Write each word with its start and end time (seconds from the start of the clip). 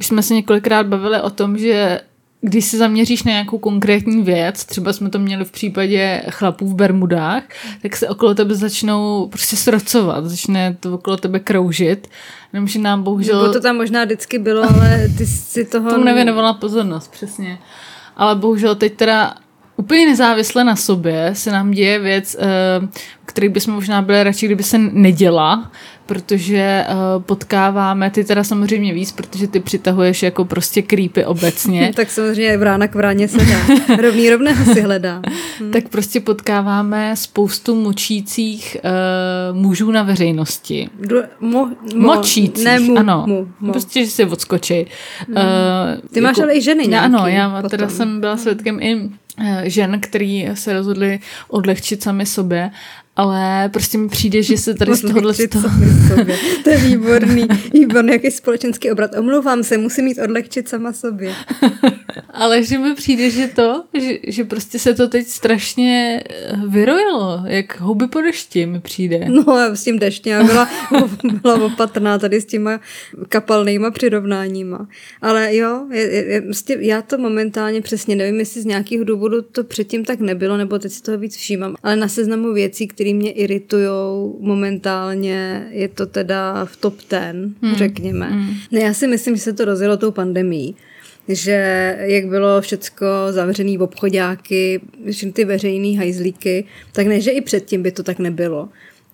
už 0.00 0.06
jsme 0.06 0.22
se 0.22 0.34
několikrát 0.34 0.86
bavili 0.86 1.20
o 1.20 1.30
tom, 1.30 1.58
že 1.58 2.00
když 2.46 2.64
se 2.64 2.78
zaměříš 2.78 3.22
na 3.22 3.32
nějakou 3.32 3.58
konkrétní 3.58 4.22
věc, 4.22 4.64
třeba 4.64 4.92
jsme 4.92 5.10
to 5.10 5.18
měli 5.18 5.44
v 5.44 5.52
případě 5.52 6.22
chlapů 6.30 6.66
v 6.66 6.74
Bermudách, 6.74 7.42
tak 7.82 7.96
se 7.96 8.08
okolo 8.08 8.34
tebe 8.34 8.54
začnou 8.54 9.28
prostě 9.28 9.56
srocovat, 9.56 10.24
začne 10.24 10.76
to 10.80 10.94
okolo 10.94 11.16
tebe 11.16 11.38
kroužit. 11.40 12.08
Jenomže 12.52 12.78
nám 12.78 13.02
bohužel... 13.02 13.42
Nebo 13.42 13.52
to 13.52 13.60
tam 13.60 13.76
možná 13.76 14.04
vždycky 14.04 14.38
bylo, 14.38 14.62
ale 14.62 15.08
ty 15.18 15.26
si 15.26 15.64
toho... 15.72 15.90
Tomu 15.90 16.04
nevěnovala 16.04 16.54
pozornost, 16.54 17.10
přesně. 17.12 17.58
Ale 18.16 18.36
bohužel 18.36 18.74
teď 18.74 18.94
teda 18.96 19.34
úplně 19.76 20.06
nezávisle 20.06 20.64
na 20.64 20.76
sobě 20.76 21.30
se 21.32 21.52
nám 21.52 21.70
děje 21.70 21.98
věc, 21.98 22.36
eh, 22.40 22.88
který 23.26 23.48
bychom 23.48 23.74
možná 23.74 24.02
byli 24.02 24.24
radši, 24.24 24.46
kdyby 24.46 24.62
se 24.62 24.78
neděla, 24.78 25.70
protože 26.06 26.84
uh, 26.88 27.22
potkáváme 27.22 28.10
ty 28.10 28.24
teda 28.24 28.44
samozřejmě 28.44 28.94
víc, 28.94 29.12
protože 29.12 29.48
ty 29.48 29.60
přitahuješ 29.60 30.22
jako 30.22 30.44
prostě 30.44 30.82
creepy 30.82 31.24
obecně. 31.24 31.92
tak 31.96 32.10
samozřejmě 32.10 32.56
vrána 32.56 32.88
k 32.88 32.94
vráně 32.94 33.28
se 33.28 33.38
dá. 33.38 33.96
Rovný 34.02 34.30
rovného 34.30 34.74
si 34.74 34.80
hledá. 34.80 35.22
Hmm. 35.58 35.72
tak 35.72 35.88
prostě 35.88 36.20
potkáváme 36.20 37.16
spoustu 37.16 37.74
močících 37.74 38.76
uh, 38.84 39.56
mužů 39.56 39.90
na 39.90 40.02
veřejnosti. 40.02 40.88
Do, 41.00 41.22
mo, 41.40 41.70
mo, 41.94 42.14
Močících, 42.14 42.64
ne, 42.64 42.78
mu, 42.78 42.98
ano. 42.98 43.24
Mu, 43.26 43.48
mo. 43.60 43.72
Prostě, 43.72 44.04
že 44.04 44.10
si 44.10 44.24
odskočí. 44.24 44.86
Hmm. 45.28 45.36
Uh, 45.36 46.08
ty 46.12 46.20
máš 46.20 46.36
jako, 46.36 46.42
ale 46.42 46.56
i 46.56 46.62
ženy 46.62 46.86
nějaký. 46.86 47.14
Ano, 47.14 47.26
já 47.26 47.50
potom. 47.50 47.70
teda 47.70 47.88
jsem 47.88 48.20
byla 48.20 48.36
svědkem 48.36 48.80
i 48.80 49.10
žen, 49.62 50.00
který 50.00 50.48
se 50.54 50.72
rozhodli 50.72 51.20
odlehčit 51.48 52.02
sami 52.02 52.26
sobě 52.26 52.70
ale 53.16 53.68
prostě 53.72 53.98
mi 53.98 54.08
přijde, 54.08 54.42
že 54.42 54.58
se 54.58 54.74
tady 54.74 54.94
z 54.94 55.00
tohohle... 55.00 55.34
Toho... 55.34 55.68
To 56.64 56.70
je 56.70 56.76
výborný, 56.76 57.48
výborný 57.72 58.12
jaký 58.12 58.30
společenský 58.30 58.90
obrat. 58.90 59.10
Omlouvám 59.18 59.62
se, 59.62 59.78
musím 59.78 60.04
mít 60.04 60.18
odlehčit 60.18 60.68
sama 60.68 60.92
sobě. 60.92 61.34
ale 62.34 62.64
že 62.64 62.78
mi 62.78 62.94
přijde, 62.94 63.30
že 63.30 63.46
to, 63.48 63.84
že, 64.00 64.18
že 64.26 64.44
prostě 64.44 64.78
se 64.78 64.94
to 64.94 65.08
teď 65.08 65.26
strašně 65.26 66.22
eh, 66.30 66.56
vyrojilo, 66.68 67.42
jak 67.46 67.80
houby 67.80 68.06
po 68.06 68.20
dešti 68.20 68.66
mi 68.66 68.80
přijde. 68.80 69.26
No 69.28 69.52
a 69.52 69.76
s 69.76 69.84
tím 69.84 69.98
deštně 69.98 70.32
já 70.32 70.44
byla, 70.44 70.68
byla 71.42 71.54
opatrná 71.54 72.18
tady 72.18 72.40
s 72.40 72.44
těma 72.44 72.80
kapalnýma 73.28 73.90
přirovnáníma. 73.90 74.88
Ale 75.22 75.56
jo, 75.56 75.86
je, 75.92 76.02
je, 76.12 76.42
já 76.78 77.02
to 77.02 77.18
momentálně 77.18 77.80
přesně 77.80 78.16
nevím, 78.16 78.38
jestli 78.38 78.60
z 78.60 78.64
nějakého 78.64 79.04
důvodu 79.04 79.42
to 79.42 79.64
předtím 79.64 80.04
tak 80.04 80.20
nebylo, 80.20 80.56
nebo 80.56 80.78
teď 80.78 80.92
si 80.92 81.02
toho 81.02 81.18
víc 81.18 81.36
všímám, 81.36 81.76
ale 81.82 81.96
na 81.96 82.08
seznamu 82.08 82.52
věcí, 82.52 82.88
které 82.88 83.03
které 83.04 83.14
mě 83.14 83.32
iritují 83.32 84.32
momentálně, 84.40 85.66
je 85.70 85.88
to 85.88 86.06
teda 86.06 86.64
v 86.64 86.76
top 86.76 87.02
ten, 87.02 87.54
hmm. 87.62 87.74
řekněme. 87.74 88.26
Hmm. 88.26 88.54
Ne, 88.72 88.80
já 88.80 88.94
si 88.94 89.06
myslím, 89.06 89.36
že 89.36 89.42
se 89.42 89.52
to 89.52 89.64
rozjelo 89.64 89.96
tou 89.96 90.10
pandemí 90.10 90.76
že 91.28 91.96
jak 92.00 92.26
bylo 92.26 92.60
všecko 92.60 93.06
zavřený 93.30 93.78
v 93.78 93.82
obchodáky, 93.82 94.80
ty 95.32 95.44
veřejný 95.44 95.96
hajzlíky, 95.96 96.64
tak 96.92 97.06
ne, 97.06 97.20
že 97.20 97.30
i 97.30 97.40
předtím 97.40 97.82
by 97.82 97.92
to 97.92 98.02
tak 98.02 98.18
nebylo 98.18 98.68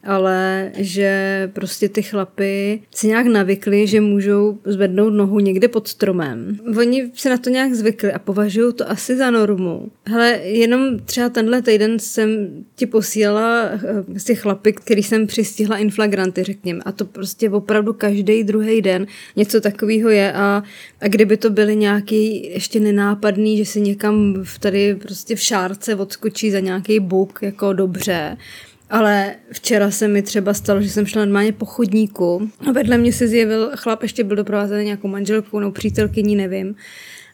ale 0.04 0.70
že 0.76 1.50
prostě 1.52 1.88
ty 1.88 2.02
chlapy 2.02 2.82
si 2.94 3.06
nějak 3.06 3.26
navykli, 3.26 3.86
že 3.86 4.00
můžou 4.00 4.58
zvednout 4.64 5.10
nohu 5.10 5.40
někde 5.40 5.68
pod 5.68 5.88
stromem. 5.88 6.58
Oni 6.78 7.10
se 7.14 7.30
na 7.30 7.36
to 7.36 7.50
nějak 7.50 7.74
zvykli 7.74 8.12
a 8.12 8.18
považují 8.18 8.74
to 8.74 8.90
asi 8.90 9.16
za 9.16 9.30
normu. 9.30 9.90
Hele, 10.06 10.40
jenom 10.42 10.98
třeba 10.98 11.28
tenhle 11.28 11.62
týden 11.62 11.98
jsem 11.98 12.48
ti 12.74 12.86
posílala 12.86 13.62
eh, 13.64 14.20
ty 14.26 14.34
chlapy, 14.34 14.72
který 14.72 15.02
jsem 15.02 15.26
přistihla 15.26 15.76
inflagranty, 15.76 16.44
řekněme. 16.44 16.80
A 16.84 16.92
to 16.92 17.04
prostě 17.04 17.50
opravdu 17.50 17.92
každý 17.92 18.44
druhý 18.44 18.82
den 18.82 19.06
něco 19.36 19.60
takového 19.60 20.10
je 20.10 20.32
a, 20.32 20.62
a 21.00 21.08
kdyby 21.08 21.36
to 21.36 21.50
byly 21.50 21.76
nějaký 21.76 22.50
ještě 22.52 22.80
nenápadný, 22.80 23.56
že 23.56 23.64
si 23.64 23.80
někam 23.80 24.34
v 24.42 24.58
tady 24.58 24.94
prostě 24.94 25.36
v 25.36 25.40
šárce 25.40 25.94
odskočí 25.94 26.50
za 26.50 26.60
nějaký 26.60 27.00
buk 27.00 27.38
jako 27.42 27.72
dobře, 27.72 28.36
ale 28.90 29.34
včera 29.52 29.90
se 29.90 30.08
mi 30.08 30.22
třeba 30.22 30.54
stalo, 30.54 30.82
že 30.82 30.90
jsem 30.90 31.06
šla 31.06 31.24
normálně 31.24 31.52
po 31.52 31.64
chodníku 31.64 32.50
a 32.68 32.72
vedle 32.72 32.98
mě 32.98 33.12
se 33.12 33.28
zjevil 33.28 33.70
chlap, 33.76 34.02
ještě 34.02 34.24
byl 34.24 34.36
doprovázený 34.36 34.84
nějakou 34.84 35.08
manželkou 35.08 35.60
nebo 35.60 35.72
přítelkyní, 35.72 36.36
nevím. 36.36 36.74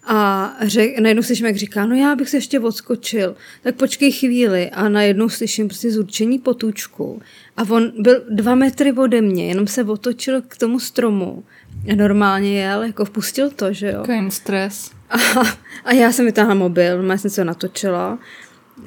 A 0.08 0.52
řek, 0.62 0.98
najednou 0.98 1.22
slyším, 1.22 1.46
jak 1.46 1.56
říká, 1.56 1.86
no 1.86 1.96
já 1.96 2.14
bych 2.14 2.28
se 2.28 2.36
ještě 2.36 2.60
odskočil, 2.60 3.36
tak 3.62 3.74
počkej 3.74 4.12
chvíli. 4.12 4.70
A 4.70 4.88
najednou 4.88 5.28
slyším 5.28 5.68
prostě 5.68 5.90
zurčení 5.90 6.38
potůčku. 6.38 7.22
A 7.56 7.62
on 7.70 7.92
byl 7.98 8.22
dva 8.30 8.54
metry 8.54 8.92
ode 8.92 9.20
mě, 9.20 9.48
jenom 9.48 9.66
se 9.66 9.84
otočil 9.84 10.42
k 10.42 10.56
tomu 10.56 10.80
stromu. 10.80 11.44
A 11.92 11.94
normálně 11.94 12.60
jel, 12.60 12.82
jako 12.82 13.04
vpustil 13.04 13.50
to, 13.50 13.72
že 13.72 13.86
jo. 13.86 14.00
Takový 14.00 14.30
stres. 14.30 14.90
A, 15.10 15.18
a 15.84 15.92
já 15.92 16.12
jsem 16.12 16.26
vytáhla 16.26 16.54
mobil, 16.54 17.10
já 17.10 17.18
jsem 17.18 17.30
se 17.30 17.44
natočila 17.44 18.18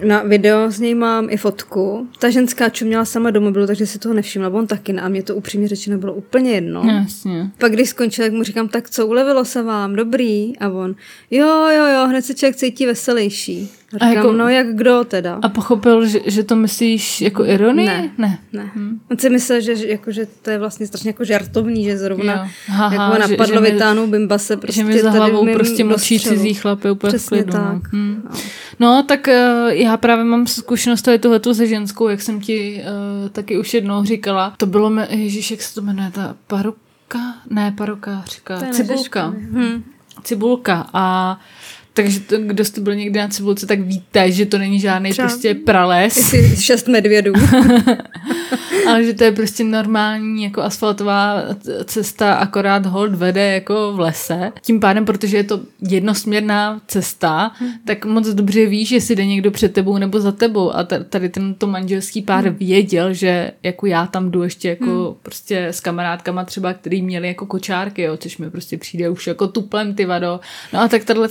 na 0.03 0.23
video 0.23 0.71
z 0.71 0.79
něj 0.79 0.95
mám 0.95 1.29
i 1.29 1.37
fotku. 1.37 2.07
Ta 2.19 2.29
ženská 2.29 2.69
čuměla 2.69 3.05
sama 3.05 3.31
do 3.31 3.41
mobilu, 3.41 3.67
takže 3.67 3.85
si 3.85 3.99
toho 3.99 4.15
nevšimla, 4.15 4.49
on 4.49 4.67
taky 4.67 4.93
ne. 4.93 5.01
A 5.01 5.09
mě 5.09 5.23
to 5.23 5.35
upřímně 5.35 5.67
řečeno 5.67 5.97
bylo 5.97 6.13
úplně 6.13 6.51
jedno. 6.51 6.83
Jasně. 6.83 7.51
Pak 7.57 7.71
když 7.71 7.89
skončil, 7.89 8.25
tak 8.25 8.33
mu 8.33 8.43
říkám, 8.43 8.67
tak 8.67 8.89
co, 8.89 9.07
ulevilo 9.07 9.45
se 9.45 9.63
vám, 9.63 9.95
dobrý? 9.95 10.57
A 10.57 10.69
on, 10.69 10.95
jo, 11.31 11.47
jo, 11.47 11.85
jo, 11.85 12.07
hned 12.07 12.25
se 12.25 12.33
člověk 12.33 12.55
cítí 12.55 12.85
veselější. 12.85 13.69
A 13.93 13.93
říkám, 13.93 14.09
a 14.09 14.13
jako, 14.13 14.31
no 14.31 14.49
jak 14.49 14.67
kdo 14.67 15.03
teda? 15.03 15.39
A 15.41 15.49
pochopil, 15.49 16.05
že, 16.05 16.19
že 16.25 16.43
to 16.43 16.55
myslíš 16.55 17.21
jako 17.21 17.45
ironii? 17.45 17.85
Ne, 17.85 18.09
ne. 18.17 18.39
ne. 18.53 18.71
Hmm. 18.75 18.99
On 19.11 19.17
si 19.17 19.29
myslel, 19.29 19.61
že, 19.61 19.87
jako, 19.87 20.11
že 20.11 20.27
to 20.41 20.49
je 20.49 20.57
vlastně 20.57 20.87
strašně 20.87 21.09
jako 21.09 21.25
žartovný, 21.25 21.83
že 21.83 21.97
zrovna 21.97 22.49
ha, 22.67 22.93
jako 22.93 23.19
napadlo 23.19 23.65
že, 23.65 23.71
vytáhnout 23.71 24.09
bimbase 24.09 24.57
prostě 24.57 24.75
že 24.75 24.83
mi 24.83 25.01
za 25.01 25.11
hlavou 25.11 25.53
prostě 25.53 25.83
mlčí 25.83 26.19
cizí 26.19 26.53
chlapy 26.53 26.91
úplně 26.91 27.09
Přesně 27.09 27.43
klidu. 27.43 27.57
No. 27.57 27.63
tak. 27.63 27.93
No. 27.93 27.99
Hmm. 27.99 28.31
no 28.79 29.03
tak 29.03 29.27
uh, 29.27 29.69
já 29.69 29.97
právě 29.97 30.23
mám 30.23 30.47
zkušenost 30.47 31.01
tady 31.01 31.19
tohleto 31.19 31.53
se 31.53 31.67
ženskou, 31.67 32.07
jak 32.07 32.21
jsem 32.21 32.41
ti 32.41 32.83
uh, 33.23 33.29
taky 33.29 33.57
už 33.57 33.73
jednou 33.73 34.03
říkala. 34.03 34.53
To 34.57 34.65
bylo, 34.65 34.91
Ježíš, 35.09 35.51
jak 35.51 35.61
se 35.61 35.75
to 35.75 35.81
jmenuje, 35.81 36.11
ta 36.11 36.35
paruka? 36.47 37.19
Ne, 37.49 37.73
paruka, 37.77 38.23
říká, 38.27 38.61
cibulka. 38.71 39.27
Hmm. 39.27 39.83
Cibulka 40.23 40.89
a 40.93 41.39
takže 42.03 42.19
to, 42.19 42.37
kdo 42.37 42.65
jste 42.65 42.81
byl 42.81 42.95
někdy 42.95 43.19
na 43.19 43.27
cibulce, 43.27 43.65
tak 43.65 43.79
víte, 43.79 44.31
že 44.31 44.45
to 44.45 44.57
není 44.57 44.79
žádný 44.79 45.11
Třeba 45.11 45.27
prostě 45.27 45.53
prales. 45.53 46.35
šest 46.59 46.87
medvědů. 46.87 47.33
Ale 48.87 49.03
že 49.03 49.13
to 49.13 49.23
je 49.23 49.31
prostě 49.31 49.63
normální 49.63 50.43
jako 50.43 50.61
asfaltová 50.61 51.43
cesta, 51.85 52.33
akorát 52.33 52.85
hold 52.85 53.15
vede 53.15 53.53
jako 53.53 53.93
v 53.93 53.99
lese. 53.99 54.51
Tím 54.61 54.79
pádem, 54.79 55.05
protože 55.05 55.37
je 55.37 55.43
to 55.43 55.59
jednosměrná 55.81 56.81
cesta, 56.87 57.51
hmm. 57.55 57.71
tak 57.85 58.05
moc 58.05 58.27
dobře 58.27 58.65
víš, 58.65 58.91
jestli 58.91 59.15
jde 59.15 59.25
někdo 59.25 59.51
před 59.51 59.73
tebou 59.73 59.97
nebo 59.97 60.19
za 60.19 60.31
tebou. 60.31 60.75
A 60.75 60.83
tady 60.83 61.29
tento 61.29 61.67
manželský 61.67 62.21
pár 62.21 62.45
hmm. 62.45 62.55
věděl, 62.55 63.13
že 63.13 63.51
jako 63.63 63.85
já 63.85 64.07
tam 64.07 64.31
jdu 64.31 64.43
ještě 64.43 64.69
jako 64.69 64.85
hmm. 64.85 65.15
prostě 65.23 65.67
s 65.67 65.79
kamarádkama 65.79 66.45
třeba, 66.45 66.73
který 66.73 67.01
měli 67.01 67.27
jako 67.27 67.45
kočárky, 67.45 68.01
jo, 68.01 68.17
což 68.17 68.37
mi 68.37 68.49
prostě 68.49 68.77
přijde 68.77 69.09
už 69.09 69.27
jako 69.27 69.47
tuplem 69.47 69.93
ty 69.95 70.05
vado. 70.05 70.39
No 70.73 70.81
a 70.81 70.87
tak 70.87 71.03
tahle, 71.03 71.27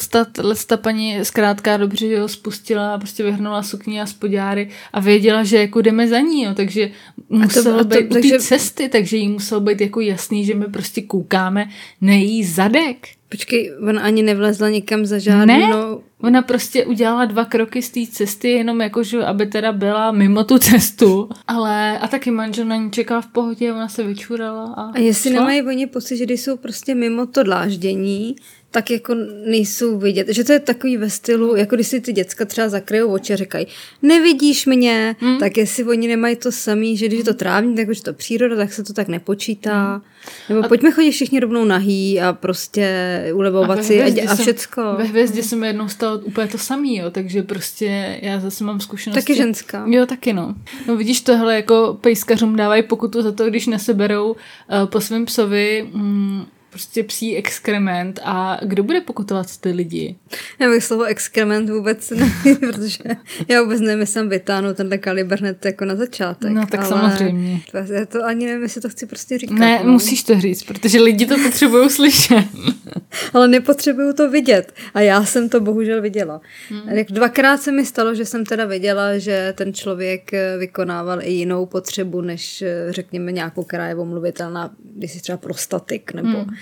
ta 0.66 0.76
paní 0.76 1.24
zkrátka 1.24 1.76
dobře 1.76 2.06
jo, 2.06 2.28
spustila 2.28 2.94
a 2.94 2.98
prostě 2.98 3.22
vyhrnula 3.22 3.62
sukni 3.62 4.00
a 4.00 4.06
spodáry 4.06 4.68
a 4.92 5.00
věděla, 5.00 5.44
že 5.44 5.58
jako 5.58 5.80
jdeme 5.80 6.08
za 6.08 6.20
ní, 6.20 6.42
jo, 6.42 6.54
takže 6.54 6.90
muselo 7.38 7.78
to, 7.78 7.84
být 7.84 8.08
to, 8.08 8.14
takže... 8.14 8.38
cesty, 8.38 8.88
takže 8.88 9.16
jí 9.16 9.28
muselo 9.28 9.60
být 9.60 9.80
jako 9.80 10.00
jasný, 10.00 10.44
že 10.44 10.54
my 10.54 10.66
prostě 10.66 11.02
koukáme 11.02 11.68
na 12.00 12.12
její 12.12 12.44
zadek. 12.44 13.08
Počkej, 13.28 13.72
ona 13.88 14.02
ani 14.02 14.22
nevlezla 14.22 14.68
nikam 14.68 15.06
za 15.06 15.18
žádnou... 15.18 15.46
Ne, 15.46 15.72
ona 16.20 16.42
prostě 16.42 16.86
udělala 16.86 17.24
dva 17.24 17.44
kroky 17.44 17.82
z 17.82 17.90
té 17.90 18.00
cesty, 18.10 18.50
jenom 18.50 18.80
jako, 18.80 19.02
že 19.02 19.24
aby 19.24 19.46
teda 19.46 19.72
byla 19.72 20.12
mimo 20.12 20.44
tu 20.44 20.58
cestu, 20.58 21.28
ale 21.46 21.98
a 21.98 22.08
taky 22.08 22.30
manžel 22.30 22.64
na 22.64 22.76
ní 22.76 22.90
čekal 22.90 23.22
v 23.22 23.26
pohodě, 23.26 23.72
ona 23.72 23.88
se 23.88 24.02
vyčurala 24.02 24.74
a 24.74 24.82
A 24.82 24.98
jestli 24.98 25.30
šla? 25.30 25.40
nemají 25.40 25.62
oni 25.62 25.86
pocit, 25.86 26.16
že 26.16 26.24
když 26.24 26.40
jsou 26.40 26.56
prostě 26.56 26.94
mimo 26.94 27.26
to 27.26 27.42
dláždění, 27.42 28.36
tak 28.70 28.90
jako 28.90 29.14
nejsou 29.46 29.98
vidět. 29.98 30.26
Že 30.30 30.44
to 30.44 30.52
je 30.52 30.60
takový 30.60 30.96
ve 30.96 31.10
stylu, 31.10 31.56
jako 31.56 31.74
když 31.74 31.86
si 31.86 32.00
ty 32.00 32.12
děcka 32.12 32.44
třeba 32.44 32.68
zakryjou 32.68 33.12
oči 33.12 33.32
a 33.32 33.36
říkají, 33.36 33.66
nevidíš 34.02 34.66
mě, 34.66 35.16
hmm. 35.18 35.38
tak 35.38 35.56
jestli 35.56 35.84
oni 35.84 36.08
nemají 36.08 36.36
to 36.36 36.52
samý, 36.52 36.96
že 36.96 37.06
když 37.06 37.18
je 37.18 37.24
to 37.24 37.34
trávník, 37.34 37.76
tak 37.76 37.88
už 37.88 38.00
to 38.00 38.12
příroda, 38.12 38.56
tak 38.56 38.72
se 38.72 38.84
to 38.84 38.92
tak 38.92 39.08
nepočítá. 39.08 39.92
Hmm. 39.92 40.02
Nebo 40.48 40.64
a 40.64 40.68
pojďme 40.68 40.90
chodit 40.90 41.10
všichni 41.10 41.40
rovnou 41.40 41.64
nahý 41.64 42.20
a 42.20 42.32
prostě 42.32 43.24
ulevovat 43.34 43.84
si 43.84 44.02
a, 44.02 44.32
a 44.32 44.34
všecko. 44.34 44.82
Ve 44.98 45.04
hvězdě 45.04 45.42
se 45.42 45.56
mi 45.56 45.66
jednou 45.66 45.88
stalo 45.88 46.18
úplně 46.18 46.48
to 46.48 46.58
samý, 46.58 46.96
jo, 46.96 47.10
takže 47.10 47.42
prostě 47.42 48.18
já 48.22 48.40
zase 48.40 48.64
mám 48.64 48.80
zkušenost. 48.80 49.14
Taky 49.14 49.34
ženská. 49.34 49.84
Jo, 49.88 50.06
taky 50.06 50.32
no. 50.32 50.54
No 50.86 50.96
vidíš, 50.96 51.20
tohle 51.20 51.54
jako 51.54 51.98
pejskařům 52.00 52.56
dávají 52.56 52.82
pokutu 52.82 53.22
za 53.22 53.32
to, 53.32 53.46
když 53.46 53.66
neseberou 53.66 54.30
uh, 54.30 54.36
po 54.84 55.00
svém 55.00 55.24
psovi 55.24 55.88
mm, 55.92 56.46
prostě 56.70 57.04
psí 57.04 57.36
exkrement 57.36 58.20
a 58.24 58.60
kdo 58.62 58.82
bude 58.82 59.00
pokutovat 59.00 59.56
ty 59.56 59.70
lidi? 59.70 60.16
Já 60.58 60.68
bych 60.68 60.84
slovo 60.84 61.04
exkrement 61.04 61.70
vůbec 61.70 62.10
nevím, 62.10 62.56
protože 62.60 62.98
já 63.48 63.62
vůbec 63.62 63.80
nevím, 63.80 64.00
jestli 64.00 64.12
jsem 64.12 64.28
vytáhnu 64.28 64.74
tenhle 64.74 64.98
kaliber 64.98 65.38
hned 65.38 65.64
jako 65.64 65.84
na 65.84 65.96
začátek. 65.96 66.52
No 66.52 66.66
tak 66.66 66.80
ale 66.80 66.88
samozřejmě. 66.88 67.60
To, 67.70 67.92
já 67.92 68.06
to 68.06 68.24
ani 68.24 68.46
nevím, 68.46 68.62
jestli 68.62 68.80
to 68.80 68.88
chci 68.88 69.06
prostě 69.06 69.38
říkat. 69.38 69.54
Ne, 69.54 69.80
no. 69.84 69.92
musíš 69.92 70.22
to 70.22 70.40
říct, 70.40 70.62
protože 70.62 71.00
lidi 71.00 71.26
to 71.26 71.36
potřebují 71.42 71.90
slyšet. 71.90 72.44
ale 73.32 73.48
nepotřebuju 73.48 74.12
to 74.12 74.30
vidět. 74.30 74.74
A 74.94 75.00
já 75.00 75.24
jsem 75.24 75.48
to 75.48 75.60
bohužel 75.60 76.02
viděla. 76.02 76.40
Hmm. 76.68 77.04
Dvakrát 77.10 77.62
se 77.62 77.72
mi 77.72 77.86
stalo, 77.86 78.14
že 78.14 78.24
jsem 78.24 78.44
teda 78.44 78.64
viděla, 78.64 79.18
že 79.18 79.54
ten 79.56 79.74
člověk 79.74 80.32
eh, 80.32 80.56
vykonával 80.58 81.22
i 81.22 81.30
jinou 81.30 81.66
potřebu, 81.66 82.20
než 82.20 82.62
eh, 82.62 82.86
řekněme 82.90 83.32
nějakou, 83.32 83.64
která 83.64 83.88
je 83.88 83.94
omluvitelná, 83.94 84.70
když 84.96 85.12
si 85.12 85.20
třeba 85.20 85.38
prostatik 85.38 86.14
nebo... 86.14 86.28
Hmm 86.28 86.57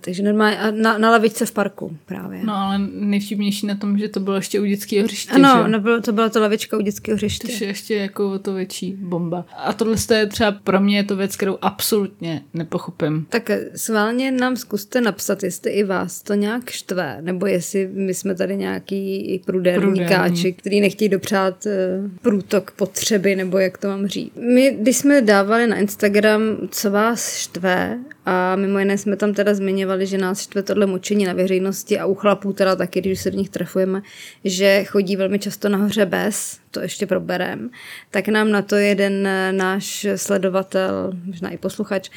takže 0.00 0.22
normálně 0.22 0.58
na, 0.70 0.98
na 0.98 1.10
lavičce 1.10 1.46
v 1.46 1.52
parku 1.52 1.96
právě. 2.06 2.40
No 2.44 2.56
ale 2.56 2.78
nejvtipnější 2.92 3.66
na 3.66 3.74
tom, 3.74 3.98
že 3.98 4.08
to 4.08 4.20
bylo 4.20 4.36
ještě 4.36 4.60
u 4.60 4.64
dětského 4.64 5.04
hřiště. 5.04 5.32
Ano, 5.32 5.68
nebylo, 5.68 6.00
to 6.00 6.12
byla 6.12 6.28
to 6.28 6.40
lavička 6.40 6.76
u 6.76 6.80
dětského 6.80 7.16
hřiště. 7.16 7.48
To 7.48 7.64
je 7.64 7.70
ještě 7.70 7.96
jako 7.96 8.38
to 8.38 8.54
větší 8.54 8.96
bomba. 8.98 9.46
A 9.56 9.72
tohle 9.72 9.96
je 10.14 10.26
třeba 10.26 10.52
pro 10.52 10.80
mě 10.80 10.96
je 10.96 11.04
to 11.04 11.16
věc, 11.16 11.36
kterou 11.36 11.58
absolutně 11.62 12.42
nepochopím. 12.54 13.26
Tak 13.28 13.50
sválně 13.76 14.30
nám 14.30 14.56
zkuste 14.56 15.00
napsat, 15.00 15.42
jestli 15.42 15.70
i 15.70 15.84
vás 15.84 16.22
to 16.22 16.34
nějak 16.34 16.70
štve, 16.70 17.18
nebo 17.20 17.46
jestli 17.46 17.90
my 17.92 18.14
jsme 18.14 18.34
tady 18.34 18.56
nějaký 18.56 19.42
pruderníkáči, 19.46 20.52
který 20.52 20.80
nechtějí 20.80 21.08
dopřát 21.08 21.66
eh, 21.66 22.00
průtok 22.22 22.70
potřeby, 22.70 23.36
nebo 23.36 23.58
jak 23.58 23.78
to 23.78 23.88
mám 23.88 24.06
říct. 24.06 24.32
My, 24.54 24.76
když 24.80 24.96
jsme 24.96 25.22
dávali 25.22 25.66
na 25.66 25.76
Instagram, 25.76 26.40
co 26.70 26.90
vás 26.90 27.36
štve, 27.36 27.98
a 28.26 28.56
mimo 28.56 28.78
jiné 28.78 28.98
jsme 28.98 29.16
tam 29.16 29.34
teda 29.34 29.54
zmiňovali, 29.54 30.06
že 30.06 30.18
nás 30.18 30.40
štve 30.40 30.62
tohle 30.62 30.86
mučení 30.86 31.24
na 31.24 31.32
veřejnosti 31.32 31.98
a 31.98 32.06
u 32.06 32.14
chlapů 32.14 32.52
teda 32.52 32.76
taky, 32.76 33.00
když 33.00 33.20
se 33.20 33.30
v 33.30 33.34
nich 33.34 33.48
trefujeme, 33.48 34.02
že 34.44 34.84
chodí 34.84 35.16
velmi 35.16 35.38
často 35.38 35.68
nahoře 35.68 36.06
bez, 36.06 36.58
to 36.70 36.80
ještě 36.80 37.06
proberem, 37.06 37.70
tak 38.10 38.28
nám 38.28 38.50
na 38.50 38.62
to 38.62 38.76
jeden 38.76 39.28
náš 39.50 40.06
sledovatel, 40.16 41.12
možná 41.24 41.50
i 41.50 41.58
posluchač, 41.58 42.10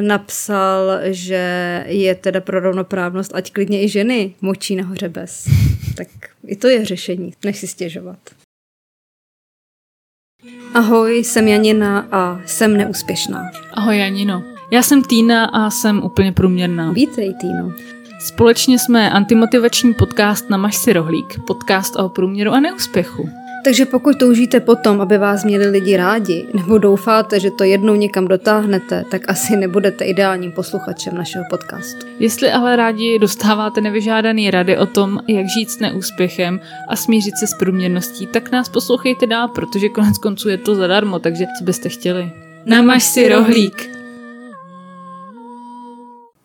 napsal, 0.00 0.98
že 1.04 1.84
je 1.86 2.14
teda 2.14 2.40
pro 2.40 2.60
rovnoprávnost, 2.60 3.34
ať 3.34 3.52
klidně 3.52 3.82
i 3.82 3.88
ženy 3.88 4.34
močí 4.40 4.76
nahoře 4.76 5.08
bez. 5.08 5.48
Tak 5.96 6.08
i 6.46 6.56
to 6.56 6.68
je 6.68 6.84
řešení, 6.84 7.32
než 7.44 7.58
si 7.58 7.66
stěžovat. 7.66 8.18
Ahoj, 10.74 11.24
jsem 11.24 11.48
Janina 11.48 12.08
a 12.12 12.40
jsem 12.46 12.76
neúspěšná. 12.76 13.50
Ahoj 13.72 13.98
Janino. 13.98 14.55
Já 14.70 14.82
jsem 14.82 15.02
Týna 15.02 15.44
a 15.44 15.70
jsem 15.70 16.02
úplně 16.04 16.32
průměrná. 16.32 16.92
Vítej, 16.92 17.34
Týno. 17.40 17.72
Společně 18.20 18.78
jsme 18.78 19.10
antimotivační 19.10 19.94
podcast 19.94 20.50
na 20.50 20.70
si 20.70 20.92
rohlík, 20.92 21.40
podcast 21.46 21.96
o 21.96 22.08
průměru 22.08 22.50
a 22.50 22.60
neúspěchu. 22.60 23.28
Takže 23.64 23.86
pokud 23.86 24.18
toužíte 24.18 24.60
potom, 24.60 25.00
aby 25.00 25.18
vás 25.18 25.44
měli 25.44 25.66
lidi 25.66 25.96
rádi, 25.96 26.46
nebo 26.54 26.78
doufáte, 26.78 27.40
že 27.40 27.50
to 27.50 27.64
jednou 27.64 27.94
někam 27.94 28.28
dotáhnete, 28.28 29.04
tak 29.10 29.22
asi 29.28 29.56
nebudete 29.56 30.04
ideálním 30.04 30.52
posluchačem 30.52 31.14
našeho 31.14 31.44
podcastu. 31.50 32.06
Jestli 32.18 32.52
ale 32.52 32.76
rádi 32.76 33.18
dostáváte 33.18 33.80
nevyžádaný 33.80 34.50
rady 34.50 34.78
o 34.78 34.86
tom, 34.86 35.18
jak 35.28 35.46
žít 35.48 35.70
s 35.70 35.78
neúspěchem 35.78 36.60
a 36.88 36.96
smířit 36.96 37.36
se 37.36 37.46
s 37.46 37.54
průměrností, 37.54 38.26
tak 38.26 38.52
nás 38.52 38.68
poslouchejte 38.68 39.26
dál, 39.26 39.48
protože 39.48 39.88
konec 39.88 40.18
konců 40.18 40.48
je 40.48 40.58
to 40.58 40.74
zadarmo, 40.74 41.18
takže 41.18 41.46
co 41.58 41.64
byste 41.64 41.88
chtěli. 41.88 42.32
Namaž 42.64 43.04
si 43.04 43.28
rohlík. 43.28 43.95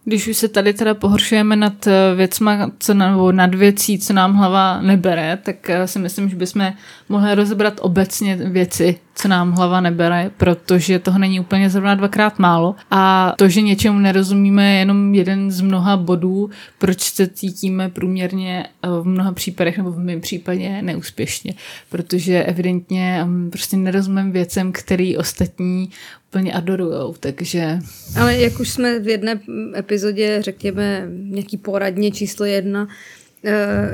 Když 0.06 0.27
už 0.27 0.38
se 0.38 0.48
tady 0.48 0.74
teda 0.74 0.94
pohoršujeme 0.94 1.56
nad 1.56 1.88
eh, 1.88 2.15
věcma, 2.15 2.71
co, 2.80 2.94
nebo 2.94 3.31
nad 3.31 3.56
věcí, 3.56 4.00
co 4.00 4.13
nám 4.13 4.36
hlava 4.36 4.81
nebere, 4.81 5.38
tak 5.44 5.69
eh, 5.69 5.88
si 5.88 6.00
myslím, 6.00 6.30
že 6.30 6.36
bychom 6.36 6.74
mohli 7.09 7.36
rozebrat 7.36 7.74
obecně 7.81 8.36
věci, 8.36 9.00
co 9.16 9.28
nám 9.28 9.52
hlava 9.52 9.81
nebere, 9.81 10.31
protože 10.38 11.00
toho 11.00 11.19
není 11.19 11.40
úplně 11.40 11.69
zrovna 11.69 11.96
dvakrát 11.96 12.40
málo. 12.40 12.75
A 12.92 13.34
to, 13.38 13.50
že 13.50 13.62
něčemu 13.62 14.00
nerozumíme, 14.00 14.74
je 14.74 14.80
jenom 14.80 15.16
jeden 15.16 15.52
z 15.52 15.62
mnoha 15.62 15.98
bodů, 15.98 16.50
proč 16.78 17.02
se 17.02 17.28
cítíme 17.28 17.90
průměrně 17.90 18.66
eh, 18.84 18.88
v 19.02 19.06
mnoha 19.06 19.31
případech, 19.31 19.78
nebo 19.78 19.92
v 19.92 20.00
mém 20.00 20.22
případě 20.22 20.81
neúspěšně. 20.81 21.54
Protože 21.90 22.44
evidentně 22.44 23.22
mm, 23.24 23.50
prostě 23.50 23.78
nerozumím 23.78 24.31
věcem, 24.31 24.72
který 24.72 25.18
ostatní 25.18 25.90
úplně 26.30 26.54
adorujou, 26.54 27.16
takže... 27.19 27.80
Ale 28.19 28.38
jak 28.38 28.60
už 28.60 28.69
jsme 28.69 29.00
v 29.00 29.07
jedné 29.07 29.40
epizodě, 29.78 30.42
řekněme, 30.42 31.07
nějaký 31.10 31.57
poradně 31.57 32.12
číslo 32.12 32.46
jedna, 32.46 32.88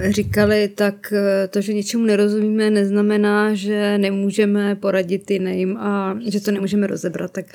říkali, 0.10 0.68
tak 0.68 1.14
eh, 1.14 1.48
to, 1.48 1.62
že 1.62 1.74
něčemu 1.74 2.06
nerozumíme, 2.06 2.70
neznamená, 2.70 3.54
že 3.54 3.98
nemůžeme 3.98 4.76
poradit 4.76 5.32
jiným 5.32 5.78
a 5.78 6.18
že 6.26 6.42
to 6.42 6.52
nemůžeme 6.52 6.88
rozebrat. 6.88 7.32
Tak 7.32 7.46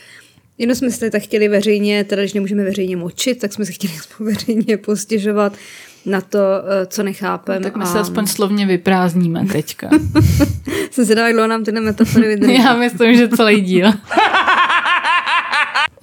jenom 0.59 0.75
jsme 0.75 0.91
se 0.91 1.11
tak 1.11 1.23
chtěli 1.23 1.49
veřejně, 1.49 2.05
teda 2.05 2.23
když 2.23 2.33
nemůžeme 2.33 2.65
veřejně 2.65 2.97
močit, 2.97 3.39
tak 3.39 3.53
jsme 3.53 3.65
se 3.65 3.73
chtěli 3.73 3.95
veřejně 4.21 4.77
postěžovat 4.77 5.53
na 6.07 6.21
to, 6.21 6.39
eh, 6.39 6.87
co 6.87 7.03
nechápeme. 7.03 7.59
No, 7.59 7.63
tak 7.63 7.77
my 7.77 7.83
a... 7.83 7.87
se 7.87 7.99
aspoň 7.99 8.27
slovně 8.27 8.67
vyprázdníme 8.67 9.47
teďka. 9.53 9.91
jsem 10.91 11.07
si 11.07 11.15
dala, 11.15 11.47
nám 11.47 11.65
tyhle 11.65 11.81
metafory 11.81 12.29
vydrží. 12.29 12.55
Já 12.65 12.77
myslím, 12.77 13.15
že 13.15 13.29
celý 13.29 13.61
díl. 13.61 13.91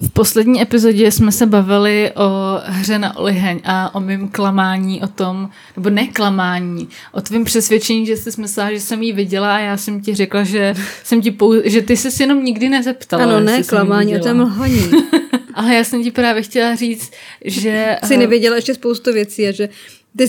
V 0.00 0.10
poslední 0.10 0.62
epizodě 0.62 1.12
jsme 1.12 1.32
se 1.32 1.46
bavili 1.46 2.12
o 2.16 2.60
hře 2.64 2.98
na 2.98 3.16
oliheň 3.16 3.60
a 3.64 3.94
o 3.94 4.00
mým 4.00 4.28
klamání 4.28 5.02
o 5.02 5.06
tom, 5.06 5.50
nebo 5.76 5.90
neklamání, 5.90 6.88
o 7.12 7.20
tvém 7.20 7.44
přesvědčení, 7.44 8.06
že 8.06 8.16
jsi 8.16 8.40
myslela, 8.40 8.72
že 8.72 8.80
jsem 8.80 9.02
ji 9.02 9.12
viděla 9.12 9.56
a 9.56 9.58
já 9.58 9.76
jsem 9.76 10.00
ti 10.00 10.14
řekla, 10.14 10.44
že 10.44 10.74
jsem 11.04 11.22
ti 11.22 11.30
pou... 11.30 11.54
že 11.64 11.82
ty 11.82 11.96
jsi 11.96 12.22
jenom 12.22 12.44
nikdy 12.44 12.68
nezeptala. 12.68 13.22
Ano, 13.22 13.40
ne 13.40 13.62
klamání, 13.62 14.16
o 14.16 14.22
tom 14.22 14.40
lhaní. 14.40 14.90
Ale 15.54 15.74
já 15.74 15.84
jsem 15.84 16.02
ti 16.02 16.10
právě 16.10 16.42
chtěla 16.42 16.74
říct, 16.74 17.12
že... 17.44 17.96
Jsi 18.04 18.16
nevěděla 18.16 18.56
ještě 18.56 18.74
spoustu 18.74 19.12
věcí 19.12 19.48
a 19.48 19.52
že 19.52 19.68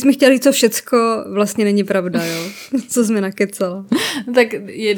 mi 0.05 0.13
chtěla 0.13 0.33
říct, 0.33 0.43
co 0.43 0.51
všecko 0.51 0.97
vlastně 1.33 1.65
není 1.65 1.83
pravda, 1.83 2.25
jo? 2.25 2.43
Co 2.89 3.05
jsi 3.05 3.13
mi 3.13 3.21
nakecala. 3.21 3.85
tak 4.35 4.47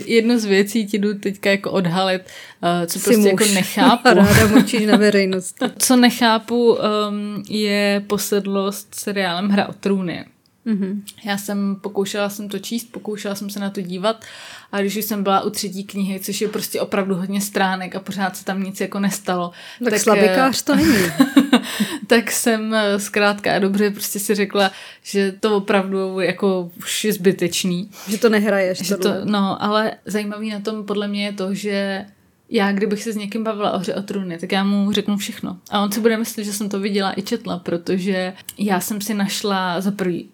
jednu 0.05 0.39
z 0.39 0.45
věcí 0.45 0.87
ti 0.87 0.97
jdu 0.97 1.13
teďka 1.13 1.49
jako 1.49 1.71
odhalit, 1.71 2.21
uh, 2.21 2.85
co 2.85 2.99
jsi 2.99 3.05
prostě 3.05 3.29
jako 3.29 3.43
muž. 3.43 3.49
jako 3.49 3.53
nechápu. 3.53 4.07
Ráda 4.13 4.47
močíš 4.47 4.85
na 4.85 4.97
veřejnosti. 4.97 5.65
co 5.77 5.95
nechápu, 5.95 6.73
um, 6.73 7.43
je 7.49 8.03
posedlost 8.07 8.95
seriálem 8.95 9.49
Hra 9.49 9.67
o 9.67 9.73
trůny. 9.73 10.25
Mm-hmm. 10.67 11.01
Já 11.25 11.37
jsem 11.37 11.75
pokoušela 11.81 12.29
jsem 12.29 12.49
to 12.49 12.59
číst, 12.59 12.91
pokoušela 12.91 13.35
jsem 13.35 13.49
se 13.49 13.59
na 13.59 13.69
to 13.69 13.81
dívat 13.81 14.25
a 14.71 14.81
když 14.81 14.97
už 14.97 15.05
jsem 15.05 15.23
byla 15.23 15.41
u 15.41 15.49
třetí 15.49 15.83
knihy, 15.83 16.19
což 16.19 16.41
je 16.41 16.47
prostě 16.47 16.81
opravdu 16.81 17.15
hodně 17.15 17.41
stránek 17.41 17.95
a 17.95 17.99
pořád 17.99 18.37
se 18.37 18.45
tam 18.45 18.63
nic 18.63 18.81
jako 18.81 18.99
nestalo. 18.99 19.51
Tak, 19.83 19.93
tak 19.93 19.99
slabikář 19.99 20.61
to 20.61 20.75
není. 20.75 20.97
tak 22.07 22.31
jsem 22.31 22.73
eh, 22.73 22.99
zkrátka 22.99 23.55
a 23.55 23.59
dobře 23.59 23.91
prostě 23.91 24.19
si 24.19 24.35
řekla, 24.35 24.71
že 25.03 25.31
to 25.31 25.57
opravdu 25.57 26.19
jako 26.19 26.71
už 26.77 27.05
je 27.05 27.13
zbytečný. 27.13 27.89
Že 28.07 28.17
to 28.17 28.29
nehraješ. 28.29 28.81
Že 28.81 28.97
to, 28.97 29.13
no, 29.23 29.63
ale 29.63 29.91
zajímavý 30.05 30.49
na 30.49 30.59
tom 30.59 30.85
podle 30.85 31.07
mě 31.07 31.25
je 31.25 31.33
to, 31.33 31.53
že 31.53 32.05
já, 32.49 32.71
kdybych 32.71 33.03
se 33.03 33.13
s 33.13 33.15
někým 33.15 33.43
bavila 33.43 33.71
o 33.71 33.79
hře 33.79 33.95
o 33.95 34.01
trůny, 34.01 34.37
tak 34.37 34.51
já 34.51 34.63
mu 34.63 34.91
řeknu 34.91 35.17
všechno. 35.17 35.57
A 35.71 35.83
on 35.83 35.91
si 35.91 35.99
bude 35.99 36.17
myslet, 36.17 36.43
že 36.43 36.53
jsem 36.53 36.69
to 36.69 36.79
viděla 36.79 37.19
i 37.19 37.21
četla, 37.21 37.59
protože 37.59 38.33
já 38.57 38.79
jsem 38.79 39.01
si 39.01 39.13
našla 39.13 39.81
za 39.81 39.91
prvý 39.91 40.29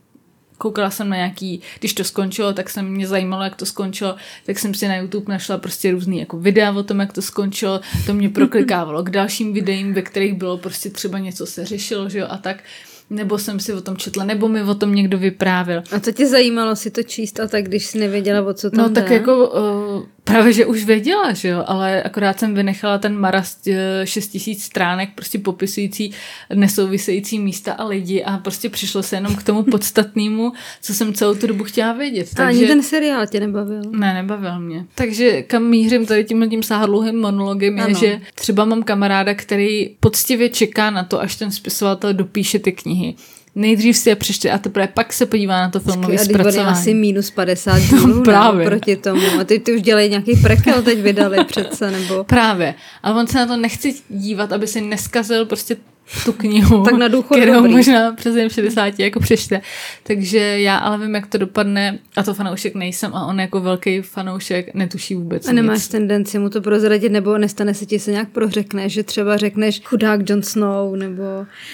koukala 0.60 0.90
jsem 0.90 1.10
na 1.10 1.16
nějaký, 1.16 1.62
když 1.80 1.94
to 1.94 2.04
skončilo, 2.04 2.54
tak 2.54 2.70
se 2.70 2.82
mě 2.82 3.08
zajímalo, 3.08 3.44
jak 3.44 3.56
to 3.56 3.66
skončilo, 3.66 4.16
tak 4.46 4.60
jsem 4.60 4.74
si 4.74 4.88
na 4.88 4.96
YouTube 4.96 5.34
našla 5.34 5.58
prostě 5.58 5.92
různý 5.92 6.20
jako 6.20 6.38
videa 6.38 6.72
o 6.72 6.84
tom, 6.84 7.00
jak 7.00 7.14
to 7.14 7.22
skončilo, 7.22 7.80
to 8.06 8.14
mě 8.14 8.30
proklikávalo 8.30 9.04
k 9.04 9.10
dalším 9.10 9.54
videím, 9.54 9.94
ve 9.94 10.02
kterých 10.02 10.34
bylo 10.34 10.58
prostě 10.58 10.90
třeba 10.90 11.20
něco 11.20 11.46
se 11.46 11.66
řešilo, 11.66 12.10
že 12.10 12.20
jo, 12.20 12.28
a 12.30 12.38
tak. 12.38 12.64
Nebo 13.10 13.38
jsem 13.38 13.60
si 13.60 13.74
o 13.74 13.82
tom 13.82 13.98
četla, 13.98 14.26
nebo 14.26 14.48
mi 14.48 14.64
o 14.64 14.76
tom 14.76 14.96
někdo 14.96 15.18
vyprávěl. 15.18 15.84
A 15.92 16.00
co 16.00 16.12
tě 16.12 16.28
zajímalo 16.28 16.76
si 16.76 16.92
to 16.92 17.04
číst 17.04 17.40
a 17.40 17.48
tak, 17.48 17.66
když 17.66 17.86
jsi 17.86 18.00
nevěděla, 18.00 18.48
o 18.48 18.54
co 18.54 18.70
tam 18.70 18.84
No 18.84 18.90
tak 18.90 19.10
jako 19.10 19.50
uh, 19.50 20.04
právě, 20.30 20.54
že 20.54 20.66
už 20.66 20.86
věděla, 20.86 21.34
že 21.34 21.48
jo, 21.48 21.64
ale 21.68 22.04
akorát 22.04 22.40
jsem 22.40 22.54
vynechala 22.54 22.98
ten 22.98 23.18
marast 23.18 23.68
uh, 23.68 23.74
6 24.04 24.28
tisíc 24.28 24.64
stránek 24.64 25.10
prostě 25.16 25.40
popisující 25.40 26.12
nesouvisející 26.54 27.40
místa 27.40 27.74
a 27.74 27.86
lidi 27.86 28.24
a 28.24 28.38
prostě 28.38 28.70
přišlo 28.70 29.04
se 29.04 29.16
jenom 29.16 29.36
k 29.36 29.44
tomu 29.44 29.64
podstatnému, 29.64 30.52
co 30.82 30.94
jsem 30.94 31.14
celou 31.14 31.36
tu 31.36 31.48
dobu 31.48 31.64
chtěla 31.64 31.94
vědět. 31.94 32.30
Takže... 32.36 32.44
A 32.44 32.48
ani 32.48 32.68
ten 32.68 32.84
seriál 32.84 33.28
tě 33.28 33.40
nebavil? 33.40 33.82
Ne, 33.92 34.14
nebavil 34.14 34.60
mě. 34.60 34.86
Takže 34.96 35.42
kam 35.42 35.64
mířím 35.64 36.06
tady 36.06 36.24
tím 36.24 36.50
tím 36.50 36.64
sáhodlouhým 36.64 37.22
monologem 37.22 37.78
je, 37.78 37.84
ano. 37.84 38.00
že 38.00 38.22
třeba 38.36 38.66
mám 38.66 38.84
kamaráda, 38.84 39.34
který 39.34 39.96
poctivě 40.00 40.50
čeká 40.50 40.90
na 40.90 41.04
to, 41.04 41.22
až 41.22 41.36
ten 41.36 41.52
spisovatel 41.52 42.14
dopíše 42.14 42.60
ty 42.60 42.72
knihy. 42.72 43.16
Nejdřív 43.56 43.98
si 43.98 44.10
je 44.10 44.16
přečte 44.16 44.52
a 44.52 44.58
teprve 44.58 44.88
pak 44.88 45.14
se 45.14 45.26
podívá 45.26 45.62
na 45.62 45.70
to 45.70 45.80
filmové 45.80 46.18
zpracování. 46.18 46.70
asi 46.70 46.94
minus 46.94 47.32
50 47.32 47.80
dílů 47.90 48.08
no, 48.08 48.24
právě. 48.24 48.68
proti 48.68 48.96
tomu. 48.96 49.22
A 49.40 49.44
ty, 49.44 49.60
ty 49.60 49.76
už 49.76 49.82
dělají 49.82 50.10
nějaký 50.10 50.36
prekel, 50.36 50.82
teď 50.82 51.00
vydali 51.02 51.46
přece, 51.46 51.92
nebo... 51.92 52.24
Právě. 52.24 52.76
A 53.04 53.14
on 53.14 53.28
se 53.28 53.38
na 53.38 53.46
to 53.46 53.58
nechce 53.58 53.90
dívat, 54.10 54.54
aby 54.54 54.68
si 54.68 54.82
neskazil 54.82 55.46
prostě 55.46 55.78
tu 56.26 56.34
knihu, 56.34 56.84
Tak 56.84 56.94
na 56.94 57.08
důchod 57.08 57.38
kterou 57.38 57.54
dobrý. 57.54 57.72
možná 57.72 58.12
přes 58.14 58.36
jen 58.36 58.50
60 58.50 59.00
jako 59.00 59.20
přečte. 59.20 59.62
Takže 60.04 60.40
já 60.62 60.78
ale 60.78 60.98
vím, 60.98 61.16
jak 61.16 61.28
to 61.28 61.38
dopadne 61.38 62.00
a 62.18 62.24
to 62.24 62.34
fanoušek 62.34 62.76
nejsem 62.76 63.14
a 63.16 63.26
on 63.26 63.40
jako 63.40 63.60
velký 63.60 64.02
fanoušek 64.02 64.74
netuší 64.74 65.16
vůbec 65.16 65.48
A 65.48 65.52
nemáš 65.52 65.78
nic. 65.78 65.88
tendenci 65.88 66.40
mu 66.40 66.50
to 66.50 66.62
prozradit, 66.62 67.12
nebo 67.12 67.38
nestane 67.38 67.74
se 67.74 67.86
ti 67.86 68.00
se 68.00 68.12
nějak 68.12 68.30
prořekne, 68.30 68.90
že 68.90 69.04
třeba 69.04 69.38
řekneš 69.38 69.82
chudák 69.84 70.30
Jon 70.30 70.44
Snow, 70.44 70.96
nebo... 70.96 71.24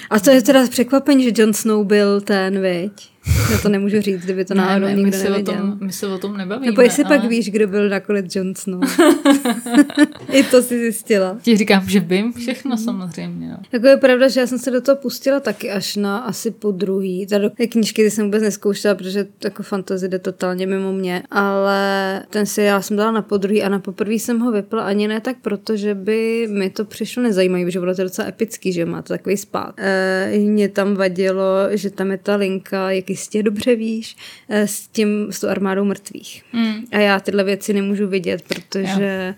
A 0.10 0.20
to 0.20 0.32
je 0.32 0.42
teda 0.42 0.68
překvapení, 0.68 1.24
že 1.24 1.32
Jon 1.38 1.54
Snow 1.54 1.86
byl 1.86 2.22
ten, 2.22 2.62
viď? 2.62 3.15
Já 3.51 3.58
to 3.58 3.70
nemůžu 3.70 4.01
říct, 4.01 4.24
kdyby 4.24 4.46
to 4.46 4.53
náhodou 4.53 4.88
my, 4.88 4.94
nikdo 4.94 5.12
se 5.12 5.27
o 5.27 5.29
nevěděl. 5.29 5.55
tom, 5.55 5.77
my 5.82 5.94
se 5.94 6.08
o 6.08 6.17
tom 6.17 6.38
nebavíme. 6.38 6.65
nebo 6.65 6.82
jestli 6.82 7.03
ale 7.03 7.17
pak 7.17 7.29
víš, 7.29 7.50
kdo 7.50 7.67
byl 7.67 7.89
nakonec 7.89 8.36
Jon 8.36 8.55
Snow. 8.55 8.82
I 10.32 10.44
to 10.44 10.62
si 10.62 10.79
zjistila. 10.79 11.38
Ti 11.41 11.58
říkám, 11.58 11.89
že 11.89 12.00
vím 12.00 12.34
všechno 12.34 12.77
samozřejmě. 12.77 13.50
No. 13.50 13.58
Jako 13.72 13.88
je 13.88 13.98
pravda, 13.98 14.27
že 14.27 14.39
já 14.39 14.48
jsem 14.48 14.60
se 14.60 14.72
do 14.72 14.82
toho 14.82 14.96
pustila 14.96 15.39
taky 15.39 15.72
až 15.72 15.96
na 15.96 16.17
asi 16.17 16.51
po 16.51 16.72
druhý. 16.72 17.27
Tady 17.27 17.50
ty 17.50 17.67
knížky 17.67 18.03
ty 18.03 18.12
jsem 18.12 18.25
vůbec 18.25 18.44
neskoušela, 18.44 18.96
protože 18.96 19.27
jako 19.44 19.63
fantasy 19.63 20.08
jde 20.08 20.20
totálně 20.20 20.67
mimo 20.67 20.94
mě. 20.94 21.24
Ale 21.32 22.22
ten 22.29 22.46
seriál 22.46 22.82
jsem 22.82 22.98
dala 22.98 23.12
na 23.12 23.22
podruhý 23.22 23.63
a 23.63 23.70
na 23.70 23.79
poprvé 23.79 24.13
jsem 24.13 24.39
ho 24.39 24.51
vypla 24.51 24.84
ani 24.84 25.08
ne 25.08 25.22
tak 25.22 25.38
proto, 25.41 25.75
že 25.77 25.96
by 25.96 26.48
mi 26.51 26.70
to 26.70 26.86
přišlo 26.86 27.24
nezajímavé, 27.24 27.72
že 27.72 27.79
bylo 27.79 27.96
to 27.96 28.03
docela 28.03 28.27
epický, 28.27 28.74
že 28.74 28.86
má 28.86 29.01
to 29.01 29.08
takový 29.13 29.38
spát. 29.38 29.74
E, 29.77 30.38
mě 30.38 30.70
tam 30.70 30.96
vadilo, 30.96 31.46
že 31.72 31.89
tam 31.89 32.12
je 32.12 32.17
ta 32.17 32.36
linka, 32.36 32.91
jak 32.91 33.10
jistě 33.16 33.44
dobře 33.44 33.76
víš, 33.76 34.18
e, 34.50 34.68
s 34.68 34.88
tím, 34.88 35.28
s 35.32 35.40
tou 35.40 35.48
armádou 35.48 35.86
mrtvých. 35.86 36.44
Mm. 36.54 36.86
A 36.92 36.98
já 36.98 37.20
tyhle 37.20 37.44
věci 37.44 37.74
nemůžu 37.74 38.08
vidět, 38.08 38.42
protože 38.42 39.36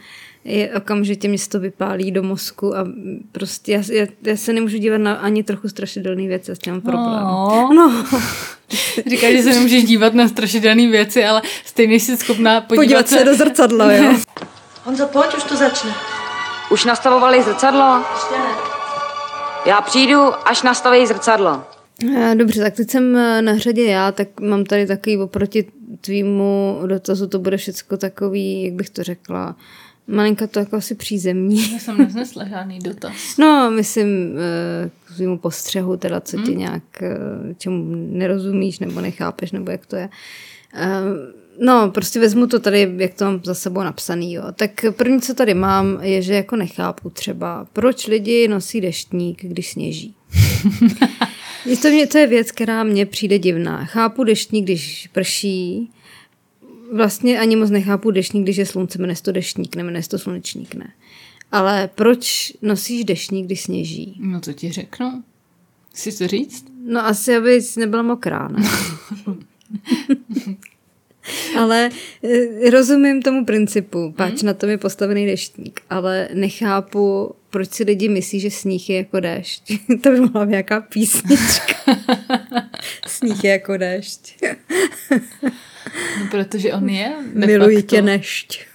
je 0.48 0.74
okamžitě 0.74 1.28
mě 1.28 1.38
se 1.38 1.50
to 1.50 1.60
vypálí 1.60 2.12
do 2.12 2.24
mozku 2.24 2.78
a 2.78 2.88
prostě 3.32 3.72
já, 3.72 3.82
já, 3.92 4.06
já 4.24 4.38
se 4.38 4.54
nemůžu 4.54 4.78
dívat 4.78 4.98
na 4.98 5.14
ani 5.14 5.44
trochu 5.44 5.70
strašidelné 5.70 6.28
věci, 6.28 6.56
s 6.56 6.60
tím 6.60 6.74
mám 6.74 6.82
problém. 6.82 7.24
No. 7.24 7.70
No, 7.74 8.06
Říkáš, 9.10 9.32
že 9.32 9.44
se 9.44 9.50
nemůžeš 9.50 9.84
dívat 9.84 10.14
na 10.14 10.28
strašidelné 10.28 10.88
věci, 10.88 11.26
ale 11.26 11.42
stejně 11.66 11.96
jsi 11.96 12.18
schopná 12.18 12.62
podívat, 12.62 12.84
podívat 12.84 13.08
se 13.08 13.24
do 13.24 13.36
zrcadla, 13.36 13.94
jo. 13.94 14.14
Honzo, 14.84 15.08
pojď, 15.08 15.36
už 15.38 15.44
to 15.44 15.56
začne. 15.56 15.94
Už 16.70 16.86
nastavovali 16.86 17.44
zrcadlo? 17.44 18.04
Ještě 18.16 18.36
ne. 18.38 18.56
Já 19.66 19.82
přijdu, 19.82 20.48
až 20.48 20.64
nastaví 20.64 21.08
zrcadlo. 21.08 21.64
Eh, 22.06 22.36
Dobře, 22.36 22.62
tak 22.62 22.75
teď 22.75 22.89
jsem 22.89 23.16
eh, 23.16 23.42
na 23.42 23.58
řadě 23.58 23.84
já, 23.84 24.12
tak 24.12 24.39
mám 24.39 24.63
tady 24.63 24.88
takový 24.88 25.18
oproti 25.18 25.66
tvýmu 26.01 26.80
dotazu, 26.86 27.27
to 27.27 27.39
bude 27.39 27.58
všecko 27.58 27.98
takový, 27.98 28.63
jak 28.63 28.74
bych 28.74 28.89
to 28.89 29.04
řekla, 29.04 29.56
malinka 30.08 30.48
to 30.48 30.60
jako 30.60 30.75
asi 30.75 30.96
přízemní. 30.96 31.72
Já 31.74 31.80
jsem 31.80 31.98
neznesla 31.98 32.48
žádný 32.48 32.80
dotaz. 32.80 33.13
No, 33.39 33.72
myslím 33.72 34.08
eh, 34.38 34.89
k 35.06 35.16
tvýmu 35.16 35.38
postřehu, 35.38 35.98
teda 35.98 36.22
co 36.22 36.42
ti 36.42 36.56
nějak, 36.56 36.84
eh, 37.01 37.16
čemu 37.58 37.96
nerozumíš 37.96 38.80
nebo 38.80 39.01
nechápeš, 39.01 39.51
nebo 39.51 39.72
jak 39.72 39.86
to 39.86 39.96
je. 39.96 40.10
No, 41.60 41.92
prostě 41.92 42.20
vezmu 42.20 42.48
to 42.48 42.60
tady, 42.60 42.94
jak 42.98 43.13
to 43.13 43.25
mám 43.25 43.42
za 43.44 43.54
sebou 43.54 43.84
napsaný, 43.84 44.34
jo. 44.34 44.44
Tak 44.56 44.86
první, 44.92 45.22
co 45.22 45.34
tady 45.34 45.54
mám, 45.54 46.00
je, 46.01 46.22
že 46.22 46.34
jako 46.34 46.56
nechápu 46.56 47.10
třeba, 47.10 47.68
proč 47.74 48.08
lidi 48.08 48.48
nosí 48.48 48.82
deštník, 48.82 49.46
když 49.46 49.72
sněží. 49.72 50.16
to, 51.76 51.90
mě, 51.90 52.08
to 52.08 52.18
je 52.18 52.28
věc, 52.28 52.52
která 52.52 52.84
mně 52.84 53.06
přijde 53.06 53.40
divná. 53.40 53.86
Chápu 53.86 54.24
deštník, 54.24 54.64
když 54.64 55.10
prší, 55.14 55.90
vlastně 56.94 57.40
ani 57.40 57.56
moc 57.56 57.70
nechápu 57.70 58.12
deštník, 58.12 58.44
když 58.44 58.58
je 58.58 58.66
slunce, 58.66 58.98
jmenuje 59.00 59.16
to 59.22 59.32
deštník, 59.32 59.76
se 60.02 60.10
to 60.10 60.20
slunečník, 60.20 60.76
ne. 60.76 60.94
Ale 61.52 61.90
proč 61.96 62.54
nosíš 62.62 63.06
deštník, 63.06 63.46
když 63.46 63.62
sněží? 63.62 64.18
No 64.20 64.42
to 64.42 64.54
ti 64.54 64.72
řeknu. 64.72 65.24
Chci 65.94 66.18
to 66.18 66.28
říct? 66.28 66.66
No 66.86 67.06
asi, 67.06 67.36
aby 67.36 67.62
jsi 67.62 67.80
nebyla 67.80 68.04
mokrá, 68.04 68.48
ne? 68.48 68.70
ale 71.58 71.90
eh, 72.24 72.70
rozumím 72.70 73.22
tomu 73.22 73.46
principu, 73.46 74.14
páč 74.18 74.42
na 74.42 74.54
tom 74.54 74.70
je 74.70 74.78
postavený 74.78 75.26
deštník, 75.26 75.82
ale 75.90 76.30
nechápu, 76.34 77.36
proč 77.58 77.70
si 77.70 77.84
lidi 77.84 78.10
myslí, 78.10 78.40
že 78.40 78.52
sníh 78.52 78.90
je 78.90 78.98
jako 78.98 79.20
déšť. 79.20 79.64
to 80.02 80.10
by 80.10 80.20
mohla 80.20 80.46
být 80.46 80.50
nějaká 80.50 80.82
písnička. 80.82 81.74
sníh 83.08 83.44
je 83.44 83.52
jako 83.52 83.78
déšť. 83.78 84.44
No, 86.20 86.28
protože 86.32 86.74
on 86.74 86.90
je 86.90 87.16
Miluji 87.34 87.84
tě 87.84 88.02
nešť. 88.02 88.60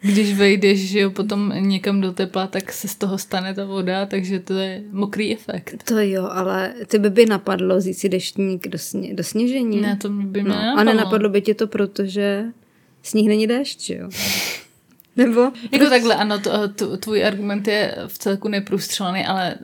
Když 0.00 0.34
vejdeš 0.34 0.88
že 0.88 1.00
jo, 1.00 1.10
potom 1.10 1.52
někam 1.56 2.00
do 2.00 2.12
tepla, 2.12 2.46
tak 2.46 2.72
se 2.72 2.88
z 2.88 2.94
toho 2.94 3.18
stane 3.18 3.54
ta 3.54 3.64
voda, 3.64 4.06
takže 4.06 4.40
to 4.40 4.54
je 4.54 4.82
mokrý 4.90 5.34
efekt. 5.34 5.82
To 5.84 5.98
jo, 5.98 6.28
ale 6.30 6.74
ty 6.86 6.98
by 6.98 7.10
by 7.10 7.26
napadlo 7.26 7.76
vzít 7.76 7.94
si 7.94 8.08
deštník 8.08 8.68
do, 8.68 8.78
sně, 8.78 9.14
do 9.14 9.24
sněžení. 9.24 9.80
Ne, 9.80 9.96
to 9.96 10.08
by 10.08 10.42
mě 10.42 10.50
no, 10.50 10.78
A 10.78 10.84
nenapadlo. 10.84 11.28
by 11.28 11.42
tě 11.42 11.54
to, 11.54 11.66
protože 11.66 12.44
sníh 13.02 13.28
není 13.28 13.46
déšť, 13.46 13.80
že 13.80 13.94
jo? 13.94 14.08
Nebo? 15.18 15.52
Jako 15.72 15.88
takhle, 15.88 16.14
ano, 16.14 16.38
to, 16.38 16.68
to, 16.68 16.96
tvůj 16.96 17.24
argument 17.24 17.68
je 17.68 17.94
v 18.06 18.18
celku 18.18 18.48
neprůstřelený, 18.48 19.26
ale 19.26 19.54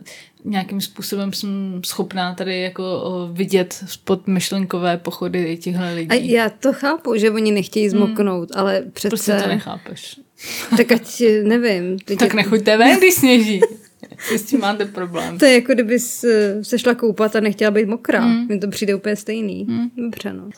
nějakým 0.44 0.80
způsobem 0.80 1.32
jsem 1.32 1.80
schopná 1.86 2.34
tady 2.34 2.60
jako 2.60 3.02
vidět 3.32 3.84
spod 3.86 4.26
myšlenkové 4.26 4.96
pochody 4.96 5.56
těchto 5.56 5.82
lidí. 5.94 6.10
A 6.10 6.14
já 6.14 6.48
to 6.48 6.72
chápu, 6.72 7.16
že 7.16 7.30
oni 7.30 7.52
nechtějí 7.52 7.88
zmoknout, 7.88 8.50
hmm. 8.54 8.60
ale 8.60 8.82
přece... 8.92 9.08
Prostě 9.08 9.32
to 9.42 9.48
nechápeš. 9.48 10.20
Tak 10.76 10.92
ať, 10.92 11.22
nevím. 11.42 11.98
Teď 11.98 12.18
Tak 12.18 12.28
je, 12.28 12.36
nechoďte 12.36 12.76
ven, 12.76 12.98
když 12.98 13.14
sněží. 13.14 13.60
S 14.36 14.42
tím 14.42 14.60
máte 14.60 14.84
problém. 14.84 15.38
to 15.38 15.44
je 15.44 15.54
jako 15.54 15.74
kdyby 15.74 15.98
se 16.62 16.78
šla 16.78 16.94
koupat 16.94 17.36
a 17.36 17.40
nechtěla 17.40 17.70
být 17.70 17.88
mokrá. 17.88 18.20
Hmm. 18.20 18.46
Mně 18.46 18.58
to 18.58 18.68
přijde 18.68 18.94
úplně 18.94 19.16
stejný. 19.16 19.66
Hmm. 19.68 19.90
Dobře, 19.96 20.32
no. 20.32 20.48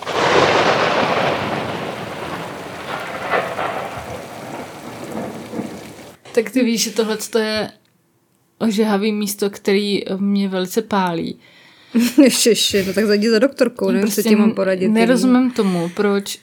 Tak 6.36 6.50
ty 6.50 6.64
víš, 6.64 6.82
že 6.82 6.90
tohle 6.90 7.18
je 7.38 7.70
ožehavý 8.58 9.12
místo, 9.12 9.50
který 9.50 10.02
mě 10.16 10.48
velice 10.48 10.82
pálí. 10.82 11.38
Ježiši, 12.22 12.84
no 12.86 12.92
tak 12.92 13.06
zajdi 13.06 13.30
za 13.30 13.38
doktorkou, 13.38 13.90
nevím, 13.90 14.10
co 14.10 14.22
ti 14.22 14.36
mám 14.36 14.54
poradit. 14.54 14.86
Prostě 14.86 15.00
Nerozumím 15.00 15.50
tomu, 15.50 15.88
proč 15.88 16.38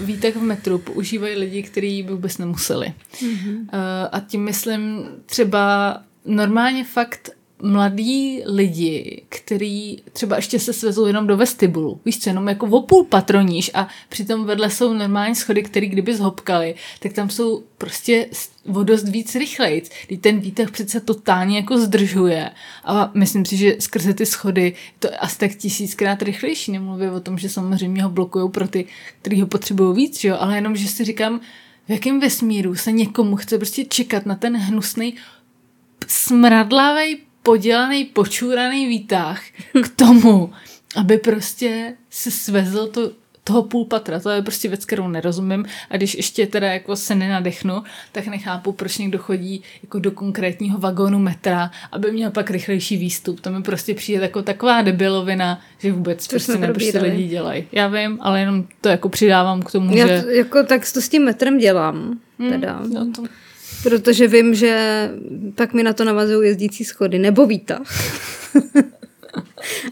výtek 0.00 0.36
v 0.36 0.42
metru 0.42 0.78
používají 0.78 1.36
lidi, 1.36 1.62
kteří 1.62 2.02
by 2.02 2.12
vůbec 2.12 2.38
nemuseli. 2.38 2.94
Mm-hmm. 3.12 3.58
Uh, 3.58 3.68
a 4.12 4.20
tím 4.20 4.44
myslím 4.44 5.08
třeba 5.26 5.96
normálně 6.24 6.84
fakt 6.84 7.30
mladí 7.62 8.42
lidi, 8.46 9.22
který 9.28 9.96
třeba 10.12 10.36
ještě 10.36 10.58
se 10.58 10.72
svezou 10.72 11.06
jenom 11.06 11.26
do 11.26 11.36
vestibulu, 11.36 12.00
víš 12.04 12.18
co, 12.18 12.30
jenom 12.30 12.48
jako 12.48 12.66
o 12.66 12.82
půl 12.82 13.04
patroníš 13.04 13.70
a 13.74 13.88
přitom 14.08 14.44
vedle 14.44 14.70
jsou 14.70 14.92
normální 14.92 15.34
schody, 15.34 15.62
které 15.62 15.86
kdyby 15.86 16.16
zhopkali, 16.16 16.74
tak 17.00 17.12
tam 17.12 17.30
jsou 17.30 17.64
prostě 17.78 18.26
o 18.74 18.82
dost 18.82 19.08
víc 19.08 19.34
rychlejc. 19.34 19.90
Teď 20.08 20.20
ten 20.20 20.40
výtah 20.40 20.70
přece 20.70 21.00
totálně 21.00 21.56
jako 21.56 21.78
zdržuje 21.78 22.50
a 22.84 23.10
myslím 23.14 23.44
si, 23.44 23.56
že 23.56 23.76
skrze 23.78 24.14
ty 24.14 24.26
schody 24.26 24.74
to 24.98 25.08
je 25.08 25.16
asi 25.16 25.38
tak 25.38 25.54
tisíckrát 25.54 26.22
rychlejší, 26.22 26.72
nemluvím 26.72 27.12
o 27.12 27.20
tom, 27.20 27.38
že 27.38 27.48
samozřejmě 27.48 28.02
ho 28.02 28.10
blokují 28.10 28.50
pro 28.50 28.68
ty, 28.68 28.86
kteří 29.22 29.40
ho 29.40 29.46
potřebují 29.46 29.96
víc, 29.96 30.20
že 30.20 30.28
jo? 30.28 30.36
ale 30.40 30.54
jenom, 30.54 30.76
že 30.76 30.88
si 30.88 31.04
říkám, 31.04 31.40
v 31.86 31.90
jakém 31.90 32.20
vesmíru 32.20 32.74
se 32.74 32.92
někomu 32.92 33.36
chce 33.36 33.58
prostě 33.58 33.84
čekat 33.84 34.26
na 34.26 34.34
ten 34.34 34.56
hnusný 34.56 35.14
smradlavý, 36.06 37.18
podělaný, 37.46 38.04
počúraný 38.04 38.86
výtah 38.86 39.40
k 39.84 39.88
tomu, 39.96 40.52
aby 40.96 41.18
prostě 41.18 41.94
se 42.10 42.30
svezl 42.30 42.86
to, 42.86 43.10
toho 43.44 43.62
půl 43.62 43.84
patra. 43.84 44.20
To 44.20 44.30
je 44.30 44.42
prostě 44.42 44.68
věc, 44.68 44.84
kterou 44.84 45.08
nerozumím. 45.08 45.64
A 45.90 45.96
když 45.96 46.14
ještě 46.14 46.46
teda 46.46 46.72
jako 46.72 46.96
se 46.96 47.14
nenadechnu, 47.14 47.82
tak 48.12 48.26
nechápu, 48.26 48.72
proč 48.72 48.98
někdo 48.98 49.18
chodí 49.18 49.62
jako 49.82 49.98
do 49.98 50.10
konkrétního 50.10 50.78
vagónu 50.78 51.18
metra, 51.18 51.70
aby 51.92 52.12
měl 52.12 52.30
pak 52.30 52.50
rychlejší 52.50 52.96
výstup. 52.96 53.40
To 53.40 53.50
mi 53.50 53.62
prostě 53.62 53.94
přijde 53.94 54.22
jako 54.22 54.42
taková 54.42 54.82
debilovina, 54.82 55.60
že 55.78 55.92
vůbec 55.92 56.26
To 56.26 56.30
prostě 56.30 56.52
ty 56.52 56.58
probírali. 56.58 57.10
lidi 57.10 57.28
dělají. 57.28 57.64
Já 57.72 57.88
vím, 57.88 58.18
ale 58.20 58.40
jenom 58.40 58.64
to 58.80 58.88
jako 58.88 59.08
přidávám 59.08 59.62
k 59.62 59.72
tomu, 59.72 59.96
Já 59.96 60.06
že... 60.06 60.24
jako 60.28 60.62
tak 60.62 60.92
to 60.92 61.00
s 61.00 61.08
tím 61.08 61.24
metrem 61.24 61.58
dělám, 61.58 62.18
teda. 62.48 62.80
No 62.92 63.12
to, 63.12 63.22
Protože 63.88 64.28
vím, 64.28 64.54
že 64.54 65.10
pak 65.54 65.72
mi 65.72 65.82
na 65.82 65.92
to 65.92 66.04
navazují 66.04 66.48
jezdící 66.48 66.84
schody, 66.84 67.18
nebo 67.18 67.46
výtah. 67.46 67.82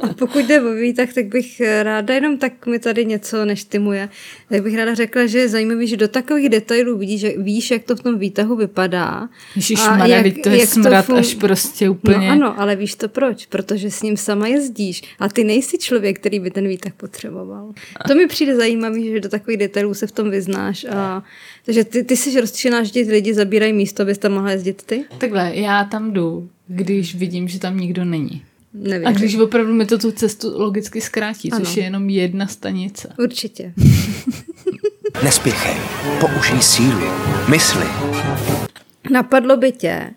A 0.01 0.09
pokud 0.09 0.39
jde 0.39 0.63
o 0.63 0.75
výtah, 0.75 1.13
tak 1.13 1.27
bych 1.27 1.63
ráda, 1.83 2.15
jenom 2.15 2.39
tak 2.39 2.67
mi 2.67 2.79
tady 2.79 3.05
něco 3.05 3.45
neštimuje, 3.45 4.09
tak 4.49 4.63
bych 4.63 4.77
ráda 4.77 4.95
řekla, 4.95 5.27
že 5.27 5.39
je 5.39 5.49
zajímavý, 5.49 5.87
že 5.87 5.97
do 5.97 6.09
takových 6.09 6.49
detailů 6.49 6.99
vidíš, 6.99 7.21
že 7.21 7.33
víš, 7.39 7.71
jak 7.71 7.85
to 7.85 7.97
v 7.97 8.01
tom 8.01 8.19
výtahu 8.19 8.57
vypadá. 8.57 9.29
Ježišmarja, 9.57 10.23
teď 10.23 10.43
to 10.43 10.49
je 10.49 10.67
smrad 10.67 11.09
fun- 11.09 11.19
až 11.19 11.35
prostě 11.35 11.89
úplně... 11.89 12.27
No 12.27 12.33
ano, 12.33 12.61
ale 12.61 12.77
víš 12.77 12.95
to 12.95 13.09
proč? 13.09 13.47
Protože 13.47 13.91
s 13.91 14.03
ním 14.03 14.17
sama 14.17 14.47
jezdíš 14.47 15.03
a 15.19 15.29
ty 15.29 15.45
nejsi 15.45 15.79
člověk, 15.79 16.19
který 16.19 16.41
by 16.41 16.51
ten 16.51 16.69
výtah 16.69 16.93
potřeboval. 16.93 17.73
To 18.09 18.15
mi 18.15 18.27
přijde 18.27 18.57
zajímavý, 18.57 19.11
že 19.11 19.21
do 19.21 19.29
takových 19.29 19.59
detailů 19.59 19.95
se 19.95 20.07
v 20.07 20.13
tom 20.13 20.31
vyznáš. 20.31 20.87
A, 20.91 21.23
takže 21.65 21.85
ty, 21.85 22.05
ty 22.05 22.17
jsi 22.17 22.41
rozčilená, 22.41 22.85
že 22.85 22.91
ti 22.91 23.03
lidi 23.03 23.35
zabírají 23.35 23.73
místo, 23.73 24.03
abys 24.03 24.19
tam 24.19 24.33
mohla 24.33 24.51
jezdit 24.51 24.83
ty? 24.83 25.05
Takhle, 25.19 25.53
já 25.55 25.85
tam 25.85 26.13
jdu, 26.13 26.49
když 26.67 27.15
vidím, 27.15 27.49
že 27.49 27.59
tam 27.59 27.79
nikdo 27.79 28.05
není. 28.05 28.43
Nevím. 28.75 29.09
A 29.09 29.13
když 29.13 29.37
opravdu 29.37 29.75
mi 29.75 29.87
to 29.87 29.99
tu 29.99 30.13
cestu 30.13 30.59
logicky 30.63 31.01
zkrátí, 31.01 31.53
Ano. 31.53 31.65
což 31.65 31.77
je 31.77 31.83
jenom 31.85 32.11
jedna 32.11 32.47
stanice. 32.47 33.09
Určitě. 33.19 33.73
Nespěchej, 35.25 35.75
použij 36.21 36.63
sílu, 36.63 37.07
mysli. 37.51 37.87
Napadlo 39.11 39.57
by 39.57 39.73
tě, 39.73 40.11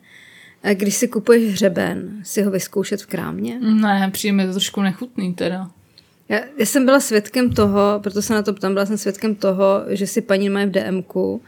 když 0.73 0.95
si 0.95 1.07
kupuješ 1.07 1.53
hřeben, 1.53 2.21
si 2.23 2.41
ho 2.41 2.51
vyzkoušet 2.51 3.01
v 3.01 3.05
krámě? 3.05 3.59
Ne, 3.59 4.09
přijde 4.13 4.33
mi 4.33 4.45
to 4.45 4.51
trošku 4.51 4.81
nechutný 4.81 5.33
teda. 5.33 5.71
Já, 6.29 6.39
já 6.57 6.65
jsem 6.65 6.85
byla 6.85 6.99
svědkem 6.99 7.49
toho, 7.53 7.99
proto 8.03 8.21
se 8.21 8.33
na 8.33 8.41
to 8.41 8.53
ptám, 8.53 8.73
byla 8.73 8.85
jsem 8.85 8.97
svědkem 8.97 9.35
toho, 9.35 9.83
že 9.89 10.07
si 10.07 10.21
paní 10.21 10.49
má 10.49 10.65
v 10.65 10.69
DMku 10.69 11.41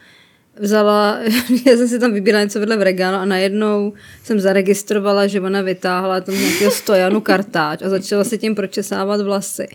vzala, 0.60 1.20
já 1.66 1.78
jsem 1.78 1.88
si 1.88 2.00
tam 2.00 2.14
vybírala 2.14 2.44
něco 2.44 2.60
vedle 2.60 2.78
v 2.78 2.82
regálu 2.82 3.18
a 3.18 3.26
najednou 3.26 3.94
jsem 4.24 4.40
zaregistrovala, 4.40 5.28
že 5.28 5.42
ona 5.42 5.62
vytáhla 5.62 6.22
tam 6.22 6.36
nějakého 6.36 6.72
stojanu 6.72 7.22
kartáč 7.22 7.82
a 7.82 7.90
začala 7.90 8.24
si 8.24 8.38
tím 8.38 8.56
pročesávat 8.56 9.22
vlasy. 9.22 9.68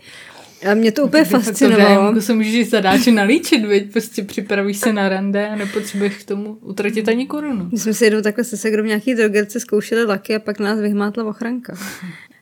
A 0.71 0.73
mě 0.73 0.91
to 0.91 1.03
úplně 1.03 1.25
fascinovalo. 1.25 2.13
To 2.13 2.21
se 2.21 2.33
můžeš 2.33 2.69
zadáče 2.69 3.11
nalíčit, 3.11 3.65
viď? 3.65 3.91
Prostě 3.91 4.23
připravíš 4.23 4.77
se 4.77 4.93
na 4.93 5.09
rande 5.09 5.49
a 5.49 5.55
nepotřebuješ 5.55 6.17
k 6.17 6.23
tomu 6.23 6.57
utratit 6.61 7.09
ani 7.09 7.25
korunu. 7.25 7.69
My 7.71 7.77
jsme 7.77 7.93
si 7.93 8.05
jednou 8.05 8.21
takhle 8.21 8.43
se 8.43 8.57
segrou 8.57 8.83
v 8.83 8.87
nějaký 8.87 9.15
drogerce 9.15 9.59
zkoušeli 9.59 10.05
laky 10.05 10.35
a 10.35 10.39
pak 10.39 10.59
nás 10.59 10.79
vyhmátla 10.79 11.23
ochranka. 11.23 11.77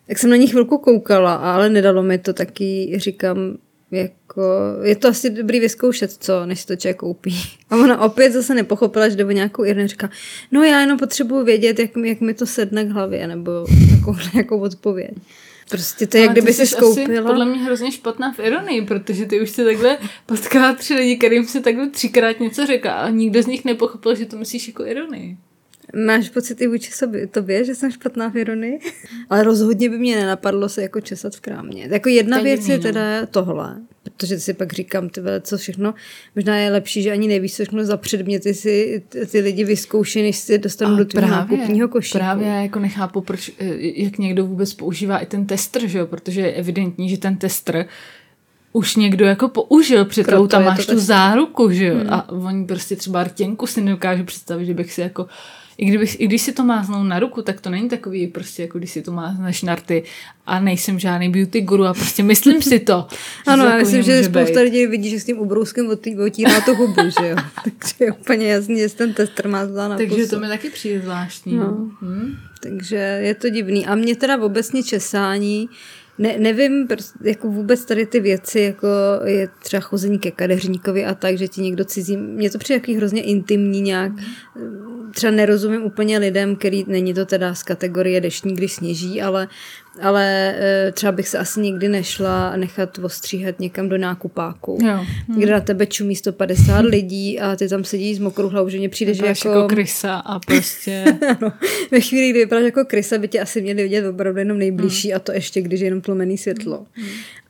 Tak 0.07 0.17
jsem 0.17 0.29
na 0.29 0.35
ní 0.35 0.47
chvilku 0.47 0.77
koukala, 0.77 1.33
ale 1.33 1.69
nedalo 1.69 2.03
mi 2.03 2.17
to 2.17 2.33
taky, 2.33 2.93
říkám, 2.95 3.37
jako, 3.93 4.43
je 4.83 4.95
to 4.95 5.07
asi 5.07 5.29
dobrý 5.29 5.59
vyzkoušet, 5.59 6.11
co, 6.11 6.45
než 6.45 6.59
si 6.59 6.67
to 6.67 6.75
člověk 6.75 6.97
koupí. 6.97 7.35
A 7.69 7.75
ona 7.75 8.01
opět 8.01 8.31
zase 8.31 8.53
nepochopila, 8.53 9.09
že 9.09 9.15
jde 9.15 9.25
o 9.25 9.31
nějakou 9.31 9.65
Irene, 9.65 9.87
říká, 9.87 10.09
no 10.51 10.63
já 10.63 10.79
jenom 10.79 10.99
potřebuji 10.99 11.43
vědět, 11.43 11.79
jak, 11.79 11.95
mi- 11.95 12.09
jak 12.09 12.21
mi 12.21 12.33
to 12.33 12.45
sedne 12.45 12.85
k 12.85 12.89
hlavě, 12.89 13.27
nebo 13.27 13.51
takovou 13.99 14.17
nějakou 14.33 14.59
odpověď. 14.59 15.11
Prostě 15.69 16.07
to 16.07 16.17
je, 16.17 16.23
jak 16.23 16.31
kdyby 16.31 16.53
si 16.53 16.67
skoupila. 16.67 17.27
podle 17.29 17.45
mě 17.45 17.59
hrozně 17.59 17.91
špatná 17.91 18.33
v 18.33 18.39
ironii, 18.39 18.81
protože 18.81 19.25
ty 19.25 19.41
už 19.41 19.49
se 19.49 19.65
takhle 19.65 19.97
potkala 20.25 20.73
tři 20.73 20.93
lidi, 20.93 21.15
kterým 21.17 21.45
se 21.45 21.59
takhle 21.61 21.89
třikrát 21.89 22.39
něco 22.39 22.65
řekla 22.65 22.91
a 22.91 23.09
nikdo 23.09 23.41
z 23.43 23.47
nich 23.47 23.65
nepochopil, 23.65 24.15
že 24.15 24.25
to 24.25 24.37
myslíš 24.37 24.67
jako 24.67 24.85
ironii. 24.85 25.37
Máš 26.05 26.29
pocit 26.29 26.61
i 26.61 26.67
vůči 26.67 26.91
sobě, 26.91 27.27
tobě, 27.27 27.65
že 27.65 27.75
jsem 27.75 27.91
špatná 27.91 28.29
v 28.29 28.37
ironii? 28.37 28.79
Ale 29.29 29.43
rozhodně 29.43 29.89
by 29.89 29.97
mě 29.97 30.15
nenapadlo 30.15 30.69
se 30.69 30.81
jako 30.81 31.01
česat 31.01 31.35
v 31.35 31.41
krámě. 31.41 31.87
Jako 31.91 32.09
jedna 32.09 32.37
To 32.37 32.43
věc 32.43 32.67
je 32.67 32.77
no. 32.77 32.83
teda 32.83 33.25
tohle, 33.25 33.75
protože 34.03 34.39
si 34.39 34.53
pak 34.53 34.73
říkám, 34.73 35.09
ty 35.09 35.21
vole, 35.21 35.41
co 35.41 35.57
všechno, 35.57 35.93
možná 36.35 36.57
je 36.57 36.71
lepší, 36.71 37.01
že 37.01 37.11
ani 37.11 37.27
nevíš, 37.27 37.55
co 37.55 37.63
všechno 37.63 37.85
za 37.85 37.97
předměty 37.97 38.53
si 38.53 39.03
ty- 39.31 39.39
lidi 39.39 39.63
vyzkouší, 39.63 40.21
než 40.21 40.37
si 40.37 40.57
dostanou 40.57 40.97
do 40.97 41.05
tvého 41.05 41.27
nákupního 41.27 41.87
košíku. 41.87 42.17
Právě 42.17 42.47
já 42.47 42.61
jako 42.61 42.79
nechápu, 42.79 43.21
proč, 43.21 43.51
eh, 43.59 43.65
jak 43.79 44.17
někdo 44.17 44.45
vůbec 44.45 44.73
používá 44.73 45.17
i 45.17 45.25
ten 45.25 45.45
testr, 45.45 45.87
že 45.87 45.97
jo? 45.99 46.07
protože 46.07 46.41
je 46.41 46.53
evidentní, 46.53 47.09
že 47.09 47.17
ten 47.17 47.37
testr 47.37 47.85
už 48.73 48.95
někdo 48.95 49.25
jako 49.25 49.47
použil, 49.47 50.07
tou 50.29 50.47
tam 50.47 50.63
máš 50.63 50.85
tu 50.85 50.99
záruku, 50.99 51.71
že 51.71 51.85
jo, 51.85 51.95
hmm. 51.95 52.13
a 52.13 52.29
oni 52.29 52.65
prostě 52.65 52.95
třeba 52.95 53.23
rtěnku 53.23 53.67
si 53.67 53.81
nedokážu 53.81 54.23
představit, 54.23 54.65
že 54.65 54.73
bych 54.73 54.93
si 54.93 55.01
jako 55.01 55.27
i, 55.77 55.85
kdybych, 55.85 56.21
I 56.21 56.27
když 56.27 56.41
si 56.41 56.51
to 56.53 56.63
máznou 56.63 57.03
na 57.03 57.19
ruku, 57.19 57.41
tak 57.41 57.61
to 57.61 57.69
není 57.69 57.89
takový 57.89 58.27
prostě 58.27 58.61
jako 58.61 58.77
když 58.77 58.91
si 58.91 59.01
to 59.01 59.11
mázneš 59.11 59.61
na 59.63 59.75
rty 59.75 60.03
a 60.45 60.59
nejsem 60.59 60.99
žádný 60.99 61.29
beauty 61.29 61.61
guru 61.61 61.85
a 61.85 61.93
prostě 61.93 62.23
myslím 62.23 62.61
si 62.61 62.79
to. 62.79 63.07
Ano, 63.47 63.63
to 63.63 63.69
já 63.69 63.77
myslím, 63.77 64.03
že 64.03 64.23
spousta 64.23 64.59
lidí 64.59 64.87
vidí, 64.87 65.09
že 65.09 65.19
s 65.19 65.25
tím 65.25 65.39
ubrouskem 65.39 65.89
otí- 65.89 66.19
otírá 66.19 66.61
tu 66.61 66.75
hubu, 66.75 67.01
že 67.21 67.27
jo. 67.29 67.35
Takže 67.63 67.95
je 67.99 68.11
úplně 68.11 68.47
jasný, 68.47 68.79
že 68.79 68.89
ten 68.89 69.13
tester 69.13 69.47
má 69.47 69.65
na 69.65 69.97
Takže 69.97 70.15
pusu. 70.15 70.29
to 70.29 70.39
mi 70.39 70.47
taky 70.47 70.69
přijde 70.69 71.01
zvláštní. 71.01 71.55
No. 71.57 71.89
Hm? 72.01 72.35
Takže 72.59 72.95
je 73.23 73.35
to 73.35 73.49
divný. 73.49 73.85
A 73.85 73.95
mě 73.95 74.15
teda 74.15 74.37
obecně 74.41 74.83
česání, 74.83 75.69
ne, 76.17 76.35
nevím, 76.39 76.87
prostě, 76.87 77.19
jako 77.21 77.47
vůbec 77.47 77.85
tady 77.85 78.05
ty 78.05 78.19
věci, 78.19 78.59
jako 78.59 78.87
je 79.25 79.49
třeba 79.63 79.81
chození 79.81 80.19
ke 80.19 80.31
kadeřníkovi 80.31 81.05
a 81.05 81.15
tak, 81.15 81.37
že 81.37 81.47
ti 81.47 81.61
někdo 81.61 81.85
cizí, 81.85 82.17
mně 82.17 82.49
to 82.49 82.57
přijde 82.57 82.75
jaký 82.75 82.95
hrozně 82.95 83.21
intimní 83.21 83.81
nějak, 83.81 84.11
třeba 85.11 85.31
nerozumím 85.31 85.83
úplně 85.83 86.17
lidem, 86.17 86.55
který, 86.55 86.85
není 86.87 87.13
to 87.13 87.25
teda 87.25 87.55
z 87.55 87.63
kategorie 87.63 88.21
deštní, 88.21 88.55
když 88.55 88.73
sněží, 88.73 89.21
ale, 89.21 89.47
ale 90.01 90.55
eh, 90.57 90.91
třeba 90.91 91.11
bych 91.11 91.27
se 91.27 91.37
asi 91.37 91.59
nikdy 91.59 91.89
nešla 91.89 92.55
nechat 92.57 92.99
ostříhat 92.99 93.59
někam 93.59 93.89
do 93.89 93.97
nákupáku, 93.97 94.77
Jo. 94.83 95.05
kde 95.27 95.51
na 95.51 95.59
tebe 95.59 95.85
čumí 95.85 96.15
150 96.15 96.79
lidí 96.85 97.39
a 97.39 97.55
ty 97.55 97.69
tam 97.69 97.83
sedí 97.83 98.15
s 98.15 98.19
mokrou 98.19 98.49
hlavou, 98.49 98.69
že 98.69 98.77
mě 98.77 98.89
přijde, 98.89 99.13
že 99.13 99.25
jako... 99.25 99.47
jako 99.47 99.67
krysa 99.67 100.15
a 100.15 100.39
prostě... 100.39 101.05
Ano. 101.39 101.53
Ve 101.91 101.99
chvíli, 101.99 102.29
kdy 102.29 102.39
vypadáš 102.39 102.65
jako 102.65 102.85
krysa, 102.85 103.17
by 103.17 103.27
tě 103.27 103.39
asi 103.39 103.61
měli 103.61 103.83
vidět 103.83 104.09
opravdu 104.09 104.39
jenom 104.39 104.57
nejbližší 104.57 105.07
Hmm. 105.07 105.15
a 105.15 105.19
to 105.19 105.31
ještě, 105.31 105.61
když 105.61 105.79
je 105.79 105.87
jenom 105.87 106.01
tlumený 106.01 106.37
světlo. 106.37 106.85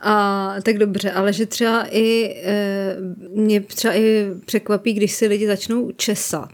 A 0.02 0.56
tak 0.64 0.78
dobře, 0.78 1.12
ale 1.12 1.34
že 1.34 1.46
třeba 1.46 1.86
i 1.92 2.36
e, 2.44 2.96
mě 3.36 3.62
třeba 3.62 3.94
i 3.96 4.26
překvapí, 4.46 4.94
když 4.94 5.12
si 5.12 5.28
lidi 5.28 5.48
začnou 5.48 5.92
česat 5.92 6.54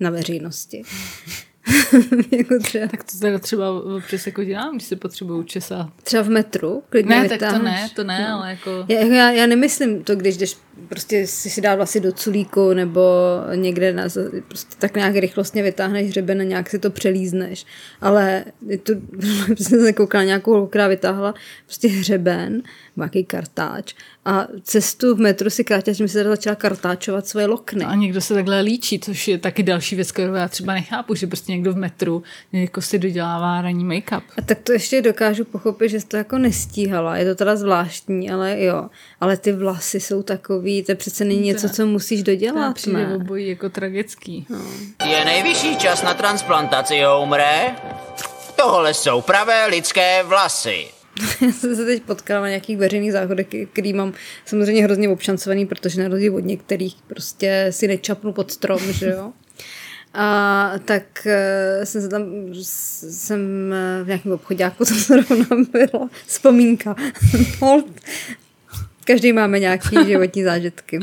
na 0.00 0.10
veřejnosti. 0.10 0.82
jako 2.38 2.58
třeba, 2.62 2.86
tak 2.86 3.04
to 3.04 3.18
teda 3.18 3.38
třeba 3.38 3.70
občas 3.96 4.26
jako 4.26 4.44
dělám, 4.44 4.74
když 4.74 4.88
se 4.88 4.96
potřebuju 4.96 5.42
česat. 5.42 5.90
třeba 6.02 6.22
v 6.22 6.28
metru. 6.28 6.82
Klidně 6.88 7.16
Ne, 7.16 7.28
tak 7.28 7.38
to 7.38 7.44
vytáhneš. 7.46 7.80
ne, 7.80 7.88
to 7.94 8.04
ne, 8.04 8.28
ale 8.28 8.50
jako... 8.50 8.84
Já, 8.88 9.00
já, 9.00 9.30
já 9.30 9.46
nemyslím 9.46 10.04
to, 10.04 10.14
když 10.16 10.36
jdeš 10.36 10.56
prostě 10.88 11.26
si, 11.26 11.50
si 11.50 11.60
dát 11.60 11.74
vlasy 11.74 12.00
do 12.00 12.12
culíku 12.12 12.74
nebo 12.74 13.00
někde 13.54 13.92
na, 13.92 14.04
prostě 14.48 14.76
tak 14.78 14.96
nějak 14.96 15.16
rychlostně 15.16 15.62
vytáhneš 15.62 16.08
hřeben 16.08 16.40
a 16.40 16.44
nějak 16.44 16.70
si 16.70 16.78
to 16.78 16.90
přelízneš. 16.90 17.66
Ale 18.00 18.44
je 18.66 18.78
to, 18.78 18.92
jsem 19.56 19.80
se 19.84 19.92
koukala 19.92 20.24
nějakou 20.24 20.52
holku, 20.52 20.66
která 20.66 20.88
vytáhla 20.88 21.34
prostě 21.66 21.88
hřeben, 21.88 22.62
nějaký 22.96 23.24
kartáč 23.24 23.94
a 24.24 24.46
cestu 24.62 25.14
v 25.14 25.18
metru 25.18 25.50
si 25.50 25.64
krátila, 25.64 25.94
že 25.94 26.04
mi 26.04 26.08
se 26.08 26.24
začala 26.24 26.56
kartáčovat 26.56 27.26
svoje 27.26 27.46
lokny. 27.46 27.84
A 27.84 27.94
někdo 27.94 28.20
se 28.20 28.34
takhle 28.34 28.60
líčí, 28.60 28.98
což 28.98 29.28
je 29.28 29.38
taky 29.38 29.62
další 29.62 29.96
věc, 29.96 30.12
kterou 30.12 30.34
já 30.34 30.48
třeba 30.48 30.74
nechápu, 30.74 31.14
že 31.14 31.26
prostě 31.26 31.52
někdo 31.52 31.72
v 31.72 31.76
metru 31.76 32.22
jako 32.52 32.82
si 32.82 32.98
dodělává 32.98 33.62
ranní 33.62 33.84
make-up. 33.84 34.22
A 34.38 34.42
tak 34.42 34.58
to 34.58 34.72
ještě 34.72 35.02
dokážu 35.02 35.44
pochopit, 35.44 35.88
že 35.88 36.00
jsi 36.00 36.06
to 36.06 36.16
jako 36.16 36.38
nestíhala. 36.38 37.16
Je 37.16 37.24
to 37.24 37.34
teda 37.34 37.56
zvláštní, 37.56 38.30
ale 38.30 38.62
jo. 38.62 38.88
Ale 39.20 39.36
ty 39.36 39.52
vlasy 39.52 40.00
jsou 40.00 40.22
takový, 40.22 40.69
to 40.86 40.94
přece 40.94 41.24
není 41.24 41.40
něco, 41.40 41.68
co 41.68 41.86
musíš 41.86 42.20
To 42.20 42.30
dodělat, 42.30 42.74
přijde 42.74 43.06
ne? 43.06 43.16
obojí 43.16 43.48
jako 43.48 43.68
tragický. 43.68 44.46
No. 44.48 44.58
Je 45.06 45.24
nejvyšší 45.24 45.76
čas 45.76 46.02
na 46.02 46.14
transplantaci, 46.14 47.00
Homre. 47.02 47.76
Tohle 48.56 48.94
jsou 48.94 49.20
pravé 49.20 49.66
lidské 49.66 50.22
vlasy. 50.22 50.86
Já 51.40 51.52
jsem 51.52 51.76
se 51.76 51.84
teď 51.84 52.02
potkala 52.02 52.40
na 52.40 52.48
nějakých 52.48 52.76
veřejných 52.78 53.12
záchodech, 53.12 53.46
který 53.72 53.92
mám 53.92 54.12
samozřejmě 54.44 54.82
hrozně 54.82 55.08
obšancovaný, 55.08 55.66
protože 55.66 56.02
na 56.02 56.08
rozdíl 56.08 56.36
od 56.36 56.44
některých 56.44 56.96
prostě 57.06 57.66
si 57.70 57.88
nečapnu 57.88 58.32
pod 58.32 58.50
strom, 58.50 58.92
že 58.92 59.10
jo. 59.10 59.32
A 60.14 60.72
tak 60.84 61.26
eh, 61.26 61.86
jsem 61.86 62.02
se 62.02 62.08
tam, 62.08 62.22
jsem 62.62 63.72
eh, 63.72 64.04
v 64.04 64.06
nějakém 64.06 64.32
obchodáku, 64.32 64.84
to 64.84 64.94
zrovna 64.94 65.46
byla 65.72 66.08
vzpomínka. 66.26 66.96
Každý 69.10 69.32
máme 69.32 69.58
nějaký 69.58 69.96
životní 70.06 70.44
zážitky. 70.44 71.00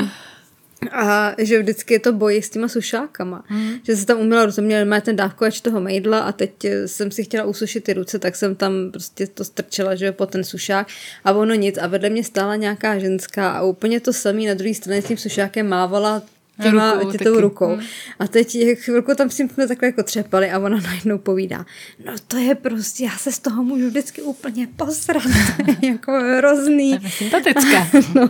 A 0.92 1.36
že 1.38 1.60
vždycky 1.60 1.94
je 1.94 2.00
to 2.00 2.14
boj 2.14 2.42
s 2.42 2.50
těma 2.50 2.68
sušákama. 2.68 3.44
Mm. 3.50 3.72
Že 3.84 3.96
se 3.96 4.06
tam 4.06 4.20
uměla, 4.20 4.52
to 4.52 4.62
měla 4.62 4.86
má 4.86 5.02
ten 5.02 5.16
dávkovač 5.16 5.62
toho 5.62 5.82
mejdla 5.82 6.20
a 6.20 6.32
teď 6.32 6.66
eh, 6.66 6.88
jsem 6.88 7.12
si 7.12 7.24
chtěla 7.24 7.46
usušit 7.46 7.84
ty 7.84 7.94
ruce, 7.94 8.20
tak 8.20 8.36
jsem 8.36 8.56
tam 8.56 8.92
prostě 8.92 9.28
to 9.28 9.44
strčila, 9.44 9.96
že 9.96 10.06
jo, 10.06 10.14
po 10.14 10.26
ten 10.26 10.44
sušák 10.44 10.88
a 11.24 11.32
ono 11.32 11.54
nic. 11.54 11.78
A 11.78 11.88
vedle 11.88 12.10
mě 12.10 12.24
stála 12.24 12.56
nějaká 12.56 13.00
ženská 13.00 13.52
a 13.52 13.64
úplně 13.64 14.00
to 14.00 14.14
samý 14.14 14.46
na 14.46 14.54
druhé 14.54 14.74
straně 14.74 15.02
s 15.02 15.06
tím 15.06 15.18
sušákem 15.18 15.68
mávala 15.68 16.24
těma, 16.64 16.94
Rukou 16.94 17.12
tě, 17.12 17.18
taky. 17.18 17.30
tou 17.30 17.40
rukou. 17.40 17.78
A 18.20 18.28
teď 18.28 18.58
chvilku 18.74 19.16
tam 19.16 19.30
si 19.30 19.48
jsme 19.50 19.68
takhle 19.68 19.88
jako 19.88 20.04
třepali 20.04 20.52
a 20.52 20.60
ona 20.60 20.78
najednou 20.78 21.18
povídá, 21.18 21.66
no 22.06 22.14
to 22.28 22.38
je 22.38 22.56
prostě, 22.56 23.04
já 23.04 23.18
se 23.18 23.32
z 23.32 23.40
toho 23.40 23.64
můžu 23.64 23.88
vždycky 23.88 24.22
úplně 24.22 24.68
posrat. 24.76 25.24
Jako 25.82 26.12
hrozný. 26.12 27.00
Sympatická. 27.10 27.88
No. 28.16 28.30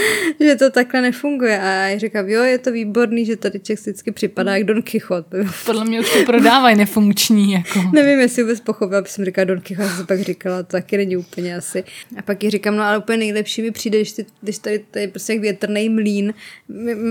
že 0.40 0.56
to 0.56 0.70
takhle 0.70 1.00
nefunguje. 1.00 1.60
A 1.60 1.64
já 1.64 1.98
říkám, 1.98 2.28
jo, 2.28 2.42
je 2.42 2.58
to 2.58 2.72
výborný, 2.72 3.24
že 3.24 3.36
tady 3.36 3.60
Čech 3.60 3.80
vždycky 3.80 4.12
připadá 4.12 4.56
jak 4.56 4.64
Don 4.64 4.82
Quixote. 4.82 5.44
Podle 5.66 5.84
mě 5.84 6.00
už 6.00 6.12
to 6.12 6.24
prodávají 6.24 6.76
nefunkční. 6.76 7.52
Jako. 7.52 7.80
Nevím, 7.92 8.20
jestli 8.20 8.42
vůbec 8.42 8.60
pochopila, 8.60 8.98
aby 8.98 9.08
jsem 9.08 9.24
říkala 9.24 9.44
Don 9.44 9.60
Quixote, 9.60 9.90
jsem 9.90 10.06
pak 10.06 10.20
říkala, 10.20 10.62
to 10.62 10.68
taky 10.68 10.96
není 10.96 11.16
úplně 11.16 11.56
asi. 11.56 11.84
A 12.18 12.22
pak 12.22 12.44
jí 12.44 12.50
říkám, 12.50 12.76
no 12.76 12.82
ale 12.82 12.98
úplně 12.98 13.18
nejlepší 13.18 13.62
mi 13.62 13.70
přijde, 13.70 13.98
když, 13.98 14.12
ty, 14.12 14.26
když 14.40 14.58
tady, 14.58 14.84
tady 14.90 15.08
prostě 15.08 15.32
jak 15.32 15.42
větrný 15.42 15.88
mlín 15.88 16.34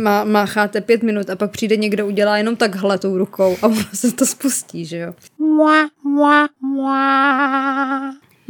má, 0.01 0.23
mácháte 0.23 0.81
pět 0.81 1.03
minut 1.03 1.29
a 1.29 1.35
pak 1.35 1.51
přijde 1.51 1.77
někdo, 1.77 2.07
udělá 2.07 2.37
jenom 2.37 2.55
takhle 2.55 2.97
tou 2.97 3.17
rukou 3.17 3.57
a 3.61 3.67
ono 3.67 3.83
se 3.93 4.11
to 4.11 4.25
spustí, 4.25 4.85
že 4.85 4.97
jo. 4.97 5.13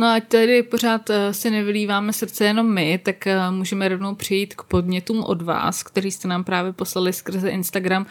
No 0.02 0.08
a 0.08 0.20
tady 0.20 0.64
pořád 0.64 1.10
eh, 1.10 1.34
si 1.34 1.50
nevylíváme 1.50 2.14
srdce 2.14 2.46
jenom 2.46 2.74
my, 2.74 2.98
tak 2.98 3.28
eh, 3.28 3.52
můžeme 3.52 3.90
rovnou 3.90 4.16
přijít 4.16 4.56
k 4.56 4.64
podnětům 4.64 5.24
od 5.24 5.42
vás, 5.42 5.84
který 5.84 6.12
jste 6.12 6.28
nám 6.28 6.44
právě 6.44 6.74
poslali 6.74 7.14
skrze 7.14 7.50
Instagram 7.50 8.06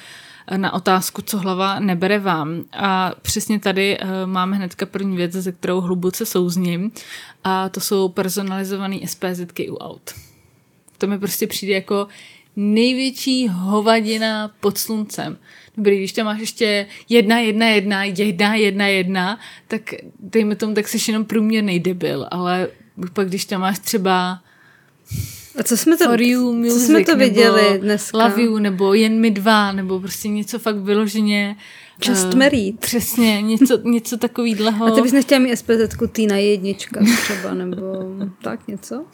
eh, 0.46 0.58
na 0.58 0.72
otázku, 0.72 1.22
co 1.22 1.38
hlava 1.38 1.80
nebere 1.80 2.18
vám. 2.18 2.64
A 2.72 3.12
přesně 3.22 3.60
tady 3.60 3.98
máme 4.24 4.56
hnedka 4.56 4.86
první 4.86 5.16
věc, 5.16 5.32
ze 5.32 5.52
kterou 5.52 5.80
hluboce 5.80 6.26
souzním 6.26 6.92
a 7.44 7.68
to 7.68 7.80
jsou 7.80 8.08
personalizované 8.08 8.96
SPZky 9.06 9.70
u 9.70 9.76
aut. 9.76 10.14
To 10.98 11.06
mi 11.06 11.18
prostě 11.18 11.46
přijde 11.46 11.74
jako 11.74 12.06
největší 12.56 13.48
hovadina 13.48 14.50
pod 14.60 14.78
sluncem. 14.78 15.38
Dobrý, 15.76 15.98
když 15.98 16.12
tam 16.12 16.26
máš 16.26 16.40
ještě 16.40 16.86
jedna, 17.08 17.38
jedna, 17.38 17.66
jedna, 17.66 18.04
jedna, 18.04 18.54
jedna, 18.54 18.86
jedna, 18.86 19.38
tak 19.68 19.82
dejme 20.20 20.56
tomu, 20.56 20.74
tak 20.74 20.88
jsi 20.88 21.10
jenom 21.10 21.24
průměrný 21.24 21.80
debil, 21.80 22.26
ale 22.30 22.68
pak 23.12 23.28
když 23.28 23.44
tam 23.44 23.60
máš 23.60 23.78
třeba 23.78 24.40
a 25.58 25.62
co 25.62 25.76
jsme 25.76 25.96
to, 25.96 26.04
For 26.04 26.22
you 26.22 26.52
music, 26.52 26.72
co 26.74 26.80
jsme 26.80 27.04
to 27.04 27.16
viděli 27.16 27.62
nebo 27.62 27.84
dneska? 27.84 28.18
Love 28.18 28.42
you, 28.42 28.58
nebo 28.58 28.94
Jen 28.94 29.20
my 29.20 29.30
dva, 29.30 29.72
nebo 29.72 30.00
prostě 30.00 30.28
něco 30.28 30.58
fakt 30.58 30.76
vyloženě 30.76 31.56
Just 32.08 32.34
eh, 32.34 32.36
married. 32.36 32.80
Přesně, 32.80 33.42
něco, 33.42 33.78
něco 33.84 34.16
takového. 34.16 34.86
A 34.86 34.90
ty 34.90 35.02
bys 35.02 35.12
nechtěla 35.12 35.40
mít 35.40 35.56
SPZ 35.56 35.96
Týna 36.12 36.36
jednička 36.36 37.00
třeba, 37.22 37.54
nebo 37.54 37.82
tak 38.42 38.68
něco? 38.68 39.04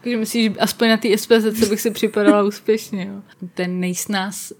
Takže 0.00 0.16
myslíš, 0.16 0.44
že 0.44 0.58
aspoň 0.58 0.88
na 0.88 0.96
té 0.96 1.18
SPZ 1.18 1.68
bych 1.68 1.80
si 1.80 1.90
připadala 1.90 2.42
úspěšně, 2.42 3.10
jo. 3.12 3.22
Ten 3.54 3.80
nejsnás 3.80 4.52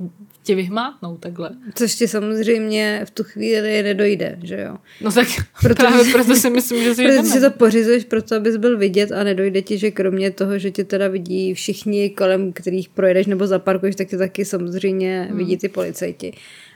tě 0.48 0.54
vyhmátnou 0.54 1.16
takhle. 1.16 1.50
Což 1.74 1.94
ti 1.94 2.08
samozřejmě 2.08 3.02
v 3.04 3.10
tu 3.10 3.24
chvíli 3.24 3.82
nedojde, 3.82 4.38
že 4.42 4.60
jo? 4.68 4.76
No 5.00 5.12
tak 5.12 5.28
Protože- 5.62 5.74
právě 5.74 6.12
proto 6.12 6.34
si 6.34 6.50
myslím, 6.50 6.84
že 6.84 6.94
si 6.94 7.02
Protože 7.02 7.14
jdeme. 7.16 7.28
si 7.28 7.40
to 7.40 7.50
pořizuješ 7.50 8.04
proto, 8.04 8.34
abys 8.36 8.56
byl 8.56 8.78
vidět 8.78 9.12
a 9.12 9.24
nedojde 9.24 9.62
ti, 9.62 9.78
že 9.78 9.90
kromě 9.90 10.30
toho, 10.30 10.58
že 10.58 10.70
tě 10.70 10.84
teda 10.84 11.08
vidí 11.08 11.54
všichni 11.54 12.10
kolem, 12.10 12.52
kterých 12.52 12.88
projedeš 12.88 13.26
nebo 13.26 13.46
zaparkuješ, 13.46 13.96
tak 13.96 14.08
tě 14.08 14.16
taky 14.18 14.44
samozřejmě 14.44 15.26
Hmm. 15.28 15.38
vidí 15.38 15.56
ty 15.56 15.68
policajti. 15.68 16.32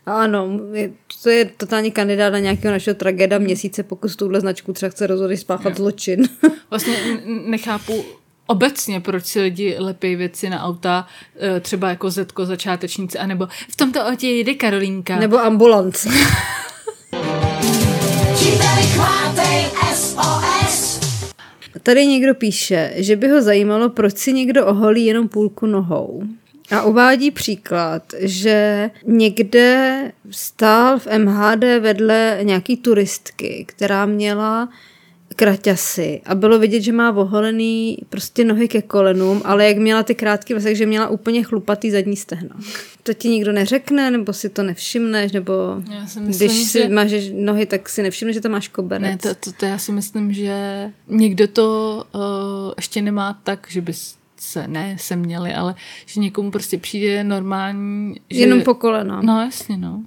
A 0.06 0.22
ano, 0.22 0.60
to 1.22 1.30
je 1.30 1.44
totální 1.44 1.90
kandidát 1.90 2.30
na 2.30 2.38
nějakého 2.38 2.72
našeho 2.72 2.94
tragéda 2.94 3.38
měsíce, 3.38 3.82
pokud 3.82 4.08
z 4.08 4.16
touhle 4.16 4.40
značku 4.40 4.72
třeba 4.72 4.90
chce 4.90 5.06
rozhodně 5.06 5.36
spáchat 5.36 5.76
zločin. 5.76 6.22
Vlastně 6.70 6.94
nechápu 7.46 8.04
obecně, 8.52 9.00
proč 9.00 9.24
si 9.26 9.40
lidi 9.40 9.76
lepí 9.78 10.16
věci 10.16 10.50
na 10.50 10.62
auta, 10.64 11.06
eh, 11.40 11.60
třeba 11.60 11.88
jako 11.88 12.10
Zetko 12.10 12.46
začátečníci, 12.46 13.18
anebo 13.18 13.48
v 13.70 13.76
tomto 13.76 14.06
autě 14.06 14.28
jede 14.28 14.54
Karolínka. 14.54 15.16
nebo 15.16 15.38
ambulance. 15.38 16.08
Tady 21.82 22.06
někdo 22.06 22.34
píše, 22.34 22.92
že 22.96 23.16
by 23.16 23.28
ho 23.28 23.42
zajímalo, 23.42 23.88
proč 23.88 24.16
si 24.16 24.32
někdo 24.32 24.66
oholí 24.66 25.06
jenom 25.06 25.28
půlku 25.28 25.66
nohou. 25.66 26.22
A 26.70 26.82
uvádí 26.82 27.30
příklad, 27.30 28.02
že 28.18 28.90
někde 29.04 30.12
stál 30.30 30.98
v 30.98 31.06
MHD 31.18 31.64
vedle 31.80 32.38
nějaký 32.42 32.76
turistky, 32.76 33.64
která 33.68 34.06
měla 34.06 34.68
kraťasy 35.36 36.20
a 36.26 36.34
bylo 36.34 36.58
vidět, 36.58 36.80
že 36.80 36.92
má 36.92 37.12
oholený 37.12 37.98
prostě 38.08 38.44
nohy 38.44 38.68
ke 38.68 38.82
kolenům, 38.82 39.42
ale 39.44 39.66
jak 39.66 39.76
měla 39.76 40.02
ty 40.02 40.14
krátké 40.14 40.54
vlasy, 40.54 40.64
takže 40.64 40.86
měla 40.86 41.08
úplně 41.08 41.42
chlupatý 41.42 41.90
zadní 41.90 42.16
stehna. 42.16 42.56
To 43.02 43.14
ti 43.14 43.28
nikdo 43.28 43.52
neřekne, 43.52 44.10
nebo 44.10 44.32
si 44.32 44.48
to 44.48 44.62
nevšimneš, 44.62 45.32
nebo 45.32 45.52
Já 45.90 46.06
si 46.06 46.20
myslím, 46.20 46.48
když 46.50 46.62
si 46.62 46.78
že- 46.78 46.88
máš 46.88 47.10
nohy, 47.32 47.66
tak 47.66 47.88
si 47.88 48.02
nevšimneš, 48.02 48.34
že 48.34 48.40
tam 48.40 48.52
máš 48.52 48.68
koberec. 48.68 49.02
Ne, 49.24 49.34
to, 49.34 49.34
to, 49.34 49.52
to 49.52 49.66
já 49.66 49.78
si 49.78 49.92
myslím, 49.92 50.32
že 50.32 50.90
někdo 51.08 51.48
to 51.48 51.96
uh, 52.14 52.20
ještě 52.76 53.02
nemá 53.02 53.40
tak, 53.44 53.66
že 53.70 53.80
by 53.80 53.92
se, 54.38 54.68
ne, 54.68 54.96
se 55.00 55.16
měli, 55.16 55.54
ale 55.54 55.74
že 56.06 56.20
někomu 56.20 56.50
prostě 56.50 56.78
přijde 56.78 57.24
normální, 57.24 58.14
že... 58.30 58.40
Jenom 58.40 58.62
po 58.62 58.74
kolenám. 58.74 59.26
No 59.26 59.40
jasně, 59.40 59.76
no. 59.76 60.02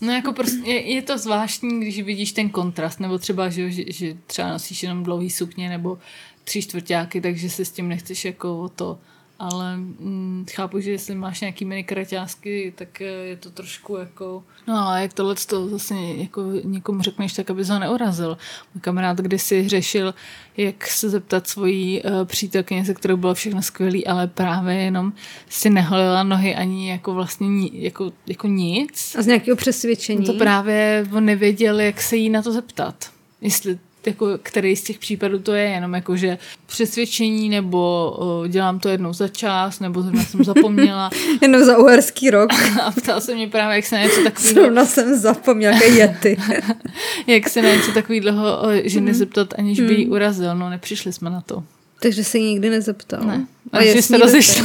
No 0.00 0.12
jako 0.12 0.32
prostě 0.32 0.70
je, 0.70 0.94
je 0.94 1.02
to 1.02 1.18
zvláštní, 1.18 1.80
když 1.80 2.02
vidíš 2.02 2.32
ten 2.32 2.50
kontrast, 2.50 3.00
nebo 3.00 3.18
třeba, 3.18 3.48
že, 3.48 3.70
že, 3.70 3.82
že 3.88 4.16
třeba 4.26 4.48
nosíš 4.48 4.82
jenom 4.82 5.04
dlouhý 5.04 5.30
sukně 5.30 5.68
nebo 5.68 5.98
tři 6.44 6.62
čtvrtáky, 6.62 7.20
takže 7.20 7.50
se 7.50 7.64
s 7.64 7.70
tím 7.70 7.88
nechceš 7.88 8.24
jako 8.24 8.60
o 8.60 8.68
to. 8.68 8.98
Ale 9.40 9.76
mm, 9.76 10.46
chápu, 10.54 10.80
že 10.80 10.90
jestli 10.90 11.14
máš 11.14 11.40
nějaký 11.40 11.64
mini 11.64 11.84
kraťásky, 11.84 12.72
tak 12.76 13.00
eh, 13.00 13.04
je 13.04 13.36
to 13.36 13.50
trošku 13.50 13.96
jako... 13.96 14.44
No 14.66 14.78
ale 14.78 15.02
jak 15.02 15.12
tohle 15.12 15.34
to 15.46 15.68
zase 15.68 15.94
jako 15.94 16.42
někomu 16.64 17.02
řekneš, 17.02 17.32
tak 17.32 17.50
aby 17.50 17.64
ho 17.64 17.78
neurazil. 17.78 18.38
Můj 18.74 18.80
kamarád 18.80 19.16
kdysi 19.18 19.68
řešil, 19.68 20.14
jak 20.56 20.86
se 20.86 21.10
zeptat 21.10 21.46
svojí 21.46 22.02
uh, 22.02 22.24
přítelkyně, 22.24 22.84
se 22.84 22.94
kterou 22.94 23.16
bylo 23.16 23.34
všechno 23.34 23.62
skvělý, 23.62 24.06
ale 24.06 24.26
právě 24.26 24.74
jenom 24.74 25.12
si 25.48 25.70
neholila 25.70 26.22
nohy 26.22 26.54
ani 26.54 26.90
jako 26.90 27.14
vlastně 27.14 27.48
ni, 27.48 27.70
jako, 27.74 28.12
jako 28.26 28.46
nic. 28.46 29.16
A 29.18 29.22
z 29.22 29.26
nějakého 29.26 29.56
přesvědčení. 29.56 30.26
To 30.26 30.32
právě 30.32 31.06
on 31.12 31.24
nevěděl, 31.24 31.80
jak 31.80 32.00
se 32.00 32.16
jí 32.16 32.30
na 32.30 32.42
to 32.42 32.52
zeptat. 32.52 33.10
Jestli 33.40 33.78
jako, 34.06 34.38
který 34.42 34.76
z 34.76 34.82
těch 34.82 34.98
případů 34.98 35.38
to 35.38 35.52
je, 35.54 35.64
jenom 35.64 35.94
jako, 35.94 36.16
že 36.16 36.38
přesvědčení, 36.66 37.48
nebo 37.48 37.78
o, 38.18 38.46
dělám 38.46 38.78
to 38.78 38.88
jednou 38.88 39.12
za 39.12 39.28
čas, 39.28 39.80
nebo 39.80 40.02
zrovna 40.02 40.24
jsem 40.24 40.44
zapomněla. 40.44 41.10
Jenom 41.42 41.64
za 41.64 41.78
uherský 41.78 42.30
rok. 42.30 42.50
A 42.82 42.90
ptal 42.90 43.20
se 43.20 43.34
mě 43.34 43.48
právě, 43.48 43.76
jak 43.76 43.86
se 43.86 43.94
na 43.96 44.02
něco 44.02 44.22
takového, 44.22 44.54
Zrovna 44.54 44.84
jsem 44.84 45.18
zapomněl, 45.18 45.72
jaké 45.72 45.88
jety. 45.88 46.36
jak 47.26 47.48
se 47.48 47.62
na 47.62 47.74
něco 47.74 47.92
takového 47.92 48.58
ženy 48.84 49.14
zeptat, 49.14 49.54
aniž 49.58 49.80
by 49.80 49.94
jí 49.94 50.08
urazil. 50.08 50.56
No, 50.56 50.70
nepřišli 50.70 51.12
jsme 51.12 51.30
na 51.30 51.40
to. 51.40 51.64
Takže 52.02 52.24
se 52.24 52.38
jí 52.38 52.44
nikdy 52.44 52.70
nezeptal. 52.70 53.20
Ne. 53.24 53.46
A 53.72 53.78
A 53.78 53.84
že 53.84 54.02
jste 54.02 54.18
rozešli. 54.18 54.64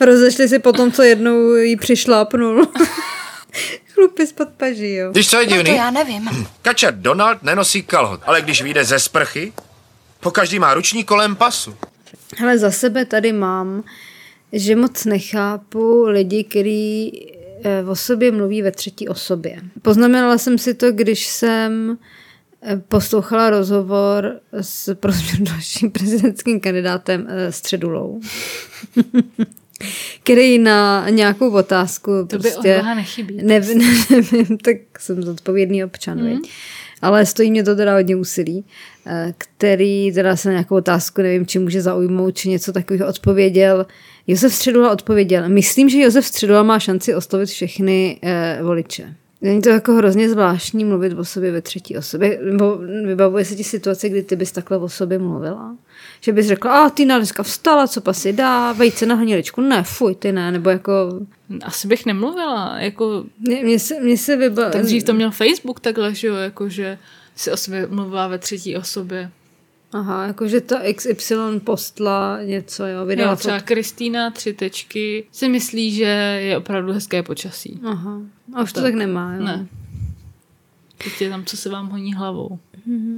Rozešli 0.00 0.48
si 0.48 0.58
potom, 0.58 0.92
co 0.92 1.02
jednou 1.02 1.54
jí 1.54 1.76
přišlápnul. 1.76 2.68
Chlupy 3.94 4.26
spod 4.26 4.48
paží, 4.48 4.94
jo. 4.94 5.12
Víš, 5.12 5.30
co 5.30 5.40
je 5.40 5.46
divný? 5.46 5.76
já 5.76 5.90
nevím. 5.90 6.30
Kačer 6.62 6.94
Donald 6.94 7.42
nenosí 7.42 7.82
kalhot, 7.82 8.20
ale 8.26 8.42
když 8.42 8.62
vyjde 8.62 8.84
ze 8.84 8.98
sprchy, 8.98 9.52
po 10.20 10.30
každý 10.30 10.58
má 10.58 10.74
ruční 10.74 11.04
kolem 11.04 11.36
pasu. 11.36 11.76
Ale 12.42 12.58
za 12.58 12.70
sebe 12.70 13.04
tady 13.04 13.32
mám, 13.32 13.84
že 14.52 14.76
moc 14.76 15.04
nechápu 15.04 16.04
lidi, 16.04 16.44
kteří 16.44 17.12
eh, 17.64 17.84
o 17.84 17.96
sobě 17.96 18.32
mluví 18.32 18.62
ve 18.62 18.70
třetí 18.70 19.08
osobě. 19.08 19.60
Poznamenala 19.82 20.38
jsem 20.38 20.58
si 20.58 20.74
to, 20.74 20.92
když 20.92 21.26
jsem 21.26 21.98
eh, 22.62 22.76
poslouchala 22.76 23.50
rozhovor 23.50 24.40
s 24.52 24.96
dalším 25.38 25.90
prezidentským 25.92 26.60
kandidátem 26.60 27.26
eh, 27.30 27.52
Středulou. 27.52 28.20
který 30.22 30.58
na 30.58 31.08
nějakou 31.10 31.50
otázku 31.50 32.10
To 32.10 32.38
by 32.38 32.38
prostě... 32.38 32.76
odvaha 32.76 32.94
nechybí. 32.94 33.38
Nevím, 33.42 33.78
nevím, 34.10 34.58
tak 34.58 34.76
jsem 34.98 35.22
zodpovědný 35.22 35.84
občan, 35.84 36.22
mm. 36.22 36.38
ale 37.02 37.26
stojí 37.26 37.50
mě 37.50 37.64
to 37.64 37.76
teda 37.76 37.94
hodně 37.94 38.16
úsilí, 38.16 38.64
eh, 39.06 39.34
který 39.38 40.12
teda 40.12 40.36
se 40.36 40.48
na 40.48 40.52
nějakou 40.52 40.76
otázku, 40.76 41.22
nevím, 41.22 41.46
či 41.46 41.58
může 41.58 41.82
zaujmout, 41.82 42.36
či 42.36 42.48
něco 42.48 42.72
takového 42.72 43.08
odpověděl. 43.08 43.86
Josef 44.26 44.54
Středula 44.54 44.90
odpověděl, 44.90 45.48
myslím, 45.48 45.88
že 45.88 45.98
Josef 46.00 46.26
Středula 46.26 46.62
má 46.62 46.78
šanci 46.78 47.14
oslovit 47.14 47.48
všechny 47.48 48.18
eh, 48.22 48.58
voliče. 48.62 49.14
Není 49.44 49.62
to 49.62 49.68
jako 49.68 49.92
hrozně 49.92 50.28
zvláštní 50.30 50.84
mluvit 50.84 51.12
o 51.12 51.24
sobě 51.24 51.52
ve 51.52 51.60
třetí 51.60 51.96
osobě? 51.96 52.38
Nebo 52.42 52.78
vybavuje 53.06 53.44
se 53.44 53.56
ti 53.56 53.64
situace, 53.64 54.08
kdy 54.08 54.22
ty 54.22 54.36
bys 54.36 54.52
takhle 54.52 54.78
o 54.78 54.88
sobě 54.88 55.18
mluvila? 55.18 55.76
Že 56.20 56.32
bys 56.32 56.46
řekla, 56.46 56.84
a 56.84 56.90
ty 56.90 57.04
dneska 57.04 57.42
vstala, 57.42 57.86
co 57.86 58.00
pasy 58.00 58.32
dá, 58.32 58.72
vejce 58.72 59.06
na 59.06 59.14
hniličku, 59.14 59.60
ne, 59.60 59.82
fuj, 59.82 60.14
ty 60.14 60.32
ne, 60.32 60.52
nebo 60.52 60.70
jako... 60.70 61.20
Asi 61.62 61.88
bych 61.88 62.06
nemluvila, 62.06 62.78
jako 62.78 63.24
Mě, 63.38 63.64
mě 63.64 63.78
se, 63.78 64.00
mě 64.00 64.18
se 64.18 64.36
vyba... 64.36 64.70
tak 64.70 64.82
dřív 64.82 65.04
to 65.04 65.12
měl 65.12 65.30
Facebook 65.30 65.80
takhle, 65.80 66.14
že 66.14 66.26
jo, 66.26 66.34
jako 66.34 66.68
že 66.68 66.98
si 67.36 67.50
o 67.50 67.56
sobě 67.56 67.86
mluvila 67.86 68.28
ve 68.28 68.38
třetí 68.38 68.76
osobě. 68.76 69.30
Aha, 69.94 70.26
jakože 70.26 70.60
ta 70.60 70.80
XY 70.94 71.34
postla 71.64 72.42
něco, 72.42 72.86
jo, 72.86 73.06
vydala 73.06 73.30
Jo, 73.30 73.36
třeba 73.36 73.60
Kristýna, 73.60 74.30
tři 74.30 74.52
tečky, 74.52 75.24
si 75.32 75.48
myslí, 75.48 75.90
že 75.94 76.04
je 76.42 76.56
opravdu 76.58 76.92
hezké 76.92 77.22
počasí. 77.22 77.80
Aha, 77.84 78.20
a 78.54 78.62
už 78.62 78.72
to 78.72 78.80
Tak. 78.80 78.84
tak 78.88 78.94
nemá, 78.94 79.34
jo. 79.34 79.42
Ne. 79.44 79.66
Teď 81.04 81.20
je 81.22 81.30
tam, 81.30 81.44
co 81.44 81.56
se 81.56 81.68
vám 81.68 81.88
honí 81.88 82.14
hlavou. 82.14 82.58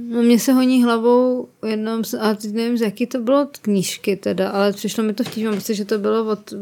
No 0.09 0.21
mě 0.23 0.39
se 0.39 0.53
honí 0.53 0.83
hlavou 0.83 1.47
jednom, 1.67 2.03
z- 2.03 2.13
a 2.13 2.33
teď 2.33 2.51
nevím, 2.53 2.77
z 2.77 2.81
jaký 2.81 3.07
to 3.07 3.19
bylo 3.19 3.41
od 3.41 3.57
knížky 3.57 4.15
teda, 4.15 4.49
ale 4.49 4.73
přišlo 4.73 5.03
mi 5.03 5.13
to 5.13 5.23
vtipně, 5.23 5.49
pocit, 5.51 5.75
že 5.75 5.85
to 5.85 5.97
bylo 5.97 6.25
od 6.31 6.53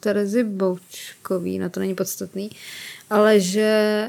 Terezy 0.00 0.44
Boučkový, 0.44 1.58
na 1.58 1.68
to 1.68 1.80
není 1.80 1.94
podstatný, 1.94 2.50
ale 3.10 3.40
že 3.40 4.08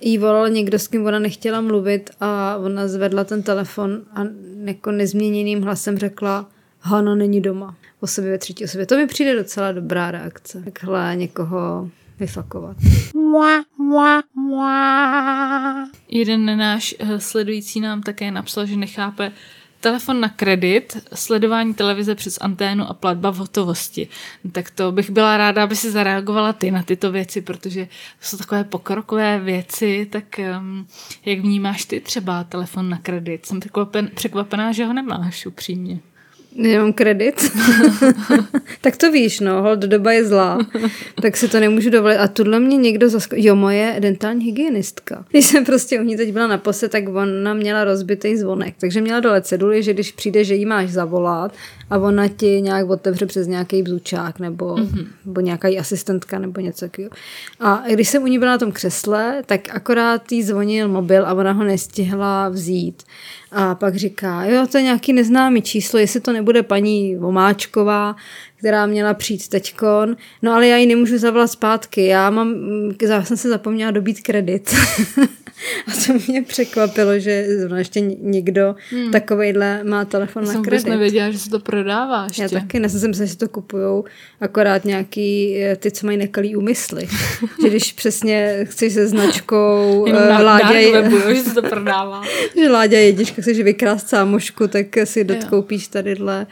jí 0.00 0.18
volal 0.18 0.48
někdo, 0.48 0.78
s 0.78 0.88
kým 0.88 1.06
ona 1.06 1.18
nechtěla 1.18 1.60
mluvit 1.60 2.10
a 2.20 2.56
ona 2.56 2.88
zvedla 2.88 3.24
ten 3.24 3.42
telefon 3.42 4.02
a 4.14 4.20
jako 4.68 4.92
nezměněným 4.92 5.62
hlasem 5.62 5.98
řekla 5.98 6.48
Hana 6.80 7.14
není 7.14 7.40
doma. 7.40 7.76
O 8.00 8.06
sobě 8.06 8.30
ve 8.30 8.38
třetí 8.38 8.64
osobě. 8.64 8.86
To 8.86 8.96
mi 8.96 9.06
přijde 9.06 9.36
docela 9.36 9.72
dobrá 9.72 10.10
reakce. 10.10 10.62
Takhle 10.62 11.16
někoho 11.16 11.90
vyfakovat. 12.20 12.76
Jeden 16.08 16.58
náš 16.58 16.94
eh, 16.98 17.20
sledující 17.20 17.80
nám 17.80 18.02
také 18.02 18.30
napsal, 18.30 18.66
že 18.66 18.76
nechápe 18.76 19.32
telefon 19.86 20.20
na 20.20 20.28
kredit, 20.28 20.96
sledování 21.14 21.74
televize 21.74 22.14
přes 22.14 22.38
anténu 22.40 22.84
a 22.84 22.94
platba 22.94 23.30
v 23.30 23.36
hotovosti. 23.36 24.08
Tak 24.52 24.70
to 24.70 24.92
bych 24.92 25.10
byla 25.10 25.36
ráda, 25.36 25.62
aby 25.62 25.76
si 25.76 25.90
zareagovala 25.90 26.52
ty 26.52 26.70
na 26.70 26.82
tyto 26.82 27.12
věci, 27.12 27.40
protože 27.40 27.86
to 27.86 28.26
jsou 28.26 28.36
takové 28.36 28.64
pokrokové 28.64 29.40
věci, 29.40 30.06
tak 30.10 30.24
um, 30.58 30.86
jak 31.24 31.38
vnímáš 31.38 31.84
ty 31.84 32.00
třeba 32.00 32.44
telefon 32.44 32.88
na 32.88 32.98
kredit? 32.98 33.46
Jsem 33.46 33.60
překvapen, 33.60 34.10
překvapená, 34.14 34.72
že 34.72 34.84
ho 34.84 34.92
nemáš 34.92 35.46
upřímně. 35.46 35.98
Nemám 36.56 36.92
kredit. 36.92 37.52
tak 38.80 38.96
to 38.96 39.12
víš, 39.12 39.40
no, 39.40 39.62
hold, 39.62 39.80
doba 39.80 40.12
je 40.12 40.24
zlá. 40.24 40.58
tak 41.22 41.36
si 41.36 41.48
to 41.48 41.60
nemůžu 41.60 41.90
dovolit. 41.90 42.16
A 42.16 42.28
tuhle 42.28 42.60
mě 42.60 42.76
někdo 42.76 43.08
zasko... 43.08 43.36
Jo, 43.38 43.56
moje 43.56 43.96
dentální 43.98 44.44
hygienistka. 44.44 45.24
Když 45.30 45.46
jsem 45.46 45.64
prostě 45.64 46.00
u 46.00 46.02
ní 46.02 46.16
teď 46.16 46.32
byla 46.32 46.46
naposled, 46.46 46.92
tak 46.92 47.08
ona 47.08 47.54
měla 47.54 47.84
rozbitý 47.84 48.36
zvonek. 48.36 48.74
Takže 48.80 49.00
měla 49.00 49.20
dole 49.20 49.42
ceduly, 49.42 49.82
že 49.82 49.94
když 49.94 50.12
přijde, 50.12 50.44
že 50.44 50.54
jí 50.54 50.66
máš 50.66 50.90
zavolat 50.90 51.52
a 51.90 51.98
ona 51.98 52.28
ti 52.28 52.60
nějak 52.60 52.90
otevře 52.90 53.26
přes 53.26 53.46
nějaký 53.46 53.82
bzučák 53.82 54.38
nebo, 54.38 54.74
mm-hmm. 54.74 55.06
nebo 55.26 55.40
nějaká 55.40 55.68
asistentka 55.80 56.38
nebo 56.38 56.60
něco 56.60 56.80
takového. 56.80 57.10
A 57.60 57.82
když 57.92 58.08
jsem 58.08 58.22
u 58.22 58.26
ní 58.26 58.38
byla 58.38 58.50
na 58.50 58.58
tom 58.58 58.72
křesle, 58.72 59.42
tak 59.46 59.68
akorát 59.70 60.32
jí 60.32 60.42
zvonil 60.42 60.88
mobil 60.88 61.26
a 61.26 61.34
ona 61.34 61.52
ho 61.52 61.64
nestihla 61.64 62.48
vzít. 62.48 63.02
A 63.52 63.74
pak 63.74 63.96
říká, 63.96 64.44
jo, 64.44 64.66
to 64.66 64.78
je 64.78 64.82
nějaký 64.84 65.12
neznámý 65.12 65.62
číslo, 65.62 65.98
jestli 65.98 66.20
to 66.20 66.32
nebude 66.32 66.62
paní 66.62 67.16
Vomáčková, 67.16 68.16
která 68.58 68.86
měla 68.86 69.14
přijít 69.14 69.48
teďkon. 69.48 70.16
No 70.42 70.52
ale 70.52 70.66
já 70.66 70.76
ji 70.76 70.86
nemůžu 70.86 71.18
zavolat 71.18 71.50
zpátky, 71.50 72.06
já 72.06 72.30
mám, 72.30 72.54
já 73.02 73.24
jsem 73.24 73.36
se 73.36 73.48
zapomněla 73.48 73.90
dobít 73.90 74.20
kredit. 74.20 74.74
a 75.86 75.90
to 76.06 76.12
mě 76.28 76.42
překvapilo, 76.42 77.18
že 77.18 77.58
zrovna 77.58 77.78
ještě 77.78 78.00
někdo 78.00 78.74
hmm. 78.90 79.10
takovejhle 79.10 79.84
má 79.84 80.04
telefon 80.04 80.42
Já 80.42 80.46
na 80.46 80.52
jsem 80.52 80.62
kredit. 80.62 80.86
nevěděla, 80.86 81.30
že 81.30 81.38
se 81.38 81.50
to 81.50 81.58
prodává 81.58 82.24
ještě. 82.24 82.42
Já 82.42 82.48
taky, 82.48 82.80
ne, 82.80 82.88
jsem 82.88 83.10
myslela, 83.10 83.26
že 83.26 83.36
to 83.36 83.48
kupujou 83.48 84.04
akorát 84.40 84.84
nějaký 84.84 85.56
eh, 85.56 85.76
ty, 85.76 85.90
co 85.90 86.06
mají 86.06 86.18
nekalý 86.18 86.56
úmysly. 86.56 87.08
že 87.62 87.68
když 87.68 87.92
přesně 87.92 88.58
chceš 88.64 88.92
se 88.92 89.06
značkou 89.06 90.06
na 90.12 90.38
Láďa, 90.38 91.00
webu, 91.00 91.16
že 91.34 91.42
se 91.42 91.54
to 91.54 91.62
prodává. 91.62 92.22
že 92.56 92.68
Láďa 92.68 92.98
jednička 92.98 93.42
chceš 93.42 93.60
vykrást 93.60 94.08
sámošku, 94.08 94.68
tak 94.68 94.86
si 95.04 95.24
dokoupíš 95.24 95.88
tadyhle 95.88 96.46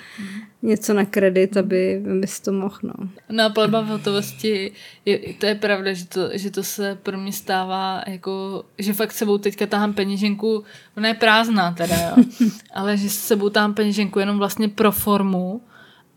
něco 0.65 0.95
na 0.95 1.05
kredit, 1.05 1.57
aby, 1.57 2.03
aby 2.13 2.27
si 2.27 2.43
to 2.43 2.53
mohl, 2.53 2.79
no. 2.83 2.95
No 3.29 3.45
a 3.45 3.49
platba 3.49 3.81
v 3.81 3.87
hotovosti, 3.87 4.73
je, 5.05 5.19
to 5.39 5.47
je 5.47 5.55
pravda, 5.55 5.93
že 5.93 6.07
to, 6.07 6.29
že 6.33 6.51
to 6.51 6.63
se 6.63 6.99
pro 7.03 7.19
mě 7.19 7.33
stává 7.33 8.03
jako, 8.07 8.65
že 8.79 8.93
fakt 8.93 9.13
sebou 9.13 9.39
teďka 9.39 9.67
tahám 9.67 9.93
peněženku, 9.93 10.65
ona 10.97 11.09
je 11.09 11.15
prázdná 11.15 11.73
teda, 11.73 11.97
jo, 11.97 12.25
ale 12.75 12.97
že 12.97 13.11
s 13.11 13.19
sebou 13.19 13.49
tahám 13.49 13.75
peněženku 13.75 14.19
jenom 14.19 14.39
vlastně 14.39 14.69
pro 14.69 14.93
formu 14.93 15.61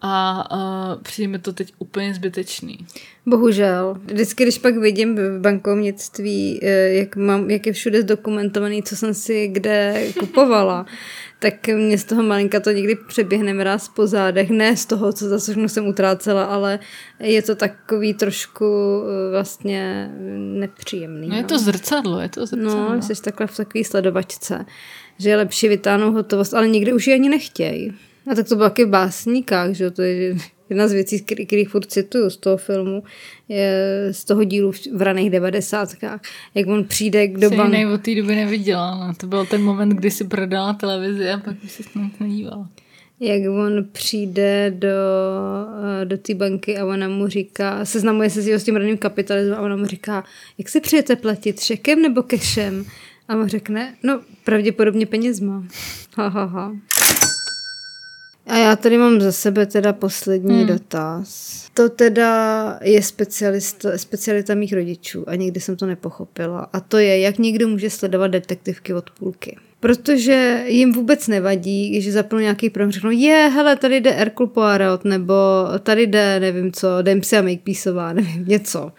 a, 0.01 0.41
a 0.49 0.95
přijde 1.01 1.27
mi 1.27 1.39
to 1.39 1.53
teď 1.53 1.73
úplně 1.79 2.13
zbytečný. 2.13 2.77
Bohužel. 3.25 3.95
Vždycky, 4.05 4.43
když 4.43 4.57
pak 4.57 4.77
vidím 4.77 5.15
v 5.15 5.39
bankovnictví, 5.39 6.59
eh, 6.63 6.93
jak, 6.93 7.15
mám, 7.15 7.49
jak 7.49 7.65
je 7.65 7.73
všude 7.73 8.01
zdokumentovaný, 8.01 8.83
co 8.83 8.95
jsem 8.95 9.13
si 9.13 9.47
kde 9.47 10.03
kupovala, 10.19 10.85
tak 11.39 11.67
mě 11.67 11.97
z 11.97 12.03
toho 12.03 12.23
malinka 12.23 12.59
to 12.59 12.71
někdy 12.71 12.95
přeběhne 13.07 13.53
mráz 13.53 13.89
po 13.89 14.07
zádech. 14.07 14.49
Ne 14.49 14.77
z 14.77 14.85
toho, 14.85 15.13
co 15.13 15.29
za 15.29 15.37
všechno 15.37 15.69
jsem 15.69 15.87
utrácela, 15.87 16.43
ale 16.43 16.79
je 17.19 17.41
to 17.41 17.55
takový 17.55 18.13
trošku 18.13 18.65
eh, 18.65 19.31
vlastně 19.31 20.11
nepříjemný. 20.35 21.27
No 21.27 21.35
je 21.35 21.43
to 21.43 21.59
zrcadlo, 21.59 22.19
je 22.19 22.29
to 22.29 22.45
zrcadlo. 22.45 22.95
No, 22.95 23.01
jsi 23.01 23.21
takhle 23.21 23.47
v 23.47 23.57
takové 23.57 23.83
sledovačce, 23.83 24.65
že 25.17 25.29
je 25.29 25.37
lepší 25.37 25.67
vytáhnout 25.67 26.13
hotovost, 26.13 26.53
ale 26.53 26.69
někdy 26.69 26.93
už 26.93 27.07
ji 27.07 27.13
ani 27.13 27.29
nechtějí. 27.29 27.93
A 28.31 28.35
tak 28.35 28.47
to 28.47 28.55
bylo 28.55 28.69
taky 28.69 28.85
v 28.85 28.89
básníkách, 28.89 29.71
že 29.71 29.91
to 29.91 30.01
je 30.01 30.35
jedna 30.69 30.87
z 30.87 30.91
věcí, 30.93 31.19
který 31.21 31.65
furt 31.65 31.85
cituju 31.91 32.29
z 32.29 32.37
toho 32.37 32.57
filmu, 32.57 33.03
je 33.49 33.71
z 34.11 34.25
toho 34.25 34.43
dílu 34.43 34.71
v- 34.71 35.01
raných 35.01 35.29
devadesátkách, 35.29 36.21
jak 36.55 36.67
on 36.67 36.83
přijde 36.83 37.27
k 37.27 37.37
dobám... 37.37 37.73
jinej 37.73 37.85
od 37.93 38.01
té 38.01 38.15
doby 38.15 38.35
neviděla. 38.35 39.07
No. 39.07 39.13
To 39.13 39.27
byl 39.27 39.45
ten 39.45 39.61
moment, 39.63 39.89
kdy 39.89 40.11
si 40.11 40.23
prodala 40.23 40.73
televizi 40.73 41.29
a 41.29 41.37
pak 41.37 41.55
už 41.63 41.81
to 41.93 41.99
nic 41.99 42.19
nedívala. 42.19 42.69
jak 43.19 43.41
on 43.51 43.85
přijde 43.91 44.73
do, 44.77 44.87
do 46.03 46.17
té 46.17 46.33
banky 46.33 46.77
a 46.77 46.85
ona 46.85 47.07
mu 47.07 47.27
říká, 47.27 47.85
seznamuje 47.85 48.29
se 48.29 48.41
s 48.41 48.47
jeho 48.47 48.59
s 48.59 48.63
tím 48.63 48.75
raným 48.75 48.97
kapitalismem 48.97 49.57
a 49.57 49.61
ona 49.61 49.75
mu 49.75 49.85
říká, 49.85 50.23
jak 50.57 50.69
si 50.69 50.79
přijete 50.81 51.15
platit, 51.15 51.59
šekem 51.59 52.01
nebo 52.01 52.23
kešem? 52.23 52.85
A 53.27 53.35
on 53.35 53.47
řekne, 53.47 53.95
no 54.03 54.21
pravděpodobně 54.43 55.05
penězma. 55.05 55.63
Ha, 56.15 56.27
ha, 56.27 56.45
ha. 56.45 56.71
A 58.47 58.57
já 58.57 58.75
tady 58.75 58.97
mám 58.97 59.21
za 59.21 59.31
sebe 59.31 59.65
teda 59.65 59.93
poslední 59.93 60.57
hmm. 60.57 60.67
dotaz. 60.67 61.57
To 61.73 61.89
teda 61.89 62.79
je 62.83 63.03
specialista, 63.03 63.97
specialita 63.97 64.55
mých 64.55 64.73
rodičů 64.73 65.29
a 65.29 65.35
nikdy 65.35 65.59
jsem 65.59 65.75
to 65.75 65.85
nepochopila. 65.85 66.69
A 66.73 66.79
to 66.79 66.97
je, 66.97 67.19
jak 67.19 67.37
někdo 67.37 67.67
může 67.67 67.89
sledovat 67.89 68.27
detektivky 68.27 68.93
od 68.93 69.09
půlky. 69.09 69.57
Protože 69.79 70.63
jim 70.65 70.93
vůbec 70.93 71.27
nevadí, 71.27 71.89
když 71.89 72.11
zapnou 72.11 72.39
nějaký 72.39 72.69
program, 72.69 72.91
řeknou, 72.91 73.11
je, 73.11 73.51
hele, 73.53 73.75
tady 73.75 74.01
jde 74.01 74.11
Hercule 74.11 74.49
Poirot, 74.49 75.05
nebo 75.05 75.33
tady 75.83 76.07
jde, 76.07 76.39
nevím 76.39 76.71
co, 76.71 76.87
Dempsey 77.01 77.39
a 77.39 77.41
Makepeaceová, 77.41 78.13
nevím, 78.13 78.45
něco. 78.47 78.91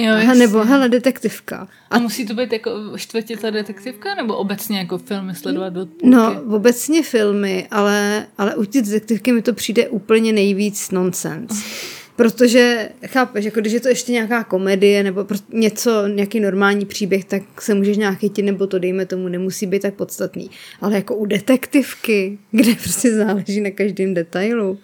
Jo, 0.00 0.14
Aha, 0.14 0.34
nebo, 0.34 0.64
hele, 0.64 0.88
detektivka. 0.88 1.68
A 1.90 1.98
musí 1.98 2.26
to 2.26 2.34
být 2.34 2.52
jako 2.52 2.70
čtvrtitá 2.96 3.50
detektivka, 3.50 4.14
nebo 4.14 4.36
obecně 4.36 4.78
jako 4.78 4.98
filmy 4.98 5.34
sledovat 5.34 5.76
od 5.76 5.88
půlky? 5.88 6.06
No, 6.16 6.42
obecně 6.42 7.02
filmy, 7.02 7.68
ale, 7.70 8.26
ale 8.38 8.54
u 8.54 8.64
té 8.64 8.82
detektivky 8.82 9.32
mi 9.32 9.42
to 9.42 9.52
přijde 9.52 9.88
úplně 9.88 10.32
nejvíc 10.32 10.90
nonsens. 10.90 11.64
Protože, 12.16 12.88
chápeš, 13.06 13.44
jako 13.44 13.60
když 13.60 13.72
je 13.72 13.80
to 13.80 13.88
ještě 13.88 14.12
nějaká 14.12 14.44
komedie 14.44 15.02
nebo 15.02 15.26
něco, 15.52 16.06
nějaký 16.06 16.40
normální 16.40 16.86
příběh, 16.86 17.24
tak 17.24 17.62
se 17.62 17.74
můžeš 17.74 17.96
nějak 17.96 18.18
chytit, 18.18 18.44
nebo 18.44 18.66
to 18.66 18.78
dejme 18.78 19.06
tomu, 19.06 19.28
nemusí 19.28 19.66
být 19.66 19.82
tak 19.82 19.94
podstatný. 19.94 20.50
Ale 20.80 20.94
jako 20.94 21.16
u 21.16 21.26
detektivky, 21.26 22.38
kde 22.50 22.74
prostě 22.74 23.14
záleží 23.14 23.60
na 23.60 23.70
každém 23.70 24.14
detailu, 24.14 24.78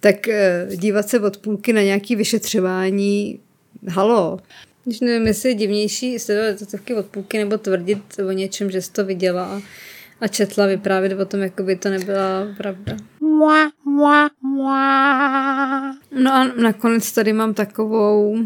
tak 0.00 0.28
eh, 0.28 0.68
dívat 0.76 1.08
se 1.08 1.20
od 1.20 1.36
půlky 1.36 1.72
na 1.72 1.82
nějaký 1.82 2.16
vyšetřování, 2.16 3.40
halo, 3.88 4.38
když 4.84 5.00
nevím, 5.00 5.26
jestli 5.26 5.48
je 5.48 5.54
divnější 5.54 6.18
sledovat 6.18 6.50
detektivky 6.50 6.94
od 6.94 7.06
půlky 7.06 7.38
nebo 7.38 7.58
tvrdit 7.58 8.02
o 8.28 8.32
něčem, 8.32 8.70
že 8.70 8.82
jsi 8.82 8.92
to 8.92 9.04
viděla 9.04 9.62
a 10.20 10.28
četla 10.28 10.66
vyprávět 10.66 11.20
o 11.20 11.24
tom, 11.24 11.40
jako 11.40 11.62
by 11.62 11.76
to 11.76 11.88
nebyla 11.88 12.46
pravda. 12.56 12.96
No 16.22 16.34
a 16.34 16.44
nakonec 16.44 17.12
tady 17.12 17.32
mám 17.32 17.54
takovou, 17.54 18.38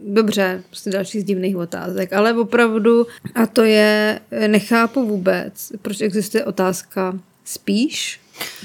dobře, 0.00 0.62
prostě 0.66 0.90
další 0.90 1.20
z 1.20 1.24
divných 1.24 1.56
otázek, 1.56 2.12
ale 2.12 2.34
opravdu, 2.34 3.06
a 3.34 3.46
to 3.46 3.62
je, 3.62 4.20
nechápu 4.46 5.06
vůbec, 5.06 5.72
proč 5.82 6.00
existuje 6.00 6.44
otázka 6.44 7.18
spíš? 7.44 8.20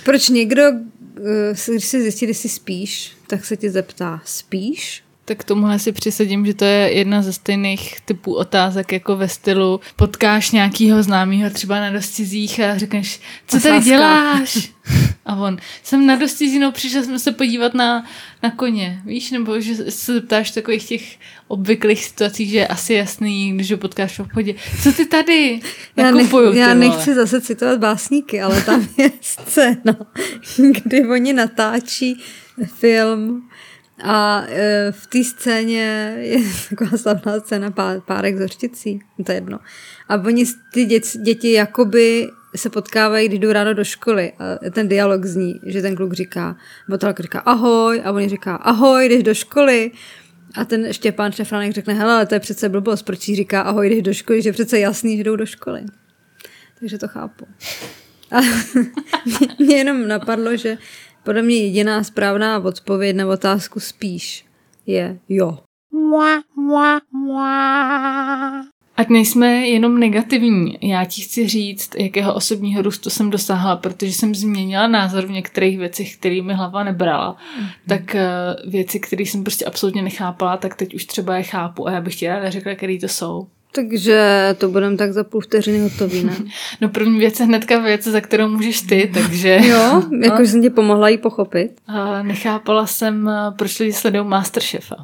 Proč 0.06 0.30
někdo, 0.30 0.63
eh, 0.63 1.72
když 1.72 1.86
si 1.86 2.02
zjistí, 2.02 2.26
jestli 2.26 2.50
spíš, 2.50 3.18
tak 3.28 3.46
se 3.46 3.58
tě 3.58 3.72
zeptá 3.72 4.22
spíš? 4.26 5.04
Tak 5.26 5.38
k 5.38 5.44
tomuhle 5.44 5.80
si 5.80 5.92
přisedím, 5.92 6.46
že 6.46 6.54
to 6.54 6.66
je 6.66 6.92
jedna 6.94 7.22
ze 7.22 7.34
stejných 7.34 8.02
typů 8.06 8.36
otázek, 8.36 8.92
jako 8.92 9.16
ve 9.16 9.28
stylu 9.28 9.80
potkáš 9.96 10.52
nějakýho 10.52 11.04
známého 11.04 11.50
třeba 11.50 11.80
na 11.80 11.90
dostizích 11.90 12.60
a 12.60 12.78
řekneš, 12.78 13.20
co 13.48 13.60
tady 13.60 13.80
děláš? 13.80 14.70
A 15.26 15.36
on, 15.36 15.58
jsem 15.84 16.06
na 16.06 16.16
dostizí, 16.16 16.60
no 16.60 16.72
přišel 16.72 17.04
jsem 17.04 17.20
se 17.20 17.32
podívat 17.32 17.74
na, 17.74 18.06
na 18.44 18.52
koně, 18.52 19.02
víš, 19.06 19.32
nebo 19.32 19.60
že 19.60 19.92
se 19.92 20.22
ptáš 20.22 20.52
v 20.52 20.56
takových 20.56 20.88
těch 20.88 21.18
obvyklých 21.48 22.06
situacích, 22.06 22.50
že 22.50 22.58
je 22.58 22.68
asi 22.68 22.94
jasný, 22.94 23.52
když 23.54 23.72
ho 23.72 23.78
potkáš 23.78 24.18
v 24.18 24.20
obchodě, 24.20 24.56
co 24.84 24.92
ty 24.92 25.06
tady? 25.06 25.60
Já, 25.96 26.12
nech, 26.12 26.32
já 26.34 26.40
vole." 26.40 26.76
nechci 26.76 27.16
zase 27.16 27.42
citovat 27.42 27.80
básníky, 27.80 28.42
ale 28.42 28.62
tam 28.62 28.88
je 28.98 29.12
scéna, 29.22 29.98
kdy 30.58 31.08
oni 31.08 31.34
natáčí 31.34 32.22
film 32.66 33.50
A 34.03 34.43
e, 34.47 34.91
v 34.91 35.08
té 35.08 35.23
scéně 35.23 36.15
je 36.19 36.39
taková 36.69 36.97
slavná 36.97 37.39
scéna 37.39 37.71
pá, 37.71 37.99
párek 38.06 38.38
z 38.38 38.41
hořticí, 38.41 38.99
to 39.25 39.32
je 39.32 39.36
jedno. 39.36 39.60
A 40.10 40.15
oni 40.15 40.45
ty 40.73 40.86
děc, 40.86 41.17
děti 41.17 41.51
jakoby 41.51 42.29
se 42.56 42.69
potkávají, 42.69 43.27
když 43.27 43.39
jdou 43.39 43.51
ráno 43.51 43.73
do 43.73 43.84
školy 43.84 44.32
a 44.39 44.69
ten 44.69 44.88
dialog 44.88 45.25
zní, 45.25 45.60
že 45.65 45.82
ten 45.82 45.95
kluk 45.95 46.13
říká, 46.13 46.58
Botelka 46.89 47.23
říká 47.23 47.39
ahoj 47.39 48.01
a 48.06 48.12
oni 48.12 48.29
říká 48.29 48.56
ahoj, 48.56 49.06
jdeš 49.06 49.23
do 49.23 49.34
školy 49.34 49.91
a 50.56 50.65
ten 50.65 50.93
Štěpán 50.93 51.32
Štěfránek 51.32 51.71
řekne, 51.71 51.93
hele, 51.93 52.13
ale 52.13 52.25
to 52.25 52.34
je 52.34 52.39
přece 52.39 52.69
blbost, 52.69 53.03
proč 53.03 53.27
jí 53.27 53.36
říká 53.36 53.62
ahoj, 53.62 53.89
jdeš 53.89 54.01
do 54.01 54.13
školy, 54.13 54.41
že 54.41 54.49
je 54.49 54.53
přece 54.53 54.79
jasný, 54.79 55.17
že 55.17 55.23
jdou 55.23 55.36
do 55.36 55.45
školy. 55.45 55.82
Takže 56.79 56.97
to 56.97 57.08
chápu. 57.08 57.47
A 58.32 58.41
mě 59.60 59.75
jenom 59.75 60.08
napadlo, 60.08 60.58
že 60.58 60.77
podle 61.24 61.42
mě 61.42 61.56
jediná 61.56 62.04
správná 62.04 62.60
odpověď 62.60 63.16
na 63.16 63.28
otázku 63.28 63.80
spíš 63.80 64.46
je 64.86 65.20
jo. 65.30 65.58
Ať 68.98 69.10
nejsme 69.10 69.48
jenom 69.48 70.00
negativní, 70.00 70.78
já 70.82 71.06
ti 71.06 71.22
chci 71.22 71.48
říct, 71.48 71.96
jakého 71.96 72.34
osobního 72.34 72.82
růstu 72.82 73.10
jsem 73.10 73.30
dosáhla, 73.30 73.76
protože 73.76 74.14
jsem 74.14 74.36
změnila 74.36 74.88
názor 74.88 75.26
v 75.26 75.32
některých 75.32 75.78
věcech, 75.78 76.16
které 76.18 76.42
mi 76.42 76.54
hlava 76.54 76.84
nebrala. 76.84 77.38
Tak 77.88 78.16
eh, 78.16 78.30
věci, 78.68 79.00
které 79.00 79.24
jsem 79.24 79.44
prostě 79.44 79.66
absolutně 79.66 80.02
nechápala, 80.02 80.58
tak 80.58 80.76
teď 80.76 80.94
už 80.94 81.06
třeba 81.06 81.36
je 81.38 81.44
chápu 81.44 81.88
a 81.88 81.92
já 81.92 82.02
bych 82.02 82.16
ti 82.16 82.28
ráda 82.28 82.50
řekla, 82.50 82.76
které 82.76 83.00
to 83.00 83.08
jsou. 83.08 83.48
Takže 83.76 84.56
to 84.58 84.70
budeme 84.70 84.98
tak 84.98 85.14
za 85.14 85.24
půl 85.24 85.42
vteřiny 85.42 85.80
hotový, 85.80 86.24
ne? 86.24 86.36
No 86.82 86.90
první 86.90 87.20
věc 87.20 87.40
je 87.40 87.46
hnedka 87.46 87.80
věc, 87.80 88.04
za 88.04 88.22
kterou 88.22 88.48
můžeš 88.48 88.82
ty, 88.82 89.12
takže... 89.14 89.60
Jo, 89.64 90.04
jako 90.24 90.42
jsem 90.42 90.62
ti 90.62 90.70
pomohla 90.70 91.10
jí 91.10 91.18
pochopit. 91.18 91.72
A 91.88 92.24
nechápala 92.24 92.88
jsem, 92.88 93.30
eh, 93.30 93.52
proč 93.58 93.80
lidi 93.80 93.94
sledují 93.94 94.26
Masterchefa. 94.28 94.96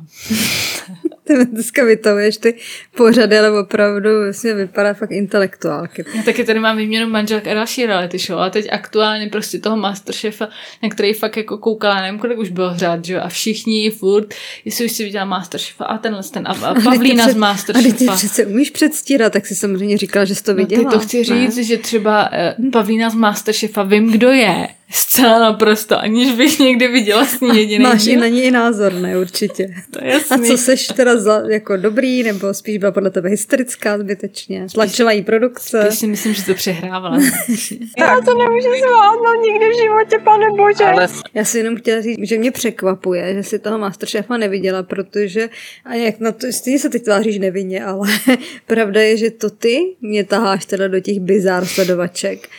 Ty 1.29 1.45
dneska 1.45 1.83
vytahuješ 1.85 2.37
ty 2.37 2.55
pořady, 2.97 3.39
ale 3.39 3.59
opravdu 3.59 4.09
vlastně 4.23 4.53
vypadá 4.53 4.93
fakt 4.93 5.11
intelektuálky. 5.11 6.05
Já 6.15 6.23
taky 6.23 6.43
tady 6.43 6.59
mám 6.59 6.77
výměnu 6.77 7.09
manželek 7.09 7.47
a 7.47 7.53
další 7.53 7.85
reality 7.85 8.17
show, 8.17 8.39
a 8.39 8.49
teď 8.49 8.67
aktuálně 8.71 9.27
prostě 9.29 9.59
toho 9.59 9.77
Masterchefa, 9.77 10.49
na 10.83 10.89
který 10.89 11.13
fakt 11.13 11.37
jako 11.37 11.57
koukala, 11.57 12.01
nevím, 12.01 12.19
kolik 12.19 12.37
už 12.37 12.49
bylo 12.49 12.77
řád, 12.77 13.05
že 13.05 13.13
jo, 13.13 13.19
a 13.23 13.27
všichni 13.29 13.89
furt, 13.89 14.33
jestli 14.65 14.85
už 14.85 14.91
si 14.91 15.03
viděla 15.03 15.25
Masterchefa 15.25 15.85
a 15.85 15.97
tenhle 15.97 16.23
ten, 16.23 16.47
a, 16.47 16.51
a 16.51 16.73
Pavlína 16.83 17.23
z 17.23 17.27
A 17.27 17.31
teď 17.33 17.33
ty 17.33 17.39
Masterchefa. 17.39 18.15
přece 18.15 18.45
umíš 18.45 18.69
předstírat, 18.69 19.33
tak 19.33 19.45
si 19.45 19.55
samozřejmě 19.55 19.97
říkala, 19.97 20.25
že 20.25 20.35
jsi 20.35 20.43
to 20.43 20.51
No, 20.51 20.57
viděla. 20.57 20.83
teď 20.83 20.91
to 20.93 20.99
chci 20.99 21.17
ne? 21.17 21.23
říct, 21.23 21.57
že 21.57 21.77
třeba 21.77 22.29
eh, 22.31 22.55
Pavlína 22.71 23.09
z 23.09 23.15
Masterchefa, 23.15 23.83
vím, 23.83 24.11
kdo 24.11 24.29
je, 24.29 24.67
zcela 24.91 25.39
naprosto, 25.39 25.99
aniž 25.99 26.31
bych 26.31 26.59
někdy 26.59 26.87
viděla 26.87 27.25
s 27.25 27.39
ní 27.41 27.57
jediný 27.57 27.83
Máš 27.83 28.01
i 28.01 28.09
díl. 28.09 28.19
na 28.19 28.27
ní 28.27 28.43
i 28.43 28.51
názor, 28.51 28.93
ne, 28.93 29.17
určitě. 29.17 29.73
To 29.91 30.05
je 30.05 30.15
A 30.29 30.37
co 30.37 30.57
seš 30.57 30.87
teda 30.87 31.17
za, 31.17 31.41
jako 31.49 31.77
dobrý, 31.77 32.23
nebo 32.23 32.53
spíš 32.53 32.77
byla 32.77 32.91
podle 32.91 33.09
tebe 33.09 33.29
hysterická 33.29 33.97
zbytečně? 33.97 34.67
Tlačila 34.73 35.11
jí 35.11 35.21
produkce? 35.21 35.83
Spíš 35.85 35.99
si 35.99 36.07
myslím, 36.07 36.33
že 36.33 36.45
to 36.45 36.53
přehrávala. 36.53 37.17
Já 37.99 38.15
to 38.25 38.33
nemůžu 38.37 38.69
zvládnout 38.79 39.41
nikdy 39.45 39.65
v 39.69 39.81
životě, 39.83 40.19
pane 40.23 40.45
bože. 40.57 40.83
Ale 40.83 41.07
Já 41.33 41.45
si 41.45 41.57
jenom 41.57 41.75
chtěla 41.75 42.01
říct, 42.01 42.19
že 42.21 42.37
mě 42.37 42.51
překvapuje, 42.51 43.33
že 43.33 43.43
si 43.43 43.59
toho 43.59 43.77
Masterchefa 43.77 44.37
neviděla, 44.37 44.83
protože 44.83 45.49
a 45.85 45.93
jak 45.93 46.19
na 46.19 46.31
to, 46.31 46.51
stejně 46.51 46.79
se 46.79 46.89
teď 46.89 47.03
tváříš 47.03 47.39
nevinně, 47.39 47.85
ale 47.85 48.07
pravda 48.67 49.01
je, 49.01 49.17
že 49.17 49.31
to 49.31 49.49
ty 49.49 49.79
mě 50.01 50.23
taháš 50.23 50.65
teda 50.65 50.87
do 50.87 50.99
těch 50.99 51.19
bizár 51.19 51.65
sledovaček. 51.65 52.49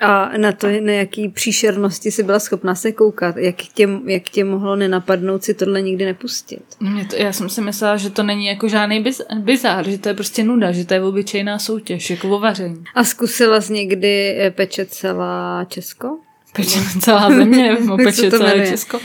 A 0.00 0.38
na 0.38 0.52
to, 0.52 0.66
na 0.80 0.92
jaký 0.92 1.28
příšernosti 1.28 2.10
si 2.10 2.22
byla 2.22 2.38
schopná 2.38 2.74
se 2.74 2.92
koukat, 2.92 3.36
jak 3.36 3.56
tě, 3.56 3.88
jak 4.04 4.22
tě 4.22 4.44
mohlo 4.44 4.76
nenapadnout 4.76 5.44
si 5.44 5.54
tohle 5.54 5.82
nikdy 5.82 6.04
nepustit. 6.04 6.62
Mě 6.80 7.04
to, 7.04 7.16
já 7.16 7.32
jsem 7.32 7.48
si 7.48 7.60
myslela, 7.60 7.96
že 7.96 8.10
to 8.10 8.22
není 8.22 8.46
jako 8.46 8.68
žádný 8.68 9.02
biz, 9.02 9.22
bizár, 9.34 9.88
že 9.88 9.98
to 9.98 10.08
je 10.08 10.14
prostě 10.14 10.44
nuda, 10.44 10.72
že 10.72 10.84
to 10.84 10.94
je 10.94 11.02
obyčejná 11.02 11.58
soutěž, 11.58 12.10
jako 12.10 12.28
o 12.28 12.40
vaření. 12.40 12.84
A 12.94 13.04
zkusila 13.04 13.60
jsi 13.60 13.72
někdy 13.72 14.36
eh, 14.40 14.50
peče 14.50 14.86
celá 14.86 15.64
Česko? 15.64 16.18
Peče 16.52 16.80
celá 17.00 17.30
země, 17.30 17.62
nevím, 17.62 17.90
o 17.92 18.00
Jak 18.00 18.14
se 18.14 18.22
peče 18.22 18.30
celé 18.30 18.50
jmenuje? 18.50 18.70
Česko. 18.70 19.00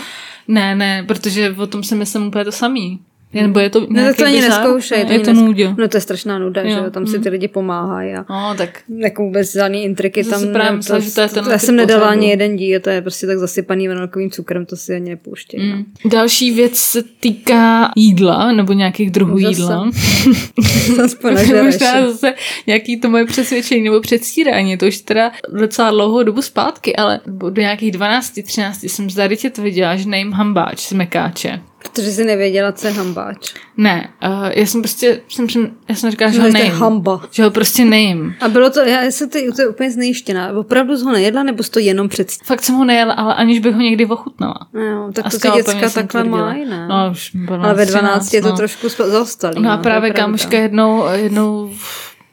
Ne, 0.47 0.75
ne, 0.75 1.03
protože 1.07 1.55
o 1.57 1.67
tom 1.67 1.83
si 1.83 1.95
myslím 1.95 2.27
úplně 2.27 2.45
to 2.45 2.51
samý. 2.51 2.99
Nebo 3.41 3.59
je 3.59 3.69
to 3.69 3.87
No 3.89 4.03
tak 4.03 4.15
to 4.15 4.25
ani 4.25 4.41
neskoušej. 4.41 4.97
Ne, 4.97 5.05
to 5.05 5.11
je 5.13 5.19
to 5.19 5.33
nudě. 5.33 5.75
No 5.77 5.87
to 5.87 5.97
je 5.97 6.01
strašná 6.01 6.39
nuda, 6.39 6.61
Jo, 6.61 6.69
že 6.69 6.75
jo, 6.77 6.89
tam 6.91 7.07
si 7.07 7.17
mm. 7.17 7.23
ty 7.23 7.29
lidi 7.29 7.47
pomáhají 7.47 8.13
a 8.13 8.25
No, 8.29 8.55
tak 8.57 8.81
jako 8.97 9.23
vůbec 9.23 9.53
žádný 9.53 9.83
intriky 9.83 10.23
To 10.23 10.29
tam. 10.29 10.39
si 10.39 10.47
právě 10.47 10.71
ne, 10.71 10.77
myslela, 10.77 10.99
že 10.99 11.11
to 11.11 11.21
je 11.21 11.29
tenhle 11.29 11.51
Já 11.53 11.59
jsem 11.59 11.75
nedala 11.75 12.07
ani 12.07 12.29
jeden 12.29 12.55
díl, 12.55 12.79
to 12.79 12.89
je 12.89 13.01
prostě 13.01 13.27
tak 13.27 13.37
zasypaný 13.37 13.87
vanilkovým 13.87 14.31
cukrem, 14.31 14.65
to 14.65 14.75
si 14.75 14.95
ani 14.95 15.09
nepouštěj. 15.09 15.69
no. 15.69 15.75
Mm. 15.75 15.85
Další 16.05 16.51
věc 16.51 16.77
se 16.77 17.03
týká 17.19 17.91
jídla, 17.95 18.51
nebo 18.51 18.73
nějakých 18.73 19.11
druhů 19.11 19.39
Zase. 19.39 19.49
jídla. 19.61 19.89
Možná 21.63 22.11
zase 22.11 22.33
nějaký 22.67 22.99
to 22.99 23.09
moje 23.09 23.25
přesvědčení 23.25 23.83
nebo 23.83 24.01
předstírání, 24.01 24.77
to 24.77 24.87
už 24.87 24.97
teda 24.97 25.31
docela 25.53 25.91
dlouhou 25.91 26.23
dobu 26.23 26.41
zpátky, 26.41 26.95
ale 26.95 27.19
do 27.49 27.61
nějakých 27.61 27.91
12, 27.91 28.33
13 28.43 28.83
jsem 28.83 29.09
zde 29.09 29.35
tě 29.35 29.51
viděla, 29.61 29.95
že 29.95 30.09
nejím 30.09 30.31
hambáč 30.31 30.79
z 30.79 30.93
Mekáče. 30.93 31.61
Protože 31.91 32.11
jsi 32.11 32.25
nevěděla, 32.25 32.71
co 32.71 32.87
je 32.87 32.93
hambáč. 32.93 33.53
Ne, 33.77 34.09
uh, 34.27 34.45
já 34.53 34.65
jsem 34.65 34.81
prostě, 34.81 35.21
jsem, 35.27 35.49
jsem, 35.49 35.71
já 35.89 35.95
jsem 35.95 36.11
říkala, 36.11 36.31
že 36.31 36.39
ho 36.41 36.47
No, 36.47 36.53
nejím. 36.53 36.71
hamba. 36.71 37.21
Že 37.31 37.43
ho 37.43 37.51
prostě 37.51 37.85
nejím. 37.85 38.35
A 38.41 38.47
bylo 38.49 38.69
to, 38.69 38.79
já 38.79 39.03
jsem 39.03 39.29
to, 39.29 39.39
to 39.55 39.61
je 39.61 39.67
úplně 39.67 39.91
znejištěná. 39.91 40.51
Opravdu 40.57 40.97
jsi 40.97 41.03
ho 41.03 41.11
nejedla, 41.11 41.43
nebo 41.43 41.63
jsi 41.63 41.71
to 41.71 41.79
jenom 41.79 42.09
představila? 42.09 42.47
Fakt 42.47 42.63
jsem 42.63 42.75
ho 42.75 42.85
nejela, 42.85 43.13
ale 43.13 43.33
aniž 43.35 43.59
bych 43.59 43.75
ho 43.75 43.81
někdy 43.81 44.05
ochutnala. 44.05 44.55
No, 44.73 45.11
tak 45.13 45.25
A 45.25 45.29
to 45.29 45.39
ty 45.39 45.49
děcka 45.55 45.89
takhle 45.89 46.23
mají, 46.23 46.65
ne? 46.65 46.87
No, 46.87 47.09
už 47.11 47.31
bylo 47.33 47.63
Ale 47.63 47.73
ve 47.73 47.85
12 47.85 48.33
je 48.33 48.41
to 48.41 48.49
no. 48.49 48.55
trošku 48.55 48.89
zaostalý. 48.89 49.61
No 49.61 49.69
a 49.69 49.73
je 49.73 49.79
právě 49.79 50.11
kámoška 50.11 50.57
jednou, 50.57 51.03
jednou 51.13 51.71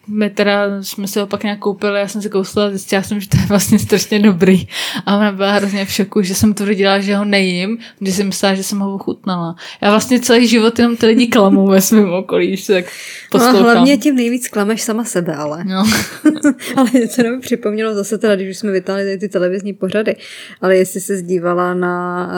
my 0.09 0.31
teda 0.31 0.83
jsme 0.83 1.09
si 1.09 1.19
ho 1.19 1.27
pak 1.27 1.43
nějak 1.43 1.59
koupili, 1.59 1.99
já 2.01 2.09
jsem 2.09 2.23
si 2.23 2.29
kousla 2.29 2.67
a 2.67 2.71
zjistila 2.71 3.03
jsem, 3.03 3.21
že 3.21 3.29
to 3.29 3.37
je 3.37 3.47
vlastně 3.47 3.79
strašně 3.79 4.19
dobrý. 4.19 4.67
A 5.07 5.17
ona 5.17 5.33
byla 5.33 5.53
hrozně 5.53 5.85
v 5.85 5.91
šoku, 5.93 6.23
že 6.23 6.35
jsem 6.35 6.55
tvrdila, 6.55 7.01
že 7.01 7.17
ho 7.17 7.25
nejím, 7.25 7.79
že 8.01 8.12
jsem 8.12 8.27
myslela, 8.27 8.55
že 8.55 8.62
jsem 8.62 8.79
ho 8.79 8.95
ochutnala. 8.95 9.55
Já 9.81 9.91
vlastně 9.91 10.21
celý 10.21 10.47
život 10.49 10.79
jenom 10.79 10.97
ty 10.97 11.07
lidi 11.07 11.27
klamu 11.27 11.67
ve 11.67 11.81
svém 11.81 12.12
okolí, 12.12 12.47
když 12.49 12.65
se 12.65 12.73
tak 12.73 12.85
No 12.85 12.91
a 13.41 13.47
poslouchám. 13.47 13.62
hlavně 13.62 13.97
tím 13.99 14.17
nejvíc 14.17 14.49
klameš 14.49 14.83
sama 14.83 15.05
sebe, 15.05 15.35
ale. 15.35 15.65
No. 15.65 15.85
ale 16.77 16.91
něco 16.95 17.23
mi 17.23 17.41
připomnělo 17.41 17.95
zase 17.95 18.19
teda, 18.19 18.37
když 18.37 18.51
už 18.51 18.57
jsme 18.59 18.73
vytáhli 18.73 19.19
ty 19.19 19.29
televizní 19.29 19.73
pořady, 19.73 20.17
ale 20.61 20.77
jestli 20.77 21.01
se 21.01 21.17
zdívala 21.17 21.75
na, 21.75 22.29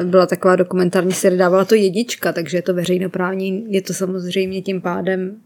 eh, 0.00 0.04
byla 0.04 0.26
taková 0.26 0.56
dokumentární 0.56 1.12
série, 1.12 1.38
dávala 1.38 1.64
to 1.64 1.74
jednička, 1.74 2.32
takže 2.32 2.58
je 2.58 2.62
to 2.62 2.74
veřejnoprávní, 2.74 3.64
je 3.68 3.82
to 3.82 3.94
samozřejmě 3.94 4.62
tím 4.62 4.80
pádem 4.80 5.36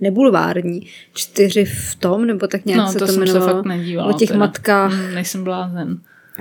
nebulvární. 0.00 0.86
Čtyři 1.14 1.64
v 1.64 1.94
tom, 1.94 2.26
nebo 2.26 2.46
tak 2.46 2.64
nějak 2.64 2.80
no, 2.80 2.92
se 2.92 2.98
to, 2.98 3.06
to 3.06 3.12
jsem 3.12 3.26
se 3.26 3.32
jmenovalo. 3.32 3.56
fakt 3.56 3.66
nedívala. 3.66 4.08
O 4.08 4.18
těch 4.18 4.28
teda. 4.28 4.38
matkách. 4.40 4.92
Mm, 4.94 5.14
nejsem 5.14 5.44
blázen. 5.44 5.98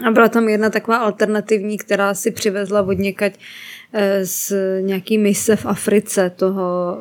A 0.07 0.11
byla 0.11 0.29
tam 0.29 0.49
jedna 0.49 0.69
taková 0.69 0.97
alternativní, 0.97 1.77
která 1.77 2.13
si 2.13 2.31
přivezla 2.31 2.81
od 2.81 2.93
někať 2.93 3.33
eh, 3.93 4.25
z 4.25 4.53
nějaký 4.81 5.17
mise 5.17 5.55
v 5.55 5.65
Africe 5.65 6.31
toho 6.35 6.97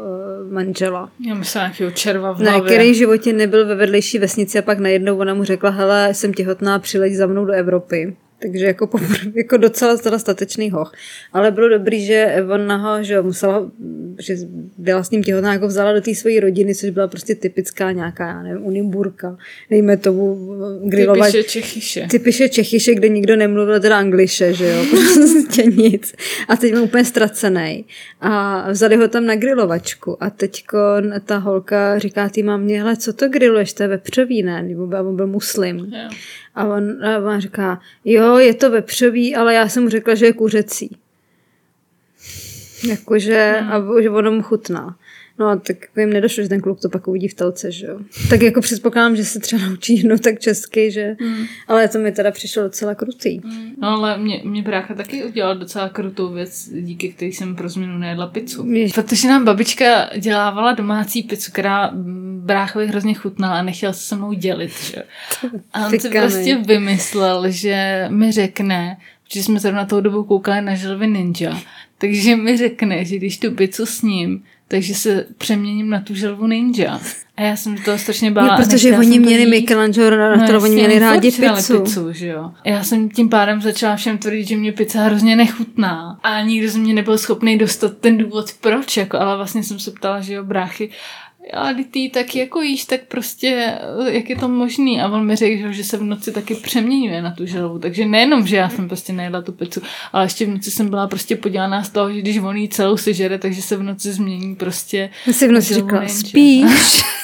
eh, 0.50 0.52
manžela. 0.54 1.10
Já 1.28 1.34
myslím 1.34 1.60
nějakého 1.60 1.90
červa 1.90 2.32
v 2.32 2.38
Ne, 2.40 2.50
hlavě. 2.50 2.72
který 2.74 2.90
v 2.90 2.96
životě 2.96 3.32
nebyl 3.32 3.66
ve 3.66 3.74
vedlejší 3.74 4.18
vesnici 4.18 4.58
a 4.58 4.62
pak 4.62 4.78
najednou 4.78 5.16
ona 5.18 5.34
mu 5.34 5.44
řekla, 5.44 5.70
hele, 5.70 6.14
jsem 6.14 6.34
těhotná, 6.34 6.78
přileď 6.78 7.12
za 7.14 7.26
mnou 7.26 7.44
do 7.44 7.52
Evropy. 7.52 8.16
Takže 8.38 8.64
jako, 8.64 8.86
popr- 8.86 9.32
jako 9.36 9.56
docela 9.56 9.96
teda 9.96 10.18
statečný 10.18 10.70
hoch. 10.70 10.92
Ale 11.32 11.50
bylo 11.50 11.68
dobrý, 11.68 12.04
že 12.04 12.36
ona 12.54 12.76
ho, 12.76 13.02
že 13.02 13.22
musela, 13.22 13.70
že 14.18 14.36
byla 14.78 15.04
s 15.04 15.10
ním 15.10 15.22
těhotná, 15.22 15.52
jako 15.52 15.66
vzala 15.66 15.92
do 15.92 16.00
té 16.00 16.14
své 16.14 16.40
rodiny, 16.40 16.74
což 16.74 16.90
byla 16.90 17.08
prostě 17.08 17.34
typická 17.34 17.92
nějaká, 17.92 18.26
já 18.26 18.42
nevím, 18.42 18.66
unimburka, 18.66 19.36
dejme 19.70 19.96
tomu 19.96 20.54
grilovat. 20.84 21.26
Ty 21.26 21.32
píše 21.32 21.42
Čechyše. 21.42 22.06
Ty 22.10 22.18
píše 22.18 22.48
Čechyše, 22.48 22.94
kde 22.94 23.08
nikdo 23.08 23.36
nemluvil 23.36 23.80
teda 23.80 23.98
angliše, 23.98 24.54
že 24.54 24.68
jo, 24.68 24.84
prostě 24.90 25.62
nic. 25.62 26.14
A 26.48 26.56
teď 26.56 26.72
byl 26.72 26.82
úplně 26.82 27.04
ztracený. 27.04 27.84
A 28.20 28.64
vzali 28.70 28.96
ho 28.96 29.08
tam 29.08 29.26
na 29.26 29.36
grilovačku 29.36 30.22
a 30.22 30.30
teďko 30.30 30.78
ta 31.24 31.36
holka 31.36 31.98
říká 31.98 32.28
ty 32.28 32.42
mámě, 32.42 32.78
hele, 32.82 32.96
co 32.96 33.12
to 33.12 33.28
griluješ, 33.28 33.72
to 33.72 33.82
je 33.82 33.88
vepřový, 33.88 34.42
ne? 34.42 34.62
Nebo 34.62 34.86
byl, 34.86 35.26
muslim. 35.26 35.76
Jo. 35.76 36.08
A 36.54 36.64
on, 36.64 37.04
a 37.04 37.18
on 37.18 37.40
říká, 37.40 37.80
jo, 38.04 38.23
je 38.38 38.54
to 38.54 38.70
vepřový, 38.70 39.36
ale 39.36 39.54
já 39.54 39.68
jsem 39.68 39.82
mu 39.82 39.88
řekla, 39.88 40.14
že 40.14 40.26
je 40.26 40.32
kuřecí. 40.32 40.96
Jakože, 42.88 43.60
a 43.70 43.82
že 44.02 44.10
ono 44.10 44.32
mu 44.32 44.42
chutná. 44.42 44.96
No 45.38 45.46
a 45.48 45.56
tak 45.56 45.76
jim 45.96 46.12
nedošlo, 46.12 46.42
že 46.42 46.48
ten 46.48 46.60
kluk 46.60 46.80
to 46.80 46.88
pak 46.88 47.08
uvidí 47.08 47.28
v 47.28 47.34
telce, 47.34 47.72
že 47.72 47.86
jo. 47.86 47.98
Tak 48.30 48.42
jako 48.42 48.60
předpokládám, 48.60 49.16
že 49.16 49.24
se 49.24 49.40
třeba 49.40 49.66
naučí 49.68 49.96
jednou 49.96 50.16
tak 50.16 50.38
česky, 50.40 50.90
že... 50.90 51.16
Ale 51.68 51.88
to 51.88 51.98
mi 51.98 52.12
teda 52.12 52.30
přišlo 52.30 52.62
docela 52.62 52.94
krutý. 52.94 53.40
No 53.82 53.88
ale 53.88 54.18
mě, 54.18 54.40
mě 54.44 54.62
brácha 54.62 54.94
taky 54.94 55.24
udělal 55.24 55.54
docela 55.58 55.88
krutou 55.88 56.32
věc, 56.32 56.68
díky 56.72 57.08
který 57.12 57.32
jsem 57.32 57.56
pro 57.56 57.68
změnu 57.68 57.98
nejedla 57.98 58.26
pizzu. 58.26 58.62
Jež- 58.64 58.94
Protože 58.94 59.28
nám 59.28 59.44
babička 59.44 60.10
dělávala 60.18 60.72
domácí 60.72 61.22
pizzu, 61.22 61.50
která 61.52 61.90
mm, 61.90 62.40
bráchovi 62.44 62.86
hrozně 62.86 63.14
chutnala 63.14 63.58
a 63.58 63.62
nechtěl 63.62 63.92
se 63.92 64.00
se 64.00 64.16
mnou 64.16 64.32
dělit. 64.32 64.72
Že? 64.84 65.02
A 65.72 65.86
on 65.86 65.90
si 66.00 66.08
prostě 66.10 66.56
vymyslel, 66.66 67.50
že 67.50 68.06
mi 68.10 68.32
řekne, 68.32 68.96
že 69.32 69.42
jsme 69.42 69.60
zrovna 69.60 69.84
tou 69.84 70.00
dobu 70.00 70.24
koukali 70.24 70.60
na 70.60 70.74
želvy 70.74 71.06
ninja, 71.06 71.60
takže 71.98 72.36
mi 72.36 72.56
řekne, 72.56 73.04
že 73.04 73.16
když 73.16 73.38
tu 73.38 73.50
pizzu 73.50 73.86
s 73.86 74.02
ním, 74.02 74.42
takže 74.68 74.94
se 74.94 75.26
přeměním 75.38 75.90
na 75.90 76.00
tu 76.00 76.14
želvu 76.14 76.46
ninja. 76.46 77.00
A 77.36 77.42
já 77.42 77.56
jsem 77.56 77.76
to 77.76 77.98
strašně 77.98 78.30
bála. 78.30 78.58
Jo, 78.58 78.64
protože 78.64 78.98
oni 78.98 79.18
měli 79.18 79.46
Michelangelo, 79.46 80.36
na 80.36 80.46
to 80.46 80.60
oni 80.60 80.74
měli 80.74 80.98
rádi 80.98 81.32
pizzu. 81.32 81.80
pizzu 81.80 82.12
že 82.12 82.26
jo. 82.26 82.52
Já 82.64 82.84
jsem 82.84 83.10
tím 83.10 83.28
pádem 83.28 83.62
začala 83.62 83.96
všem 83.96 84.18
tvrdit, 84.18 84.44
že 84.44 84.56
mě 84.56 84.72
pizza 84.72 85.02
hrozně 85.02 85.36
nechutná. 85.36 86.18
A 86.22 86.40
nikdo 86.40 86.68
z 86.68 86.76
mě 86.76 86.94
nebyl 86.94 87.18
schopný 87.18 87.58
dostat 87.58 87.98
ten 87.98 88.18
důvod, 88.18 88.46
proč. 88.60 88.96
Jako, 88.96 89.18
ale 89.18 89.36
vlastně 89.36 89.62
jsem 89.62 89.78
se 89.78 89.90
ptala, 89.90 90.20
že 90.20 90.34
jo, 90.34 90.44
bráchy, 90.44 90.90
a 91.52 91.68
ty 91.90 92.10
tak 92.14 92.36
jako 92.36 92.60
jíš, 92.60 92.84
tak 92.84 93.00
prostě, 93.08 93.78
jak 94.10 94.30
je 94.30 94.36
to 94.36 94.48
možný? 94.48 95.00
A 95.00 95.08
on 95.08 95.26
mi 95.26 95.36
řekl, 95.36 95.72
že 95.72 95.84
se 95.84 95.96
v 95.96 96.02
noci 96.02 96.32
taky 96.32 96.54
přeměňuje 96.54 97.22
na 97.22 97.30
tu 97.30 97.46
želvu. 97.46 97.78
Takže 97.78 98.06
nejenom, 98.06 98.46
že 98.46 98.56
já 98.56 98.68
jsem 98.68 98.88
prostě 98.88 99.12
nejedla 99.12 99.42
tu 99.42 99.52
pizzu, 99.52 99.82
ale 100.12 100.24
ještě 100.24 100.46
v 100.46 100.48
noci 100.48 100.70
jsem 100.70 100.88
byla 100.88 101.06
prostě 101.06 101.36
podělaná 101.36 101.82
z 101.82 101.90
toho, 101.90 102.12
že 102.12 102.20
když 102.20 102.38
on 102.38 102.56
jí 102.56 102.68
celou 102.68 102.96
sežere, 102.96 103.38
takže 103.38 103.62
se 103.62 103.76
v 103.76 103.82
noci 103.82 104.12
změní 104.12 104.56
prostě. 104.56 105.10
Já 105.26 105.32
si 105.32 105.48
v 105.48 105.52
noci 105.52 105.74
říkala, 105.74 106.08
spíš. 106.08 107.04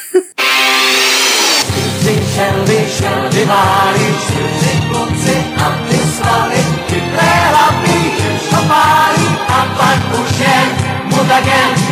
A 11.31 11.90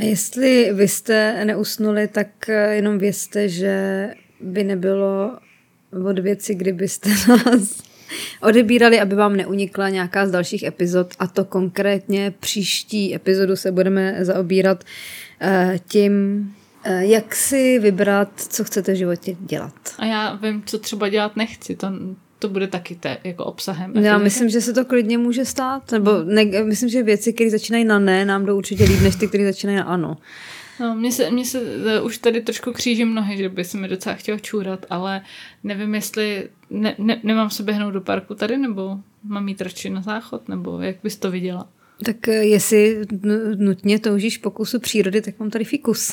jestli 0.00 0.70
vy 0.72 0.88
jste 0.88 1.44
neusnuli, 1.44 2.08
tak 2.08 2.48
eh, 2.48 2.74
jenom 2.74 2.98
vězte, 2.98 3.48
že 3.48 4.08
by 4.40 4.64
nebylo 4.64 5.38
od 6.10 6.18
věci, 6.18 6.54
kdybyste 6.54 7.08
nás 7.28 7.82
odebírali, 8.42 9.00
aby 9.00 9.14
vám 9.14 9.36
neunikla 9.36 9.88
nějaká 9.88 10.26
z 10.26 10.30
dalších 10.30 10.62
epizod 10.62 11.14
a 11.18 11.26
to 11.26 11.44
konkrétně 11.44 12.34
příští 12.40 13.14
epizodu 13.14 13.56
se 13.56 13.72
budeme 13.72 14.16
zaobírat 14.20 14.84
uh, 14.84 15.76
tím, 15.88 16.12
uh, 16.86 16.92
jak 16.92 17.34
si 17.34 17.78
vybrat, 17.78 18.28
co 18.36 18.64
chcete 18.64 18.92
v 18.92 18.96
životě 18.96 19.36
dělat. 19.40 19.74
A 19.98 20.04
já 20.04 20.34
vím, 20.34 20.62
co 20.66 20.78
třeba 20.78 21.08
dělat 21.08 21.36
nechci. 21.36 21.76
To, 21.76 21.92
to 22.40 22.48
bude 22.48 22.66
taky 22.66 22.94
te, 22.94 23.18
jako 23.24 23.44
obsahem. 23.44 23.96
Já 23.96 24.18
myslím, 24.18 24.48
že 24.48 24.60
se 24.60 24.72
to 24.72 24.84
klidně 24.84 25.18
může 25.18 25.44
stát, 25.44 25.92
nebo 25.92 26.10
ne, 26.24 26.44
myslím, 26.44 26.88
že 26.88 27.02
věci, 27.02 27.32
které 27.32 27.50
začínají 27.50 27.84
na 27.84 27.98
ne, 27.98 28.24
nám 28.24 28.46
jdou 28.46 28.56
určitě 28.56 28.84
líp, 28.84 29.00
než 29.00 29.16
ty, 29.16 29.28
které 29.28 29.44
začínají 29.44 29.78
na 29.78 29.84
ano. 29.84 30.16
No, 30.80 30.94
mně 30.94 31.12
se, 31.12 31.30
mně 31.30 31.44
se 31.44 31.60
uh, 31.60 32.06
už 32.06 32.18
tady 32.18 32.40
trošku 32.40 32.72
kříží 32.72 33.04
mnohy, 33.04 33.36
že 33.36 33.48
by 33.48 33.64
se 33.64 33.78
mi 33.78 33.88
docela 33.88 34.14
chtěl 34.14 34.38
čůrat, 34.38 34.86
ale 34.90 35.20
nevím, 35.64 35.94
jestli 35.94 36.48
ne, 36.70 36.94
ne, 36.98 37.20
nemám 37.22 37.50
se 37.50 37.62
běhnout 37.62 37.94
do 37.94 38.00
parku 38.00 38.34
tady, 38.34 38.58
nebo 38.58 38.98
mám 39.24 39.48
jít 39.48 39.60
radši 39.60 39.90
na 39.90 40.02
záchod, 40.02 40.48
nebo 40.48 40.80
jak 40.80 40.96
bys 41.02 41.16
to 41.16 41.30
viděla? 41.30 41.68
Tak 42.04 42.26
jestli 42.26 43.00
nutně 43.56 43.98
toužíš 43.98 44.38
pokusu 44.38 44.80
přírody, 44.80 45.20
tak 45.20 45.38
mám 45.38 45.50
tady 45.50 45.64
fikus. 45.64 46.12